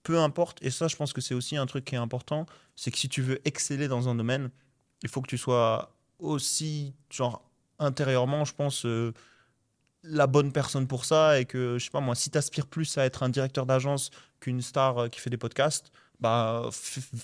[0.07, 2.47] Peu importe, et ça, je pense que c'est aussi un truc qui est important,
[2.77, 4.51] c'est que si tu veux exceller dans un domaine,
[5.03, 7.43] il faut que tu sois aussi, genre,
[7.81, 9.13] intérieurement, je pense, euh,
[10.05, 12.97] la bonne personne pour ça et que, je sais pas moi, si tu aspires plus
[12.99, 16.71] à être un directeur d'agence qu'une star euh, qui fait des podcasts, bah,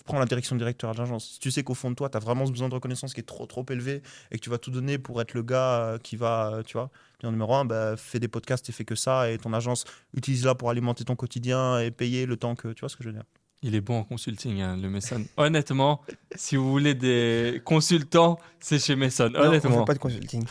[0.05, 1.33] prends la direction de directeur d'agence.
[1.33, 3.21] Si tu sais qu'au fond de toi, tu as vraiment ce besoin de reconnaissance qui
[3.21, 5.99] est trop, trop élevé et que tu vas tout donner pour être le gars euh,
[5.99, 6.91] qui va, euh, tu vois,
[7.21, 10.55] dire numéro un, bah, fais des podcasts et fais que ça et ton agence utilise-la
[10.55, 13.15] pour alimenter ton quotidien et payer le temps que, tu vois ce que je veux
[13.15, 13.25] dire.
[13.65, 15.25] Il est bon en consulting, hein, le Mason.
[15.37, 16.03] Honnêtement,
[16.35, 19.31] si vous voulez des consultants, c'est chez Mason.
[19.31, 19.79] Non, on Honnêtement.
[19.79, 20.45] fait pas de consulting.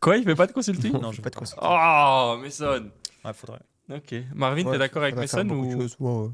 [0.00, 0.92] Quoi, il fait pas de consulting?
[0.92, 1.66] Non, on je fait pas de consulting.
[1.66, 2.90] Oh, Mason.
[3.24, 3.60] Ouais, faudrait.
[3.90, 4.14] Ok.
[4.34, 6.30] Marvin, Ouais, t'es d'accord avec Mason de ou ouais, ouais.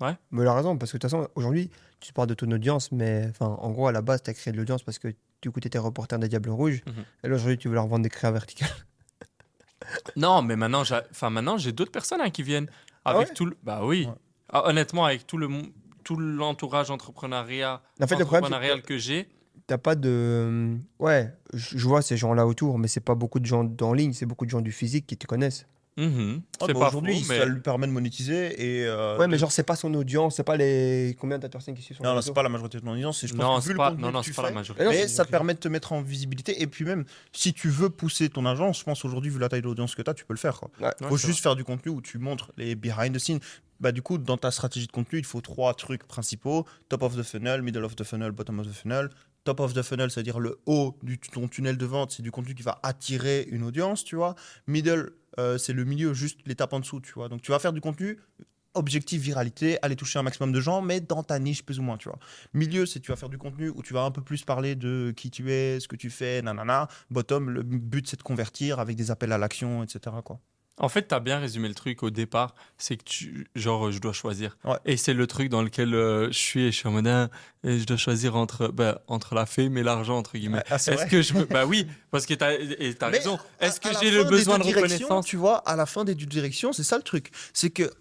[0.00, 0.16] Ouais.
[0.30, 2.90] Mais il a raison, parce que de toute façon, aujourd'hui, tu parles de ton audience,
[2.92, 5.60] mais en gros, à la base, tu as créé de l'audience parce que du coup,
[5.60, 6.82] tu étais reporter des Diables Rouges.
[6.86, 7.04] Mhm.
[7.22, 8.68] Et là, aujourd'hui, tu veux leur vendre des créas verticales.
[10.16, 12.70] Non, mais maintenant, j'ai, enfin, maintenant, j'ai d'autres personnes hein, qui viennent
[13.04, 13.56] Ah avec ouais tout le.
[13.62, 14.06] Bah oui.
[14.06, 14.14] Ouais.
[14.48, 15.48] Ah, honnêtement, avec tout le
[16.04, 19.28] tout l'entourage entrepreneuriat, En fait, entrepreneurial que j'ai.
[19.66, 20.76] t'as pas de.
[20.98, 24.12] Ouais, je je vois ces gens-là autour, mais c'est pas beaucoup de gens en ligne,
[24.12, 25.66] c'est beaucoup de gens du physique qui te connaissent.
[25.96, 26.42] Mhm.
[26.60, 28.86] Ah, c'est bah, pas Aujourd'hui, mais ça lui permet de monétiser et.
[28.86, 31.16] euh, Ouais, mais genre, c'est pas son audience, c'est pas les.
[31.20, 33.24] Combien de personnes qui suivent son Non, non, c'est pas la majorité de ton audience.
[33.24, 34.84] Je pense non, que vu c'est le pas, contenu non, non, pas la majorité.
[34.88, 36.60] Mais ça te permet de te mettre en visibilité.
[36.62, 39.62] Et puis même, si tu veux pousser ton agence, je pense aujourd'hui, vu la taille
[39.62, 40.58] de l'audience que tu as, tu peux le faire.
[40.58, 40.70] Quoi.
[40.80, 40.92] Ouais.
[41.08, 43.40] Faut juste faire du contenu où tu montres les behind the scenes.
[43.80, 47.16] Bah, du coup, dans ta stratégie de contenu, il faut trois trucs principaux top of
[47.16, 49.10] the funnel, middle of the funnel, bottom of the funnel.
[49.44, 52.54] Top of the funnel, c'est-à-dire le haut de ton tunnel de vente, c'est du contenu
[52.54, 54.36] qui va attirer une audience, tu vois.
[54.66, 57.28] Middle, euh, c'est le milieu, juste l'étape en dessous, tu vois.
[57.28, 58.18] Donc, tu vas faire du contenu
[58.74, 61.96] objectif viralité, aller toucher un maximum de gens, mais dans ta niche plus ou moins,
[61.96, 62.18] tu vois.
[62.52, 65.12] Milieu, c'est tu vas faire du contenu où tu vas un peu plus parler de
[65.16, 66.88] qui tu es, ce que tu fais, nanana.
[67.10, 70.16] Bottom, le but c'est de convertir avec des appels à l'action, etc.
[70.24, 70.40] Quoi.
[70.78, 72.54] En fait, tu as bien résumé le truc au départ.
[72.78, 74.56] C'est que tu, genre, je dois choisir.
[74.64, 74.76] Ouais.
[74.84, 77.28] Et c'est le truc dans lequel euh, je suis et je suis en mode, ah,
[77.62, 80.64] et je dois choisir entre, bah, entre la fame et l'argent, entre guillemets.
[80.70, 81.34] Ah, Est-ce que je.
[81.44, 83.38] Bah oui, parce que tu as, raison.
[83.60, 86.72] Est-ce que j'ai le besoin de reconnaissance Tu vois, à la fin des deux directions,
[86.72, 87.30] c'est ça le truc.
[87.52, 87.92] C'est que,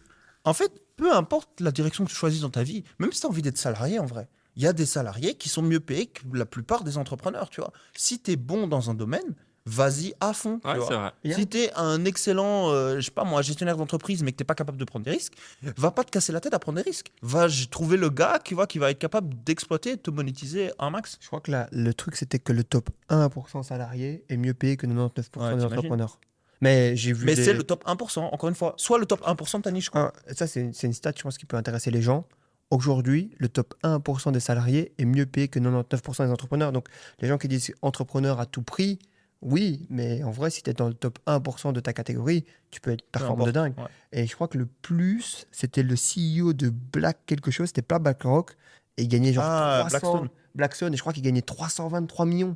[0.43, 3.27] en fait, peu importe la direction que tu choisis dans ta vie, même si tu
[3.27, 6.07] as envie d'être salarié en vrai, il y a des salariés qui sont mieux payés
[6.07, 7.71] que la plupart des entrepreneurs, tu vois.
[7.95, 9.35] Si tu es bon dans un domaine,
[9.65, 10.60] vas-y à fond.
[10.60, 10.85] tu Ouais, vois.
[10.98, 11.11] vrai.
[11.23, 11.35] Bien.
[11.38, 14.44] Si tu es un excellent, euh, je sais pas moi, gestionnaire d'entreprise, mais que tu
[14.45, 15.34] pas capable de prendre des risques,
[15.77, 17.11] va pas te casser la tête à prendre des risques.
[17.22, 20.72] Va trouver le gars qui, va, qui va être capable d'exploiter et de te monétiser
[20.80, 21.18] un max.
[21.22, 24.76] Je crois que la- le truc, c'était que le top 1% salarié est mieux payé
[24.77, 26.19] que 99% Ouais, des entrepreneurs.
[26.61, 27.26] Mais j'ai vu.
[27.26, 28.73] Mais des- c'est le top 1%, encore une fois.
[28.77, 29.90] Soit le top 1% de ta niche.
[29.90, 30.14] quoi.
[30.30, 32.26] Un- ça, c'est c'est une stat, je pense, qui peut intéresser les gens.
[32.69, 36.72] Aujourd'hui, le top 1% des salariés est mieux payé que 99% des entrepreneurs.
[36.72, 36.88] Donc,
[37.19, 38.98] les gens qui disent entrepreneur à tout prix,
[39.43, 42.81] oui, mais en vrai, si tu es dans le top 1% de ta catégorie, tu
[42.81, 43.73] peux être performant de dingue.
[43.77, 43.85] ouais.
[44.11, 47.99] Et je crois que le plus, c'était le CEO de Black quelque chose, c'était pas
[47.99, 48.55] BlackRock,
[48.97, 50.29] et il gagnait genre Ah, 300 Blackstone.
[50.55, 52.55] Blackstone, et je crois qu'il gagnait 323 millions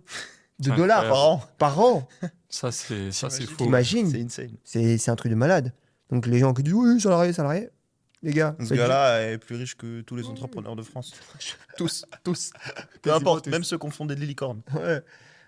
[0.60, 1.42] de dollars incroyable.
[1.58, 2.08] par an.
[2.50, 3.58] Ça, c'est ça, c'est fou.
[3.58, 4.58] T'imagines C'est insane.
[4.64, 5.74] C'est c'est un truc de malade.
[6.10, 7.70] Donc, les gens qui disent oui, salarié, salarié,
[8.24, 11.14] les gars, Ce gars-là est plus riche que tous les entrepreneurs de France.
[11.78, 12.52] tous, tous.
[13.02, 13.50] Peu importe, tous.
[13.52, 14.62] même ceux qui font des licornes.
[14.74, 15.02] Ouais.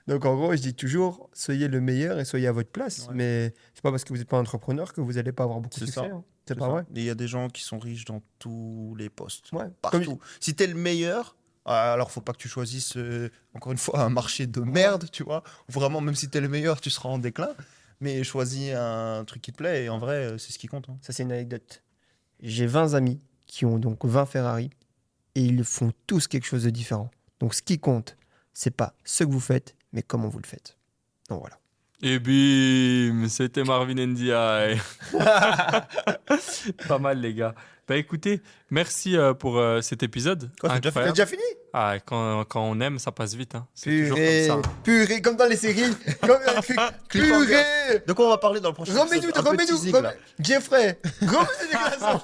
[0.09, 3.07] Donc en gros, je dis toujours, soyez le meilleur et soyez à votre place.
[3.07, 3.13] Ouais.
[3.15, 5.79] Mais c'est pas parce que vous n'êtes pas entrepreneur que vous n'allez pas avoir beaucoup
[5.79, 6.01] de succès.
[6.09, 6.23] hein.
[6.47, 6.83] C'est pas vrai.
[6.95, 9.51] Il y a des gens qui sont riches dans tous les postes.
[9.51, 9.65] Ouais.
[9.81, 9.99] Partout.
[10.03, 13.99] Comme- Si t'es le meilleur, alors faut pas que tu choisisses, euh, encore une fois,
[14.01, 15.43] un marché de merde, tu vois.
[15.67, 17.49] Vraiment, même si t'es le meilleur, tu seras en déclin.
[18.01, 20.89] Mais choisis un truc qui te plaît et en vrai, euh, c'est ce qui compte.
[20.89, 20.97] hein.
[21.01, 21.83] Ça, c'est une anecdote.
[22.41, 24.69] J'ai 20 amis qui ont donc 20 Ferrari
[25.35, 27.11] et ils font tous quelque chose de différent.
[27.41, 28.15] Donc ce qui compte,
[28.53, 30.77] c'est pas ce que vous faites, mais comment vous le faites?
[31.29, 31.57] Donc voilà.
[32.01, 34.31] Et bim, c'était Marvin NDI.
[36.87, 37.53] Pas mal, les gars.
[37.87, 40.51] Bah écoutez, merci euh, pour euh, cet épisode.
[40.61, 41.41] Quoi, c'est déjà déjà fini?
[41.73, 43.55] Ah, quand, quand on aime, ça passe vite.
[43.55, 43.65] Hein.
[43.73, 44.69] C'est toujours Purée, comme ça.
[44.83, 45.91] purée, comme dans les séries.
[46.21, 46.77] comme trucs.
[47.09, 49.47] Purée De quoi on va parler dans le prochain Remets-nous, épisode?
[49.47, 50.13] Remets-nous, teasing, remets- là.
[50.39, 52.19] Jeffrey, remets-nous.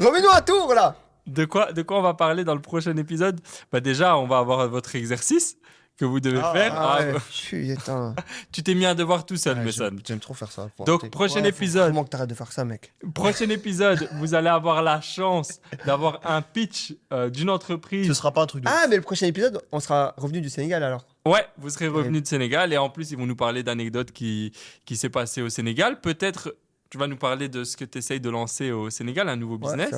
[0.06, 0.96] Remets-nous un tour là.
[1.26, 3.40] De quoi, de quoi on va parler dans le prochain épisode?
[3.70, 5.56] Bah déjà, on va avoir votre exercice
[5.98, 6.72] que vous devez Ah, faire.
[6.74, 8.14] Ah Ah, ouais.
[8.52, 9.84] Tu t'es mis un devoir tout seul, Ouais, Messon.
[9.84, 10.68] j'aime- J'aime trop faire ça.
[10.78, 11.10] Donc, arrêter.
[11.10, 11.82] prochain Ouais, faut épisode.
[11.82, 12.92] Vraiment que t'arrêtes de faire ça, mec.
[13.14, 18.12] Prochain épisode, vous allez avoir la chance d'avoir un pitch euh, d'une ce entreprise.
[18.12, 18.68] sera pas un truc de.
[18.70, 21.04] Ah, mais le prochain épisode, on sera revenu du Sénégal alors.
[21.26, 24.52] Ouais, vous serez revenu de Sénégal et en plus, ils vont nous parler d'anecdotes qui,
[24.86, 26.00] qui s'est passé au Sénégal.
[26.00, 26.54] Peut-être,
[26.90, 29.58] tu vas nous parler de ce que tu essayes de lancer au Sénégal, un nouveau
[29.58, 29.94] business.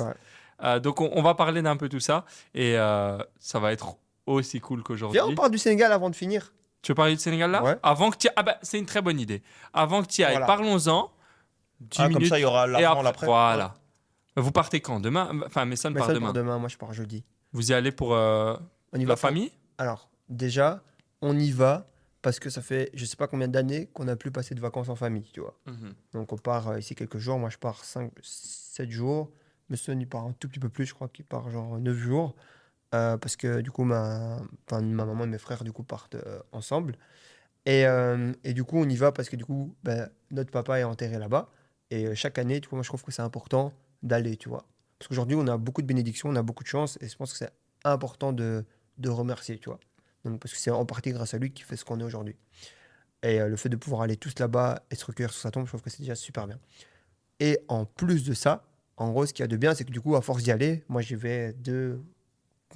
[0.63, 3.95] Euh, donc, on, on va parler d'un peu tout ça et euh, ça va être
[4.25, 5.19] aussi cool qu'aujourd'hui.
[5.19, 6.53] Viens, on parle du Sénégal avant de finir.
[6.81, 7.77] Tu veux parler du Sénégal là Ouais.
[7.83, 9.43] Avant que tu Ah bah, c'est une très bonne idée.
[9.73, 10.45] Avant que tu y ailles, Voilà.
[10.47, 11.11] parlons-en.
[11.81, 13.03] 10 Ah, comme minutes ça, il y aura et l'avant, après.
[13.03, 13.25] l'après.
[13.27, 13.73] Voilà.
[14.35, 14.99] Vous partez quand?
[14.99, 15.41] Demain?
[15.45, 16.27] Enfin, Messon Mais part demain.
[16.27, 17.23] pour demain, moi je pars jeudi.
[17.53, 18.55] Vous y allez pour euh,
[18.93, 19.51] On y la va famille?
[19.77, 20.81] Alors, déjà,
[21.21, 21.87] on y va
[22.21, 24.89] parce que ça fait je sais pas combien d'années qu'on n'a plus passé de vacances
[24.89, 25.55] en famille, tu vois.
[26.13, 29.29] Donc on part euh, ici quelques jours, moi je pars 5, 7 jours.
[29.69, 32.35] Monsieur il part un tout petit peu plus, je crois qu'il part genre 9 jours.
[32.93, 34.41] Euh, parce que du coup, ma,
[34.71, 36.97] ma maman et mes frères du coup partent euh, ensemble.
[37.65, 40.79] Et, euh, et du coup, on y va parce que du coup, ben, notre papa
[40.79, 41.49] est enterré là-bas.
[41.89, 43.73] Et chaque année, du coup, moi je trouve que c'est important
[44.03, 44.65] d'aller, tu vois.
[44.97, 46.97] Parce qu'aujourd'hui, on a beaucoup de bénédictions, on a beaucoup de chance.
[47.01, 47.51] Et je pense que c'est
[47.83, 48.65] important de,
[48.97, 49.79] de remercier, tu vois.
[50.23, 52.35] Parce que c'est en partie grâce à lui qui fait ce qu'on est aujourd'hui.
[53.23, 55.71] Et le fait de pouvoir aller tous là-bas et se recueillir sur sa tombe, je
[55.71, 56.59] trouve que c'est déjà super bien.
[57.39, 58.63] Et en plus de ça,
[58.97, 60.51] en gros, ce qu'il y a de bien, c'est que du coup, à force d'y
[60.51, 62.01] aller, moi j'y vais deux,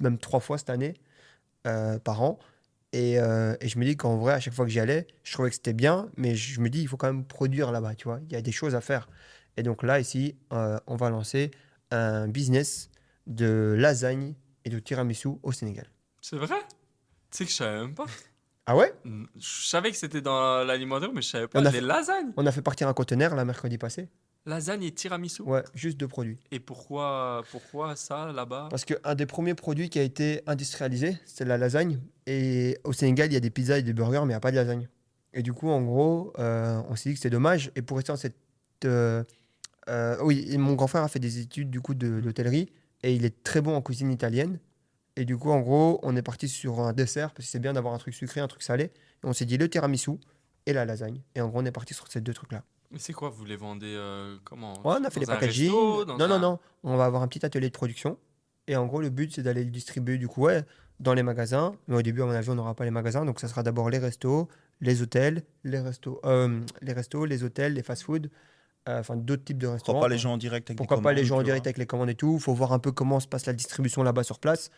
[0.00, 0.94] même trois fois cette année
[1.66, 2.38] euh, par an.
[2.92, 5.32] Et, euh, et je me dis qu'en vrai, à chaque fois que j'y allais, je
[5.32, 8.04] trouvais que c'était bien, mais je me dis, il faut quand même produire là-bas, tu
[8.04, 8.20] vois.
[8.28, 9.08] Il y a des choses à faire.
[9.56, 11.50] Et donc là, ici, euh, on va lancer
[11.90, 12.90] un business
[13.26, 15.86] de lasagne et de tiramisu au Sénégal.
[16.22, 16.58] C'est vrai?
[17.30, 18.06] Tu sais que je savais même pas.
[18.66, 18.92] Ah ouais?
[19.04, 21.60] Je savais que c'était dans l'alimentaire, mais je savais pas.
[21.60, 24.08] On a Les fait- lasagnes On a fait partir un conteneur là mercredi passé.
[24.46, 26.38] Lasagne et tiramisu Ouais, juste deux produits.
[26.52, 28.68] Et pourquoi, pourquoi ça là-bas?
[28.70, 31.98] Parce qu'un des premiers produits qui a été industrialisé, c'est la lasagne.
[32.26, 34.40] Et au Sénégal, il y a des pizzas et des burgers, mais il n'y a
[34.40, 34.88] pas de lasagne.
[35.34, 37.70] Et du coup, en gros, euh, on s'est dit que c'est dommage.
[37.74, 38.36] Et pour rester dans cette.
[38.84, 39.24] euh,
[39.88, 43.14] euh, oui, et mon grand frère a fait des études du coup de l'hôtellerie et
[43.14, 44.58] il est très bon en cuisine italienne.
[45.16, 47.72] Et du coup, en gros, on est parti sur un dessert parce que c'est bien
[47.72, 48.84] d'avoir un truc sucré, un truc salé.
[48.84, 48.90] Et
[49.24, 50.12] on s'est dit le tiramisu
[50.66, 51.20] et la lasagne.
[51.34, 52.62] Et en gros, on est parti sur ces deux trucs-là.
[52.90, 55.66] Mais c'est quoi Vous les vendez euh, comment Ouais, on a fait les packaging.
[55.66, 56.58] resto, non, non, un- non.
[56.84, 58.18] On va avoir un petit atelier de production.
[58.68, 60.64] Et en gros, le but, c'est d'aller le distribuer du coup, ouais,
[61.00, 61.74] dans les magasins.
[61.88, 63.24] Mais au début, à mon avis, on n'aura pas les magasins.
[63.24, 64.48] Donc, ça sera d'abord les restos,
[64.80, 68.30] les hôtels, les restos, euh, les restos, les hôtels, les fast-food,
[68.88, 70.00] euh, enfin d'autres types de Pourquoi restaurants.
[70.00, 71.68] pas les gens en direct avec Pourquoi pas les commandes, gens en direct vois.
[71.68, 72.38] avec les commandes et tout.
[72.38, 74.70] faut voir un peu comment se passe la distribution là-bas sur place.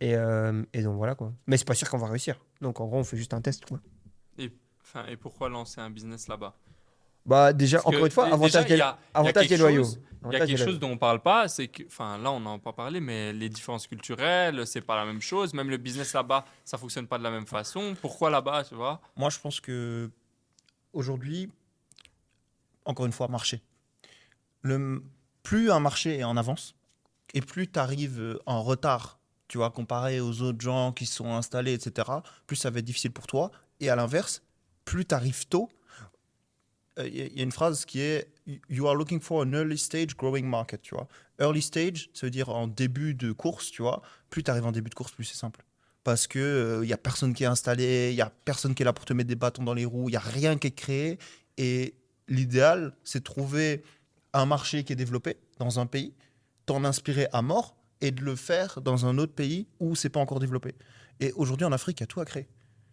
[0.00, 1.32] Et, euh, et donc voilà quoi.
[1.46, 2.38] Mais c'est pas sûr qu'on va réussir.
[2.60, 3.64] Donc en gros, on fait juste un test.
[3.66, 3.80] Quoi.
[4.38, 4.52] Et,
[4.82, 6.54] enfin, et pourquoi lancer un business là-bas?
[7.26, 9.16] Bah déjà, Parce que encore une fois, avantage déjà, il y des, a- il y
[9.16, 9.82] a avantage des loyaux.
[9.84, 12.40] chose- Il y a quelque chose dont on parle pas, c'est que, enfin là on
[12.40, 15.54] n'en a pas parlé, mais les différences culturelles, c'est pas la même chose.
[15.54, 17.94] Même le business là-bas, ça fonctionne pas de la même façon.
[18.00, 19.00] Pourquoi là-bas, tu vois?
[19.16, 20.10] Moi, je pense que
[20.92, 21.50] aujourd'hui,
[22.84, 23.62] encore une fois, marché.
[24.62, 25.02] Le,
[25.42, 26.74] plus un marché est en avance
[27.34, 31.72] et plus tu arrives en retard, tu vois, comparé aux autres gens qui sont installés,
[31.74, 32.08] etc.,
[32.46, 33.50] plus ça va être difficile pour toi.
[33.80, 34.42] Et à l'inverse,
[34.84, 35.75] plus tu arrives tôt, euh,
[36.98, 38.28] il y, a- il y a une phrase qui est
[38.68, 41.08] You are looking for an early stage growing market, tu vois.
[41.40, 44.02] Early stage, ça veut dire en début de course, tu vois.
[44.30, 45.64] Plus tu arrives en début de course, plus c'est simple.
[46.04, 48.86] Parce que il y a personne qui est installé, il y a personne qui est
[48.86, 50.70] là pour te mettre des bâtons dans les roues, il y a rien qui est
[50.70, 51.18] créé.
[51.58, 51.94] Et
[52.28, 53.82] l'idéal, c'est de trouver
[54.32, 56.14] un marché qui est développé dans un pays,
[56.66, 60.20] t'en inspirer à mort et de le faire dans un autre pays où c'est pas
[60.20, 60.74] encore développé.
[61.18, 62.46] Et aujourd'hui en Afrique, il y a tout à créer.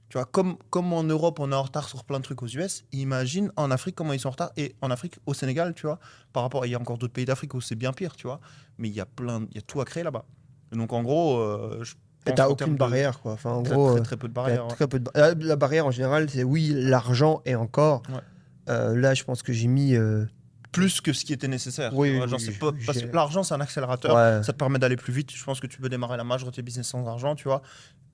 [0.09, 2.47] Tu vois, comme, comme en Europe, on est en retard sur plein de trucs aux
[2.47, 4.51] US, imagine en Afrique comment ils sont en retard.
[4.57, 5.99] Et en Afrique, au Sénégal, tu vois,
[6.33, 8.39] par rapport, il y a encore d'autres pays d'Afrique où c'est bien pire, tu vois.
[8.77, 10.25] Mais il y a plein, il y a tout à créer là-bas.
[10.71, 11.93] Donc en gros, euh, je
[12.27, 13.33] Et t'as aucune de- barrière quoi.
[13.33, 14.65] Enfin en Très, gros, très, euh, très peu de barrières.
[14.67, 14.73] ouais.
[14.73, 18.03] très peu de la, la barrière en général, c'est oui l'argent et encore.
[18.09, 18.19] Ouais.
[18.69, 19.95] Euh, là, je pense que j'ai mis.
[19.95, 20.25] euh,
[20.73, 21.95] Plus que ce qui était nécessaire.
[21.95, 22.19] Oui, oui,
[23.13, 24.15] l'argent, c'est un accélérateur.
[24.15, 24.43] ouais.
[24.43, 25.31] Ça te permet d'aller plus vite.
[25.33, 27.61] Je pense que tu peux démarrer la majorité des business sans argent, tu vois.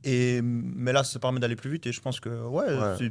[0.04, 1.88] Et, mais là, ça te permet d'aller plus vite.
[1.88, 3.10] Et je pense que, ouais,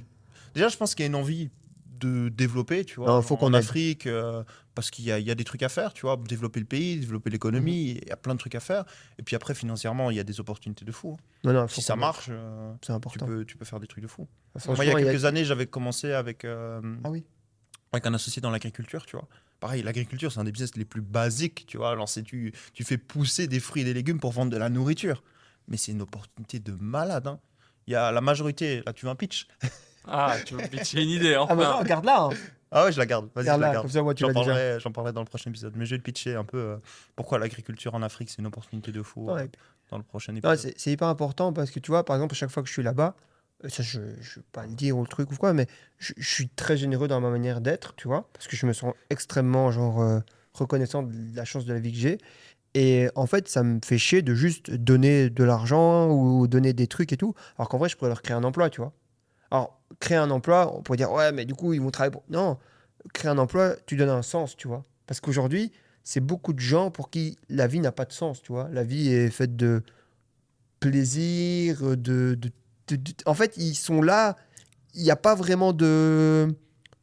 [0.54, 1.50] déjà, je pense qu'il y a une envie
[1.98, 3.08] de développer, tu vois.
[3.08, 3.52] Non, faut en.
[3.54, 4.44] Afrique, euh,
[4.76, 6.16] parce qu'il y a, il y a des trucs à faire, tu vois.
[6.16, 7.98] Développer le pays, développer l'économie, Mhm.
[8.02, 8.84] il y a plein de trucs à faire.
[9.18, 11.16] Et puis après, financièrement, il y a des opportunités de fou.
[11.18, 11.22] hein.
[11.42, 13.26] Non, non, faut Si ça marche, euh, tu, important.
[13.26, 14.28] peux, tu peux faire des trucs de fou.
[14.56, 17.10] Franchement, Moi, il y a il y a- quelques années, j'avais commencé avec, euh, Ah
[17.10, 17.24] oui.
[17.92, 19.26] Avec un associé dans l'agriculture, tu vois.
[19.60, 21.90] Pareil, l'agriculture, c'est un des business les plus basiques, tu vois.
[21.90, 24.68] Alors, c'est tu, tu fais pousser des fruits et des légumes pour vendre de la
[24.68, 25.22] nourriture.
[25.66, 27.26] Mais c'est une opportunité de malade.
[27.26, 27.40] hein.
[27.86, 29.46] Il y a la majorité, là, tu veux un pitch?
[30.10, 31.52] Ah, tu veux me pitcher une idée, enfin.
[31.52, 32.22] Ah bah non, regarde là.
[32.22, 32.30] hein.
[32.70, 33.26] Ah ouais, je la garde.
[33.34, 33.84] Vas-y, je Regarde la là, garde.
[33.84, 35.74] comme ça, moi, tu J'en parlerai, j'en parlerai dans le prochain épisode.
[35.76, 36.76] Mais je vais te pitcher un peu euh,
[37.14, 39.46] pourquoi l'agriculture en Afrique, c'est une opportunité de fou euh,
[39.90, 40.72] dans le prochain épisode.
[40.78, 43.16] c'est hyper important parce que tu vois, par exemple, chaque fois que je suis là-bas,
[43.66, 45.66] ça je ne vais pas le dire ou le truc ou quoi, mais
[45.98, 48.94] je, suis très généreux dans ma manière d'être, tu vois, parce que je me sens
[49.10, 50.20] extrêmement genre euh,
[50.52, 52.18] reconnaissant de la chance de la vie que j'ai.
[52.74, 56.86] Et en fait, ça me fait chier de juste donner de l'argent ou donner des
[56.86, 58.92] trucs et tout, alors qu'en vrai, je pourrais leur créer un emploi, tu vois.
[59.50, 62.20] Alors, créer un emploi, on pourrait dire, ouais, mais du coup, ils vont travailler.
[62.28, 62.58] Non,
[63.14, 64.84] créer un emploi, tu donnes un sens, tu vois.
[65.06, 65.72] Parce qu'aujourd'hui,
[66.04, 68.68] c'est beaucoup de gens pour qui la vie n'a pas de sens, tu vois.
[68.70, 69.82] La vie est faite de
[70.80, 72.38] plaisir, de-
[73.26, 74.36] En fait, ils sont là,
[74.94, 76.48] il n'y a pas vraiment de,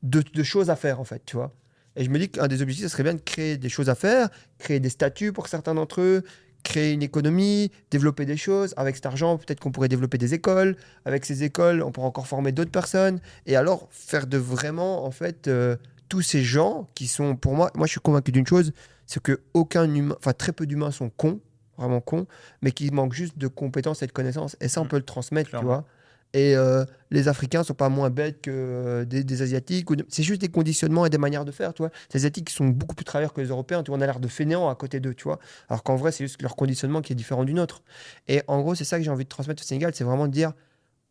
[0.03, 1.53] de, choses à faire, en fait, tu vois.
[1.95, 3.95] Et je me dis qu'un des objectifs, ce serait bien de créer des choses à
[3.95, 6.24] faire, créer des statuts pour certains d'entre eux,
[6.64, 8.74] créer une économie, développer des choses.
[8.76, 10.76] Avec cet argent, peut-être qu'on pourrait développer des écoles.
[11.06, 13.22] Avec ces écoles, on pourrait encore former d'autres personnes.
[13.45, 15.78] Et alors, faire de vraiment, en fait, euh,
[16.10, 18.74] tous ces gens qui sont, pour moi, moi je suis convaincu d'une chose,
[19.06, 21.40] c'est que aucun humain, enfin très peu d'humains sont cons,
[21.77, 22.26] vraiment cons,
[22.61, 24.56] mais qui manquent juste de compétences et de connaissances.
[24.61, 24.88] Et ça, on Mm.
[24.89, 25.85] peut le transmettre, tu vois.
[26.34, 29.88] Et euh, les Africains sont pas moins bêtes que euh, des, des Asiatiques.
[29.93, 31.91] de- C'est juste des conditionnements et des manières de faire, tu vois.
[32.14, 33.84] Les Asiatiques sont beaucoup plus travailleurs que les Européens.
[33.84, 35.39] Tu vois, on a l'air de fainéants à côté d'eux, tu vois.
[35.69, 37.84] Alors qu'en vrai, c'est juste leur conditionnement qui est différent du nôtre.
[38.27, 40.34] Et en gros, c'est ça que j'ai envie de transmettre au Sénégal, c'est vraiment de
[40.34, 40.52] dire,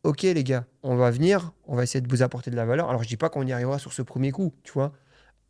[0.02, 2.90] ok les gars, on va venir, on va essayer de vous apporter de la valeur.
[2.90, 4.92] Alors je dis pas qu'on y arrivera sur ce premier coup, tu vois.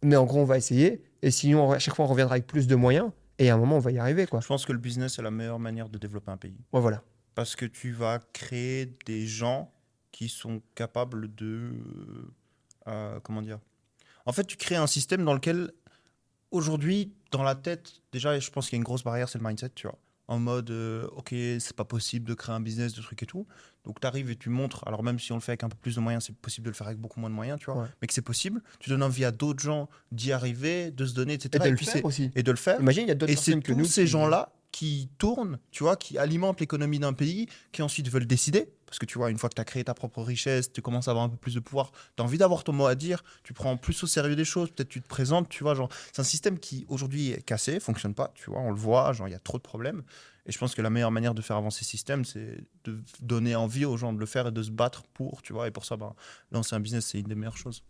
[0.04, 1.02] Mais en gros, on va essayer.
[1.22, 3.10] Et sinon, à chaque fois, on reviendra avec plus de moyens.
[3.38, 4.40] Et à un moment, on va y arriver, quoi.
[4.40, 6.56] Je pense que le business est la meilleure manière de développer un pays.
[6.72, 7.02] Ouais, voilà.
[7.34, 9.72] Parce que tu vas créer des gens
[10.12, 11.72] qui sont capables de...
[12.86, 13.58] euh, comment dire?
[14.26, 15.72] En fait, tu crées un système dans lequel,
[16.52, 19.44] aujourd'hui, dans la tête, déjà, je pense qu'il y a une grosse barrière, c'est le
[19.44, 19.98] mindset, tu vois.
[20.28, 23.46] En mode, euh, ok, c'est pas possible de créer un business, de trucs et tout.
[23.84, 25.76] Donc, tu arrives et tu montres, alors même si on le fait avec un peu
[25.76, 27.82] plus de moyens, c'est possible de le faire avec beaucoup moins de moyens, tu vois.
[27.82, 27.88] Ouais.
[28.00, 28.62] Mais que c'est possible.
[28.80, 31.50] Tu donnes envie à d'autres gens d'y arriver, de se donner, etc.
[31.66, 32.30] Et de le faire aussi.
[32.34, 32.80] et de le faire.
[32.80, 33.84] Imagine, il y a d'autres Et c'est personnes que tous nous.
[33.84, 38.26] ces qui- gens-là qui tournent, tu vois, qui alimentent l'économie d'un pays, qui ensuite veulent
[38.26, 38.72] décider.
[38.86, 41.06] Parce que tu vois, une fois que tu as créé ta propre richesse, tu commences
[41.06, 43.22] à avoir un peu plus de pouvoir, tu as envie d'avoir ton mot à dire,
[43.44, 45.74] tu prends plus au sérieux des choses, peut-être tu te présentes, tu vois.
[45.74, 49.12] genre C'est un système qui aujourd'hui est cassé, fonctionne pas, tu vois, on le voit,
[49.12, 50.02] genre il y a trop de problèmes.
[50.46, 53.56] Et je pense que la meilleure manière de faire avancer ce système, c'est de donner
[53.56, 55.68] envie aux gens de le faire et de se battre pour, tu vois.
[55.68, 56.14] Et pour ça, ben,
[56.50, 57.82] lancer un business, c'est une des meilleures choses.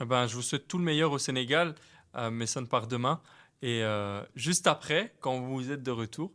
[0.00, 1.74] Eh ben, je vous souhaite tout le meilleur au Sénégal,
[2.16, 3.20] euh, mais ça ne part demain.
[3.62, 6.32] Et euh, juste après, quand vous êtes de retour,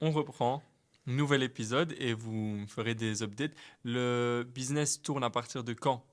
[0.00, 0.62] on reprend
[1.06, 3.52] un nouvel épisode et vous ferez des updates.
[3.84, 6.04] Le business tourne à partir de quand?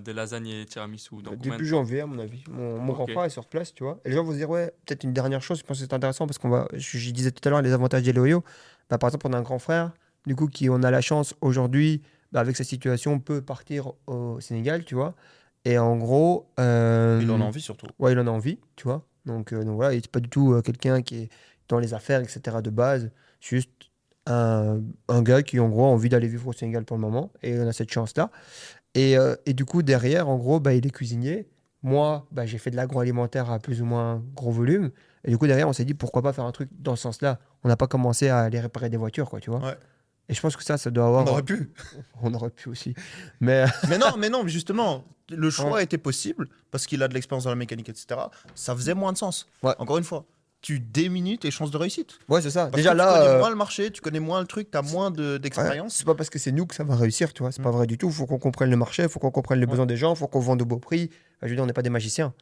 [0.00, 2.42] Des lasagnes et tiramisu dans combien de Début janvier, à mon avis.
[2.50, 3.12] Mon, mon grand Ok.
[3.12, 4.00] frère est sur place, tu vois.
[4.04, 5.92] Et les gens vont se dire, ouais, peut-être une dernière chose, je pense que c'est
[5.94, 8.44] intéressant parce qu'on va, je, je disais tout à l'heure les avantages des loyaux.
[8.90, 9.92] Bah, par exemple, on a un grand frère,
[10.26, 12.02] du coup, qui on a la chance aujourd'hui,
[12.32, 15.14] bah, avec sa situation, peut partir au Sénégal, tu vois.
[15.64, 16.50] Et en gros.
[16.60, 17.86] euh, Il en a envie surtout.
[17.98, 19.04] Ouais, il en a envie, tu vois.
[19.26, 21.28] Donc, euh, donc voilà, il n'est pas du tout euh, quelqu'un qui est
[21.68, 22.58] dans les affaires, etc.
[22.62, 23.10] de base.
[23.40, 23.70] C'est juste
[24.26, 27.32] un, un gars qui, en gros, a envie d'aller vivre au Sénégal pour le moment.
[27.42, 28.30] Et on a cette chance-là.
[28.94, 31.48] Et, euh, et du coup, derrière, en gros, bah, il est cuisinier.
[31.82, 34.90] Moi, bah, j'ai fait de l'agroalimentaire à plus ou moins gros volume.
[35.24, 37.38] Et du coup, derrière, on s'est dit, pourquoi pas faire un truc dans ce sens-là?
[37.62, 39.60] On n'a pas commencé à aller réparer des voitures, quoi, tu vois?
[39.60, 39.76] Ouais.
[40.28, 41.24] Et je pense que ça, ça doit avoir...
[41.24, 41.72] On aurait pu.
[42.22, 42.94] on aurait pu aussi.
[43.40, 43.64] Mais...
[43.88, 47.50] mais non, mais non, justement, le choix était possible parce qu'il a de l'expérience dans
[47.50, 48.20] la mécanique, etc.
[48.54, 49.48] Ça faisait moins de sens.
[49.62, 49.74] Ouais.
[49.78, 50.26] Encore une fois,
[50.62, 52.18] tu diminues tes chances de réussite.
[52.28, 52.64] Ouais, c'est ça.
[52.66, 53.04] Parce Déjà que là...
[53.14, 55.32] tu connais euh, moins le marché, tu connais moins le truc, tu as moins de-
[55.32, 55.94] Ouais, d'expérience.
[55.94, 57.50] c'est pas parce que c'est nous que ça va réussir, tu vois.
[57.52, 57.64] C'est Mm.
[57.64, 58.08] pas vrai du tout.
[58.08, 59.70] Il faut qu'on comprenne le marché, il faut qu'on comprenne les Ouais.
[59.70, 61.04] besoins des gens, il faut qu'on vende au beau prix.
[61.36, 62.34] Enfin, je veux dire, on n'est pas des magiciens.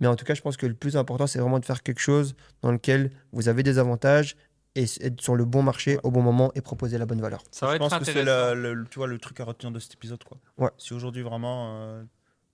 [0.00, 2.00] Mais en tout cas, je pense que le plus important, c'est vraiment de faire quelque
[2.00, 4.36] chose dans lequel vous avez des avantages
[4.74, 6.00] et être sur le bon marché Ouais.
[6.02, 7.42] au bon moment et proposer la bonne valeur.
[7.50, 9.78] Ça va Je être pense que c'est le- tu vois, le truc à retenir de
[9.78, 10.22] cet épisode.
[10.24, 10.38] Quoi.
[10.58, 10.70] Ouais.
[10.78, 12.02] Si aujourd'hui, vraiment, euh,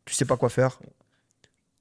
[0.04, 0.78] Tu sais pas quoi faire.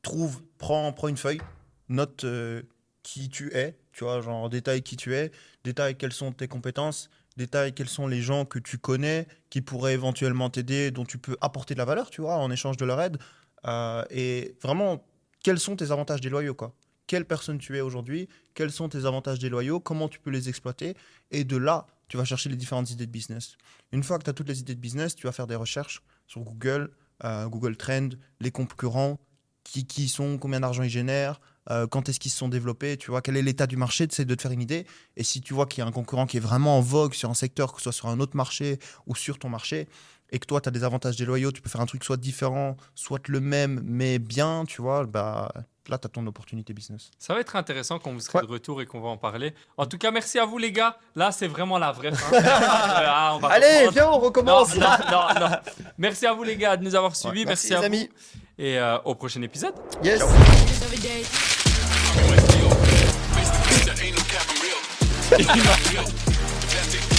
[0.01, 1.41] trouve, prends, prends une feuille,
[1.89, 2.61] note euh,
[3.07, 5.31] qui tu es, tu vois, genre détaille qui tu es,
[5.63, 9.93] détaille quelles sont tes compétences, détaille quels sont les gens que tu connais qui pourraient
[9.93, 12.99] éventuellement t'aider, dont tu peux apporter de la valeur, tu vois, en échange de leur
[12.99, 13.17] aide.
[13.65, 15.05] Euh, et vraiment,
[15.41, 16.75] quels sont tes avantages déloyaux, quoi?
[17.07, 18.27] Quelle personne tu es aujourd'hui?
[18.53, 20.97] Quels sont tes avantages déloyaux Comment tu peux les exploiter?
[21.31, 23.55] Et de là, tu vas chercher les différentes idées de business.
[23.93, 26.03] Une fois que tu as toutes les idées de business, tu vas faire des recherches
[26.27, 26.91] sur Google,
[27.23, 28.09] euh, Google Trend,
[28.41, 29.17] les concurrents,
[29.63, 33.11] qui, qui sont, combien d'argent ils génèrent, euh, quand est-ce qu'ils se sont développés, tu
[33.11, 34.85] vois, quel est l'état du marché, essaies de te faire une idée.
[35.15, 37.29] Et si tu vois qu'il y a un concurrent qui est vraiment en vogue sur
[37.29, 39.87] un secteur, que ce soit sur un autre marché ou sur ton marché,
[40.29, 42.75] et que toi, tu as des avantages déloyaux, tu peux faire un truc soit différent,
[42.95, 45.49] soit le même, mais bien, tu vois, bah,
[45.87, 47.11] là, tu as ton opportunité business.
[47.17, 48.45] Ça va être intéressant quand vous serez Ouais.
[48.45, 49.53] de retour et qu'on va en parler.
[49.77, 50.97] En tout cas, merci à vous les gars.
[51.15, 52.41] Là, c'est vraiment la vraie fin.
[52.43, 53.91] Ah, on va Allez, reprendre.
[53.93, 54.75] viens, on recommence.
[54.75, 55.55] non, non, non.
[55.97, 57.39] Merci à vous les gars de nous avoir suivis.
[57.39, 58.03] Ouais, merci, merci, à les vous.
[58.03, 58.09] amis.
[58.57, 59.75] Et euh, au prochain épisode.
[60.03, 60.21] Yes.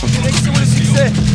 [0.07, 1.28] Direction le succès.